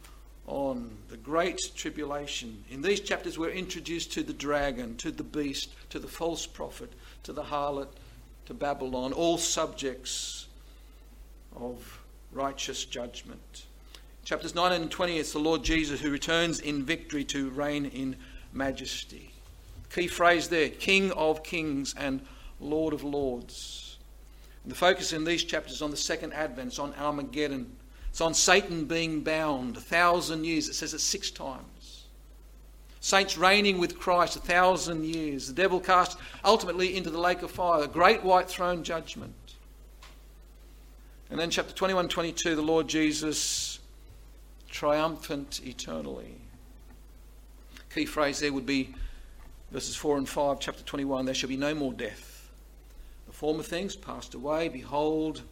on 0.47 0.97
the 1.11 1.19
great 1.19 1.61
tribulation. 1.77 2.65
In 2.71 2.81
these 2.81 3.01
chapters, 3.01 3.39
we're 3.39 3.51
introduced 3.51 4.13
to 4.15 4.23
the 4.23 4.33
dragon, 4.33 4.97
to 4.97 5.11
the 5.11 5.23
beast, 5.23 5.75
to 5.91 5.99
the 5.99 6.09
false 6.09 6.47
prophet, 6.47 6.91
to 7.25 7.35
the 7.35 7.45
harlot, 7.45 7.89
to 8.47 8.55
Babylon, 8.55 9.13
all 9.13 9.39
subjects 9.39 10.49
of 11.57 12.01
righteous 12.33 12.85
judgment. 12.85 13.67
Chapters 14.25 14.55
9 14.55 14.73
and 14.73 14.91
20, 14.91 15.19
it's 15.19 15.33
the 15.33 15.39
Lord 15.39 15.63
Jesus 15.63 16.01
who 16.01 16.11
returns 16.11 16.61
in 16.61 16.83
victory 16.83 17.25
to 17.25 17.51
reign 17.51 17.87
in 17.87 18.17
majesty. 18.53 19.33
Key 19.95 20.07
phrase 20.07 20.49
there 20.49 20.69
King 20.71 21.13
of 21.13 21.43
kings 21.43 21.95
and 21.97 22.21
Lord 22.61 22.95
of 22.95 23.05
lords. 23.05 23.99
And 24.63 24.73
the 24.73 24.77
focus 24.77 25.13
in 25.13 25.25
these 25.25 25.45
chapters 25.45 25.83
on 25.83 25.91
the 25.91 25.97
second 25.97 26.33
advent, 26.33 26.69
it's 26.69 26.79
on 26.79 26.95
Armageddon 26.95 27.71
it's 28.15 28.21
on 28.21 28.33
Satan 28.33 28.85
being 28.85 29.23
bound 29.23 29.77
a 29.77 29.81
thousand 29.81 30.45
years. 30.45 30.69
It 30.69 30.75
says 30.75 30.95
it 30.95 31.01
six 31.01 31.33
times. 31.33 31.65
Saints 33.05 33.37
reigning 33.37 33.77
with 33.77 33.99
Christ 33.99 34.35
a 34.35 34.39
thousand 34.39 35.05
years. 35.05 35.47
The 35.47 35.53
devil 35.53 35.79
cast 35.79 36.17
ultimately 36.43 36.97
into 36.97 37.11
the 37.11 37.21
lake 37.21 37.43
of 37.43 37.51
fire. 37.51 37.83
The 37.83 37.87
great 37.87 38.25
white 38.25 38.49
throne 38.49 38.83
judgment. 38.83 39.35
And 41.29 41.39
then 41.39 41.51
chapter 41.51 41.75
21 41.75 42.09
22, 42.09 42.57
the 42.57 42.63
Lord 42.63 42.89
Jesus 42.89 43.79
triumphant 44.71 45.61
eternally. 45.67 46.37
Key 47.95 48.07
phrase 48.07 48.41
there 48.41 48.55
would 48.55 48.65
be 48.65 48.95
verses 49.71 49.95
4 49.97 50.17
and 50.17 50.27
5, 50.27 50.59
chapter 50.59 50.83
21 50.83 51.27
there 51.27 51.35
shall 51.35 51.51
be 51.51 51.59
no 51.59 51.75
more 51.75 51.93
death. 51.93 52.49
The 53.27 53.35
former 53.35 53.63
things 53.63 53.95
passed 53.95 54.33
away. 54.33 54.71
Behold, 54.71 55.43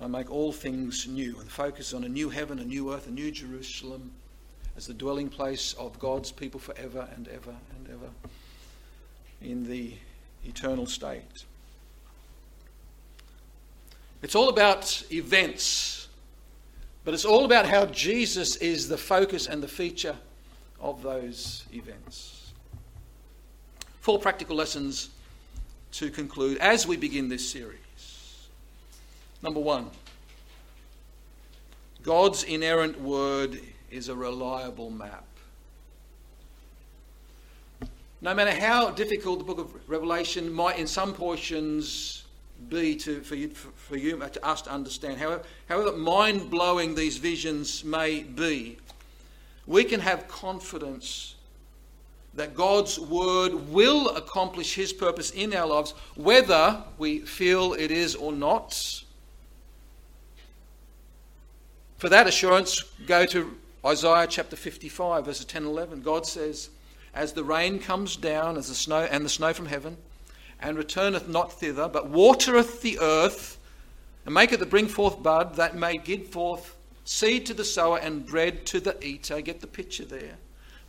I 0.00 0.06
make 0.06 0.30
all 0.30 0.52
things 0.52 1.04
new 1.08 1.36
and 1.38 1.48
the 1.48 1.50
focus 1.50 1.92
on 1.92 2.04
a 2.04 2.08
new 2.08 2.30
heaven, 2.30 2.60
a 2.60 2.64
new 2.64 2.94
earth, 2.94 3.08
a 3.08 3.10
new 3.10 3.32
Jerusalem 3.32 4.12
as 4.76 4.86
the 4.86 4.94
dwelling 4.94 5.28
place 5.28 5.74
of 5.74 5.98
God's 5.98 6.32
people 6.32 6.58
forever 6.58 7.08
and 7.14 7.28
ever 7.28 7.54
and 7.76 7.88
ever 7.88 8.10
in 9.40 9.64
the 9.68 9.94
eternal 10.44 10.86
state. 10.86 11.44
It's 14.22 14.34
all 14.34 14.48
about 14.48 15.02
events, 15.10 16.08
but 17.04 17.12
it's 17.12 17.24
all 17.24 17.44
about 17.44 17.66
how 17.66 17.86
Jesus 17.86 18.56
is 18.56 18.88
the 18.88 18.96
focus 18.96 19.46
and 19.46 19.62
the 19.62 19.68
feature 19.68 20.16
of 20.80 21.02
those 21.02 21.64
events. 21.72 22.52
Four 24.00 24.18
practical 24.18 24.56
lessons 24.56 25.10
to 25.92 26.10
conclude 26.10 26.58
as 26.58 26.86
we 26.86 26.96
begin 26.96 27.28
this 27.28 27.48
series. 27.48 28.48
Number 29.42 29.60
one, 29.60 29.90
God's 32.02 32.44
inerrant 32.44 33.00
word 33.00 33.60
is 33.92 34.08
a 34.08 34.14
reliable 34.14 34.90
map. 34.90 35.26
No 38.22 38.34
matter 38.34 38.52
how 38.52 38.90
difficult 38.90 39.38
the 39.38 39.44
book 39.44 39.58
of 39.58 39.88
Revelation 39.88 40.52
might, 40.52 40.78
in 40.78 40.86
some 40.86 41.12
portions, 41.12 42.24
be 42.68 42.96
to, 42.96 43.20
for, 43.20 43.34
you, 43.34 43.48
for 43.48 43.96
you, 43.96 44.16
to 44.16 44.46
us 44.46 44.62
to 44.62 44.70
understand, 44.70 45.18
however, 45.18 45.42
however 45.68 45.96
mind 45.96 46.50
blowing 46.50 46.94
these 46.94 47.18
visions 47.18 47.84
may 47.84 48.22
be, 48.22 48.78
we 49.66 49.84
can 49.84 50.00
have 50.00 50.26
confidence 50.26 51.34
that 52.34 52.54
God's 52.54 52.98
word 52.98 53.52
will 53.70 54.08
accomplish 54.16 54.74
his 54.74 54.92
purpose 54.92 55.30
in 55.32 55.52
our 55.52 55.66
lives, 55.66 55.92
whether 56.14 56.82
we 56.96 57.20
feel 57.20 57.74
it 57.74 57.90
is 57.90 58.14
or 58.14 58.32
not. 58.32 59.02
For 61.98 62.08
that 62.08 62.26
assurance, 62.26 62.82
go 63.06 63.26
to 63.26 63.54
Isaiah 63.84 64.26
chapter 64.28 64.54
55, 64.54 65.24
verses 65.24 65.44
10 65.44 65.62
and 65.62 65.72
11. 65.72 66.02
God 66.02 66.24
says, 66.24 66.70
As 67.14 67.32
the 67.32 67.42
rain 67.42 67.80
comes 67.80 68.16
down, 68.16 68.56
as 68.56 68.68
the 68.68 68.74
snow 68.74 69.08
and 69.10 69.24
the 69.24 69.28
snow 69.28 69.52
from 69.52 69.66
heaven, 69.66 69.96
and 70.60 70.76
returneth 70.76 71.28
not 71.28 71.52
thither, 71.52 71.88
but 71.88 72.08
watereth 72.08 72.80
the 72.82 73.00
earth, 73.00 73.58
and 74.24 74.34
maketh 74.34 74.62
it 74.62 74.70
bring 74.70 74.86
forth 74.86 75.20
bud, 75.20 75.56
that 75.56 75.76
may 75.76 75.98
give 75.98 76.28
forth 76.28 76.76
seed 77.04 77.46
to 77.46 77.54
the 77.54 77.64
sower 77.64 77.98
and 77.98 78.24
bread 78.24 78.64
to 78.66 78.78
the 78.78 79.04
eater. 79.04 79.40
Get 79.40 79.60
the 79.60 79.66
picture 79.66 80.04
there. 80.04 80.36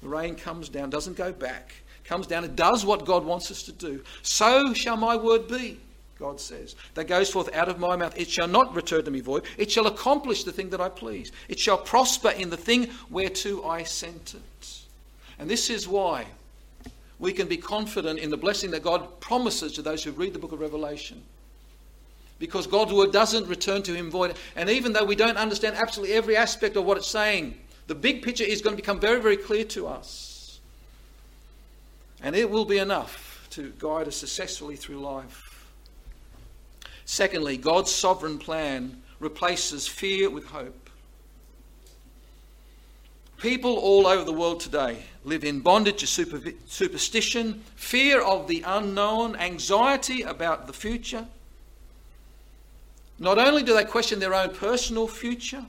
The 0.02 0.10
rain 0.10 0.36
comes 0.36 0.70
down, 0.70 0.92
doesn't 0.92 1.18
go 1.18 1.32
back, 1.32 1.74
comes 2.04 2.28
down, 2.28 2.44
it 2.44 2.56
does 2.56 2.86
what 2.86 3.06
God 3.06 3.26
wants 3.26 3.50
us 3.50 3.64
to 3.64 3.72
do. 3.72 4.04
So 4.22 4.74
shall 4.74 4.98
my 4.98 5.16
word 5.16 5.48
be. 5.48 5.80
God 6.24 6.40
says, 6.40 6.78
that 6.94 7.10
goes 7.10 7.30
forth 7.30 7.54
out 7.54 7.68
of 7.68 7.80
my 7.80 7.98
mouth. 7.98 8.18
It 8.18 8.30
shall 8.30 8.48
not 8.48 8.74
return 8.74 9.04
to 9.04 9.12
me 9.12 9.20
void. 9.20 9.44
It 9.58 9.70
shall 9.70 9.88
accomplish 9.88 10.46
the 10.46 10.54
thing 10.54 10.70
that 10.70 10.80
I 10.80 10.88
please. 10.88 11.34
It 11.50 11.60
shall 11.60 11.78
prosper 11.78 12.30
in 12.30 12.50
the 12.50 12.56
thing 12.56 12.90
whereto 13.10 13.68
I 13.68 13.84
sent 13.84 14.34
it. 14.34 14.80
And 15.38 15.50
this 15.50 15.70
is 15.70 15.86
why 15.86 16.28
we 17.20 17.34
can 17.34 17.50
be 17.50 17.58
confident 17.58 18.20
in 18.20 18.30
the 18.30 18.38
blessing 18.38 18.72
that 18.72 18.84
God 18.84 19.20
promises 19.20 19.74
to 19.74 19.82
those 19.82 20.02
who 20.02 20.12
read 20.12 20.32
the 20.32 20.40
book 20.40 20.54
of 20.54 20.62
Revelation. 20.62 21.22
Because 22.40 22.68
God's 22.68 22.94
word 22.94 23.12
doesn't 23.12 23.46
return 23.50 23.84
to 23.84 23.94
him 23.94 24.10
void. 24.10 24.38
And 24.56 24.70
even 24.70 24.94
though 24.94 25.04
we 25.04 25.18
don't 25.18 25.36
understand 25.36 25.76
absolutely 25.76 26.16
every 26.16 26.38
aspect 26.38 26.78
of 26.78 26.86
what 26.86 26.96
it's 26.96 27.08
saying, 27.08 27.58
the 27.88 27.96
big 27.96 28.22
picture 28.22 28.46
is 28.46 28.62
going 28.62 28.78
to 28.78 28.82
become 28.82 29.02
very, 29.02 29.20
very 29.20 29.36
clear 29.36 29.66
to 29.66 29.88
us. 29.88 30.62
And 32.22 32.34
it 32.34 32.50
will 32.50 32.64
be 32.64 32.78
enough 32.78 33.46
to 33.50 33.74
guide 33.78 34.08
us 34.08 34.16
successfully 34.16 34.78
through 34.78 35.02
life. 35.02 35.43
Secondly, 37.06 37.58
God's 37.58 37.92
sovereign 37.92 38.38
plan 38.38 39.02
replaces 39.20 39.88
fear 39.88 40.30
with 40.30 40.46
hope. 40.48 40.90
People 43.38 43.76
all 43.76 44.08
over 44.08 44.24
the 44.24 44.32
world 44.32 44.62
today 44.62 45.04
live 45.26 45.44
in 45.44 45.60
bondage 45.60 46.00
to 46.00 46.08
super, 46.08 46.42
superstition, 46.66 47.62
fear 47.76 48.22
of 48.22 48.48
the 48.48 48.64
unknown, 48.66 49.36
anxiety 49.36 50.22
about 50.22 50.66
the 50.66 50.74
future. 50.74 51.28
Not 53.20 53.38
only 53.38 53.64
do 53.64 53.74
they 53.74 53.84
question 53.84 54.20
their 54.20 54.34
own 54.34 54.54
personal 54.56 55.08
future, 55.08 55.66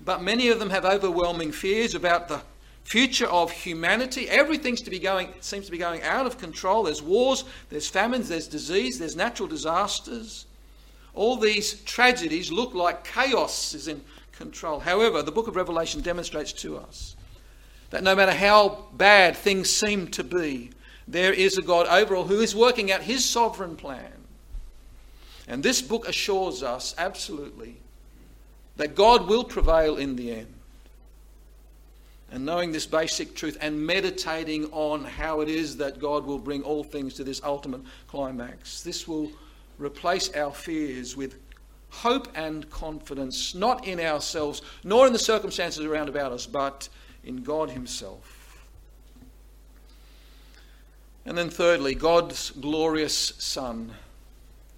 but 0.00 0.22
many 0.22 0.48
of 0.48 0.58
them 0.58 0.70
have 0.70 0.84
overwhelming 0.84 1.52
fears 1.52 1.94
about 1.94 2.28
the 2.28 2.40
future 2.84 3.26
of 3.26 3.50
humanity. 3.50 4.28
Everything 4.28 4.76
to 4.76 4.90
be 4.90 4.98
going, 4.98 5.28
seems 5.40 5.66
to 5.66 5.72
be 5.72 5.78
going 5.78 6.02
out 6.02 6.26
of 6.26 6.38
control. 6.38 6.84
There's 6.84 7.02
wars, 7.02 7.44
there's 7.70 7.88
famines, 7.88 8.28
there's 8.28 8.46
disease, 8.46 8.98
there's 8.98 9.16
natural 9.16 9.48
disasters. 9.48 10.46
All 11.14 11.36
these 11.36 11.80
tragedies 11.82 12.52
look 12.52 12.74
like 12.74 13.04
chaos 13.04 13.74
is 13.74 13.88
in 13.88 14.02
control. 14.32 14.80
However, 14.80 15.22
the 15.22 15.32
book 15.32 15.48
of 15.48 15.56
Revelation 15.56 16.00
demonstrates 16.00 16.52
to 16.54 16.76
us 16.76 17.16
that 17.90 18.02
no 18.02 18.14
matter 18.14 18.32
how 18.32 18.86
bad 18.94 19.36
things 19.36 19.70
seem 19.70 20.08
to 20.08 20.24
be, 20.24 20.70
there 21.06 21.32
is 21.32 21.58
a 21.58 21.62
God 21.62 21.86
overall 21.86 22.24
who 22.24 22.40
is 22.40 22.54
working 22.54 22.90
out 22.90 23.02
his 23.02 23.24
sovereign 23.24 23.76
plan. 23.76 24.12
And 25.46 25.62
this 25.62 25.82
book 25.82 26.08
assures 26.08 26.62
us 26.62 26.94
absolutely 26.96 27.76
that 28.76 28.94
God 28.94 29.28
will 29.28 29.44
prevail 29.44 29.96
in 29.96 30.16
the 30.16 30.32
end. 30.32 30.53
And 32.34 32.44
knowing 32.44 32.72
this 32.72 32.84
basic 32.84 33.36
truth 33.36 33.56
and 33.60 33.86
meditating 33.86 34.64
on 34.72 35.04
how 35.04 35.40
it 35.40 35.48
is 35.48 35.76
that 35.76 36.00
God 36.00 36.26
will 36.26 36.40
bring 36.40 36.64
all 36.64 36.82
things 36.82 37.14
to 37.14 37.22
this 37.22 37.40
ultimate 37.44 37.82
climax, 38.08 38.82
this 38.82 39.06
will 39.06 39.30
replace 39.78 40.34
our 40.34 40.52
fears 40.52 41.16
with 41.16 41.38
hope 41.90 42.26
and 42.34 42.68
confidence, 42.70 43.54
not 43.54 43.86
in 43.86 44.00
ourselves, 44.00 44.62
nor 44.82 45.06
in 45.06 45.12
the 45.12 45.18
circumstances 45.18 45.84
around 45.84 46.08
about 46.08 46.32
us, 46.32 46.44
but 46.44 46.88
in 47.22 47.44
God 47.44 47.70
Himself. 47.70 48.66
And 51.24 51.38
then, 51.38 51.50
thirdly, 51.50 51.94
God's 51.94 52.50
glorious 52.50 53.32
Son 53.38 53.92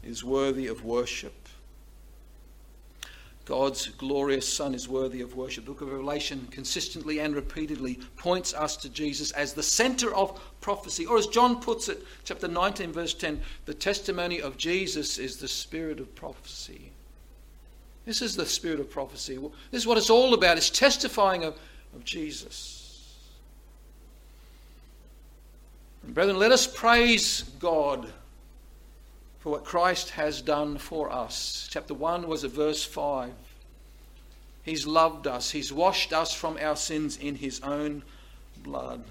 is 0.04 0.22
worthy 0.22 0.66
of 0.66 0.84
worship. 0.84 1.45
God's 3.47 3.86
glorious 3.90 4.53
Son 4.53 4.74
is 4.74 4.88
worthy 4.88 5.20
of 5.20 5.36
worship. 5.36 5.64
The 5.64 5.70
book 5.70 5.80
of 5.80 5.92
Revelation 5.92 6.49
consistently 6.51 7.20
and 7.20 7.34
repeatedly 7.34 8.01
points 8.16 8.53
us 8.53 8.76
to 8.78 8.88
Jesus 8.88 9.30
as 9.30 9.53
the 9.53 9.62
center 9.62 10.12
of 10.12 10.40
prophecy. 10.61 11.07
Or 11.07 11.16
as 11.16 11.28
John 11.28 11.61
puts 11.61 11.88
it, 11.88 12.05
chapter 12.24 12.49
19, 12.49 12.92
verse 12.92 13.14
10, 13.14 13.40
the 13.64 13.72
testimony 13.72 14.42
of 14.42 14.57
Jesus 14.57 15.16
is 15.16 15.36
the 15.36 15.47
spirit 15.47 16.01
of 16.01 16.12
prophecy. 16.16 16.90
This 18.05 18.20
is 18.20 18.34
the 18.34 18.47
spirit 18.47 18.80
of 18.80 18.90
prophecy. 18.90 19.38
This 19.70 19.82
is 19.82 19.86
what 19.86 19.97
it's 19.97 20.11
all 20.11 20.34
about. 20.34 20.57
It's 20.57 20.68
testifying 20.68 21.44
of, 21.44 21.57
of 21.94 22.05
Jesus. 22.05 23.14
And 26.03 26.12
brethren, 26.12 26.36
let 26.36 26.51
us 26.51 26.66
praise 26.66 27.42
God 27.61 28.12
for 29.47 29.53
what 29.53 29.64
Christ 29.64 30.11
has 30.11 30.42
done 30.42 30.76
for 30.76 31.09
us. 31.09 31.68
Chapter 31.70 31.94
1 31.94 32.26
was 32.26 32.42
at 32.42 32.51
verse 32.51 32.82
5. 32.82 33.30
He's 34.64 34.88
loved 34.88 35.28
us, 35.28 35.53
He's 35.53 35.72
washed 35.72 36.12
us 36.12 36.34
from 36.34 36.59
our 36.61 36.74
sins 36.74 37.16
in 37.16 37.36
His 37.36 37.61
own 37.61 38.03
blood. 38.64 39.05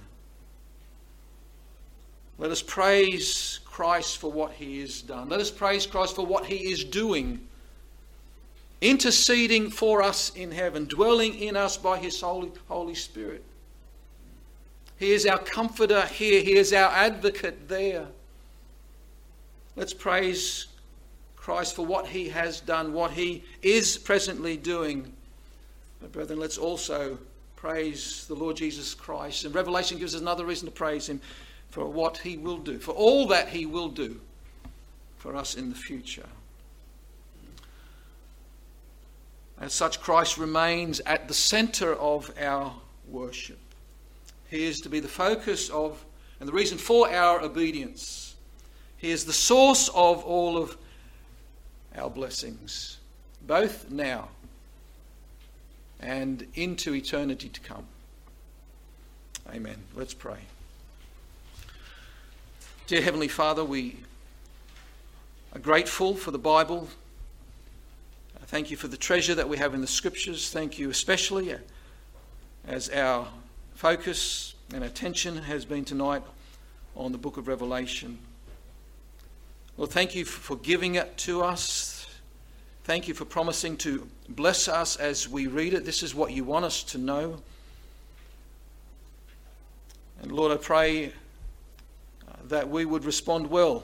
Let 2.37 2.51
us 2.51 2.61
praise 2.61 3.61
Christ 3.63 4.17
for 4.17 4.29
what 4.29 4.51
He 4.51 4.81
has 4.81 5.01
done. 5.01 5.29
Let 5.29 5.39
us 5.39 5.51
praise 5.51 5.87
Christ 5.87 6.17
for 6.17 6.25
what 6.25 6.47
He 6.47 6.69
is 6.69 6.83
doing, 6.83 7.39
interceding 8.81 9.69
for 9.69 10.03
us 10.03 10.35
in 10.35 10.51
heaven, 10.51 10.83
dwelling 10.83 11.35
in 11.35 11.55
us 11.55 11.77
by 11.77 11.97
His 11.97 12.19
Holy, 12.19 12.51
Holy 12.67 12.95
Spirit. 12.95 13.45
He 14.99 15.13
is 15.13 15.25
our 15.25 15.39
comforter 15.39 16.05
here, 16.07 16.41
He 16.41 16.57
is 16.57 16.73
our 16.73 16.91
advocate 16.91 17.69
there. 17.69 18.07
Let's 19.75 19.93
praise 19.93 20.67
Christ 21.35 21.75
for 21.75 21.85
what 21.85 22.07
he 22.07 22.29
has 22.29 22.61
done, 22.61 22.93
what 22.93 23.11
he 23.11 23.43
is 23.61 23.97
presently 23.97 24.57
doing. 24.57 25.11
But, 26.01 26.11
brethren, 26.11 26.39
let's 26.39 26.57
also 26.57 27.17
praise 27.55 28.25
the 28.27 28.35
Lord 28.35 28.55
Jesus 28.55 28.93
Christ. 28.93 29.45
And 29.45 29.53
Revelation 29.53 29.97
gives 29.97 30.15
us 30.15 30.21
another 30.21 30.45
reason 30.45 30.67
to 30.67 30.71
praise 30.71 31.07
him 31.07 31.19
for 31.69 31.85
what 31.87 32.17
he 32.17 32.37
will 32.37 32.57
do, 32.57 32.79
for 32.79 32.91
all 32.91 33.27
that 33.27 33.49
he 33.49 33.65
will 33.65 33.89
do 33.89 34.19
for 35.17 35.35
us 35.35 35.55
in 35.55 35.69
the 35.69 35.75
future. 35.75 36.27
As 39.59 39.73
such, 39.73 40.01
Christ 40.01 40.37
remains 40.37 40.99
at 41.01 41.27
the 41.27 41.33
center 41.33 41.93
of 41.95 42.31
our 42.39 42.73
worship. 43.07 43.59
He 44.49 44.65
is 44.65 44.81
to 44.81 44.89
be 44.89 44.99
the 44.99 45.07
focus 45.07 45.69
of 45.69 46.03
and 46.39 46.49
the 46.49 46.53
reason 46.53 46.77
for 46.77 47.09
our 47.09 47.41
obedience. 47.41 48.24
He 48.97 49.11
is 49.11 49.25
the 49.25 49.33
source 49.33 49.89
of 49.89 50.23
all 50.23 50.57
of 50.57 50.77
our 51.97 52.09
blessings, 52.09 52.97
both 53.45 53.89
now 53.91 54.29
and 55.99 56.47
into 56.55 56.93
eternity 56.93 57.49
to 57.49 57.59
come. 57.61 57.85
Amen. 59.53 59.77
Let's 59.95 60.13
pray. 60.13 60.39
Dear 62.87 63.01
Heavenly 63.01 63.27
Father, 63.27 63.63
we 63.63 63.97
are 65.53 65.59
grateful 65.59 66.15
for 66.15 66.31
the 66.31 66.37
Bible. 66.37 66.87
Thank 68.47 68.69
you 68.69 68.77
for 68.77 68.87
the 68.87 68.97
treasure 68.97 69.33
that 69.35 69.49
we 69.49 69.57
have 69.57 69.73
in 69.73 69.81
the 69.81 69.87
Scriptures. 69.87 70.51
Thank 70.51 70.77
you 70.77 70.89
especially 70.89 71.53
uh, 71.53 71.57
as 72.67 72.89
our 72.89 73.27
focus 73.73 74.53
and 74.73 74.83
attention 74.83 75.37
has 75.37 75.65
been 75.65 75.85
tonight 75.85 76.21
on 76.95 77.11
the 77.11 77.17
book 77.17 77.37
of 77.37 77.47
Revelation. 77.47 78.19
Lord, 79.77 79.91
thank 79.91 80.15
you 80.15 80.23
for 80.23 80.55
giving 80.55 80.95
it 80.95 81.17
to 81.17 81.43
us. 81.43 82.07
Thank 82.85 83.07
you 83.07 83.13
for 83.13 83.25
promising 83.25 83.75
to 83.77 84.07
bless 84.29 84.67
us 84.67 84.95
as 84.95 85.27
we 85.27 85.47
read 85.47 85.73
it. 85.73 85.83
This 85.83 86.01
is 86.01 86.15
what 86.15 86.31
you 86.31 86.45
want 86.45 86.63
us 86.63 86.83
to 86.83 86.97
know. 86.97 87.41
And 90.21 90.31
Lord, 90.31 90.53
I 90.53 90.57
pray 90.57 91.07
uh, 91.07 91.11
that 92.47 92.69
we 92.69 92.85
would 92.85 93.03
respond 93.03 93.49
well. 93.49 93.83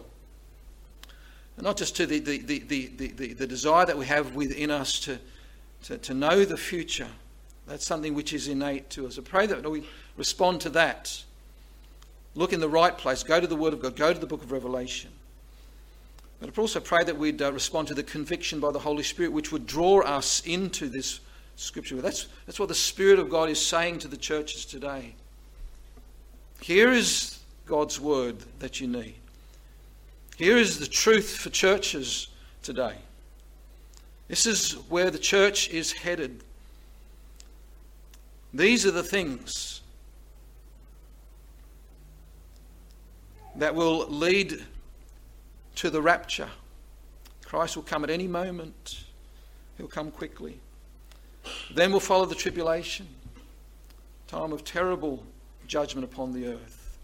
And 1.58 1.66
not 1.66 1.76
just 1.76 1.98
to 1.98 2.06
the, 2.06 2.20
the, 2.20 2.38
the, 2.38 2.60
the, 2.60 2.88
the, 2.88 3.34
the 3.34 3.48
desire 3.48 3.86
that 3.86 3.98
we 3.98 4.06
have 4.06 4.34
within 4.34 4.72
us 4.72 4.98
to, 5.02 5.20
to, 5.84 5.98
to 5.98 6.14
know 6.14 6.46
the 6.46 6.58
future. 6.58 7.10
That's 7.68 7.86
something 7.86 8.14
which 8.14 8.32
is 8.32 8.48
innate 8.48 8.90
to 8.92 9.08
us. 9.08 9.20
I 9.20 9.24
pray 9.24 9.46
that 9.46 9.70
we 9.70 9.84
respond 10.16 10.62
to 10.62 10.70
that. 10.70 11.22
Look 12.34 12.54
in 12.54 12.62
the 12.62 12.70
right 12.70 12.98
place. 12.98 13.24
Go 13.24 13.42
to 13.42 13.48
the 13.48 13.58
Word 13.58 13.74
of 13.74 13.82
God. 13.82 13.98
Go 13.98 14.14
to 14.14 14.20
the 14.20 14.26
book 14.26 14.42
of 14.42 14.54
Revelation. 14.54 15.12
But 16.42 16.58
I 16.58 16.60
also 16.60 16.80
pray 16.80 17.04
that 17.04 17.18
we'd 17.18 17.40
uh, 17.40 17.54
respond 17.54 17.88
to 17.90 17.94
the 17.94 18.02
conviction 18.02 18.60
by 18.60 18.72
the 18.72 18.80
Holy 18.80 19.04
Spirit, 19.04 19.32
which 19.32 19.52
would 19.52 19.68
draw 19.68 20.02
us 20.02 20.42
into 20.44 20.90
this 20.90 21.20
scripture. 21.56 22.02
That's, 22.02 22.28
that's 22.48 22.60
what 22.60 22.68
the 22.68 22.76
Spirit 22.76 23.20
of 23.20 23.30
God 23.30 23.48
is 23.48 23.64
saying 23.64 24.00
to 24.00 24.08
the 24.08 24.18
churches 24.18 24.66
today. 24.66 25.14
Here 26.60 26.92
is 26.92 27.40
God's 27.68 28.02
word 28.02 28.38
that 28.58 28.82
you 28.82 28.88
need. 28.88 29.16
Here 30.36 30.58
is 30.58 30.80
the 30.80 30.88
truth 30.88 31.38
for 31.38 31.52
churches 31.52 32.30
today. 32.64 32.96
This 34.28 34.48
is 34.48 34.74
where 34.90 35.12
the 35.12 35.20
church 35.20 35.70
is 35.70 35.92
headed. 35.92 36.44
These 38.52 38.88
are 38.88 38.92
the 38.92 39.04
things 39.04 39.82
that 43.58 43.76
will 43.76 44.08
lead 44.08 44.66
to 45.76 45.90
the 45.90 46.02
rapture. 46.02 46.50
Christ 47.46 47.76
will 47.76 47.84
come 47.84 48.04
at 48.04 48.10
any 48.10 48.28
moment, 48.28 49.04
He'll 49.78 49.88
come 49.88 50.12
quickly. 50.12 50.60
Then 51.74 51.92
will 51.92 52.00
follow 52.00 52.26
the 52.26 52.36
tribulation, 52.36 53.08
time 54.28 54.54
of 54.54 54.64
terrible 54.64 55.24
judgment 55.68 56.06
upon 56.06 56.34
the 56.34 56.48
earth. 56.48 56.98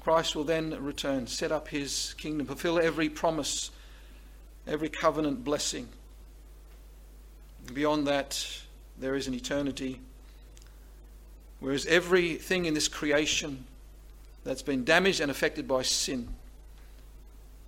Christ 0.00 0.36
will 0.36 0.44
then 0.44 0.70
return, 0.82 1.26
set 1.26 1.50
up 1.50 1.68
His 1.68 2.14
kingdom, 2.18 2.46
fulfill 2.46 2.78
every 2.78 3.08
promise, 3.08 3.70
every 4.66 4.88
covenant 4.88 5.42
blessing. 5.42 5.88
Beyond 7.72 8.06
that, 8.06 8.46
there 8.98 9.16
is 9.16 9.26
an 9.26 9.34
eternity. 9.34 10.00
Whereas 11.58 11.86
everything 11.86 12.66
in 12.66 12.74
this 12.74 12.88
creation 12.88 13.64
that's 14.44 14.62
been 14.62 14.84
damaged 14.84 15.20
and 15.20 15.30
affected 15.30 15.66
by 15.66 15.82
sin 15.82 16.28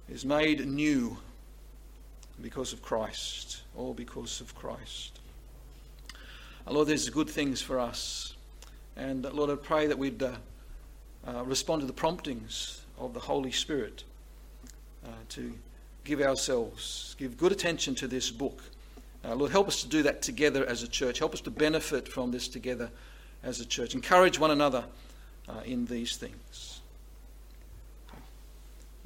is 0.09 0.25
made 0.25 0.67
new 0.67 1.17
because 2.41 2.73
of 2.73 2.83
Christ, 2.83 3.63
all 3.77 3.95
because 3.95 4.41
of 4.41 4.55
Christ. 4.55 5.19
Lord, 6.71 6.89
there's 6.89 7.09
good 7.09 7.31
things 7.31 7.63
for 7.63 7.79
us. 7.79 8.35
And 8.97 9.25
uh, 9.25 9.31
Lord, 9.31 9.51
I 9.51 9.57
pray 9.57 9.87
that 9.87 9.99
we'd 9.99 10.23
uh, 10.23 10.33
uh, 11.27 11.45
respond 11.45 11.81
to 11.81 11.87
the 11.87 11.93
promptings 11.93 12.83
of 12.99 13.15
the 13.15 13.21
Holy 13.21 13.53
Spirit 13.53 14.05
uh, 15.05 15.11
to 15.31 15.55
give 16.05 16.21
ourselves, 16.21 17.15
give 17.19 17.39
good 17.39 17.53
attention 17.53 17.95
to 17.97 18.09
this 18.09 18.31
book. 18.31 18.63
Uh, 19.25 19.35
Lord, 19.35 19.51
help 19.51 19.69
us 19.69 19.83
to 19.83 19.89
do 19.89 20.03
that 20.03 20.21
together 20.21 20.67
as 20.67 20.83
a 20.83 20.89
church. 20.89 21.19
Help 21.19 21.33
us 21.33 21.41
to 21.43 21.51
benefit 21.51 22.07
from 22.07 22.31
this 22.31 22.49
together 22.49 22.91
as 23.43 23.61
a 23.61 23.65
church. 23.65 23.95
Encourage 23.95 24.39
one 24.39 24.51
another 24.51 24.85
uh, 25.49 25.61
in 25.65 25.87
these 25.87 26.17
things. 26.17 26.68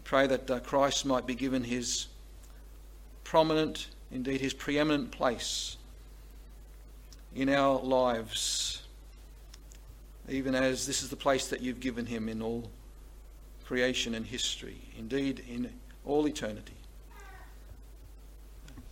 Pray 0.05 0.26
that 0.26 0.50
uh, 0.50 0.61
Christ 0.61 1.07
might 1.07 1.26
be 1.26 1.34
given 1.34 1.64
his 1.64 2.07
prominent, 3.24 3.88
indeed 4.11 4.40
his 4.40 4.53
preeminent 4.53 5.11
place 5.11 5.76
in 7.34 7.48
our 7.48 7.80
lives, 7.80 8.82
even 10.28 10.55
as 10.55 10.86
this 10.86 11.03
is 11.03 11.09
the 11.09 11.16
place 11.16 11.48
that 11.48 11.61
you've 11.61 11.80
given 11.80 12.07
him 12.07 12.28
in 12.28 12.42
all 12.42 12.70
creation 13.64 14.14
and 14.14 14.26
history, 14.26 14.76
indeed 14.98 15.42
in 15.48 15.72
all 16.05 16.26
eternity. 16.26 16.74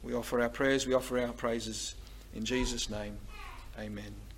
We 0.03 0.15
offer 0.15 0.41
our 0.41 0.49
prayers, 0.49 0.87
we 0.87 0.95
offer 0.95 1.19
our 1.19 1.33
praises 1.33 1.95
in 2.35 2.45
Jesus' 2.45 2.89
name. 2.89 3.19
Amen. 3.79 4.30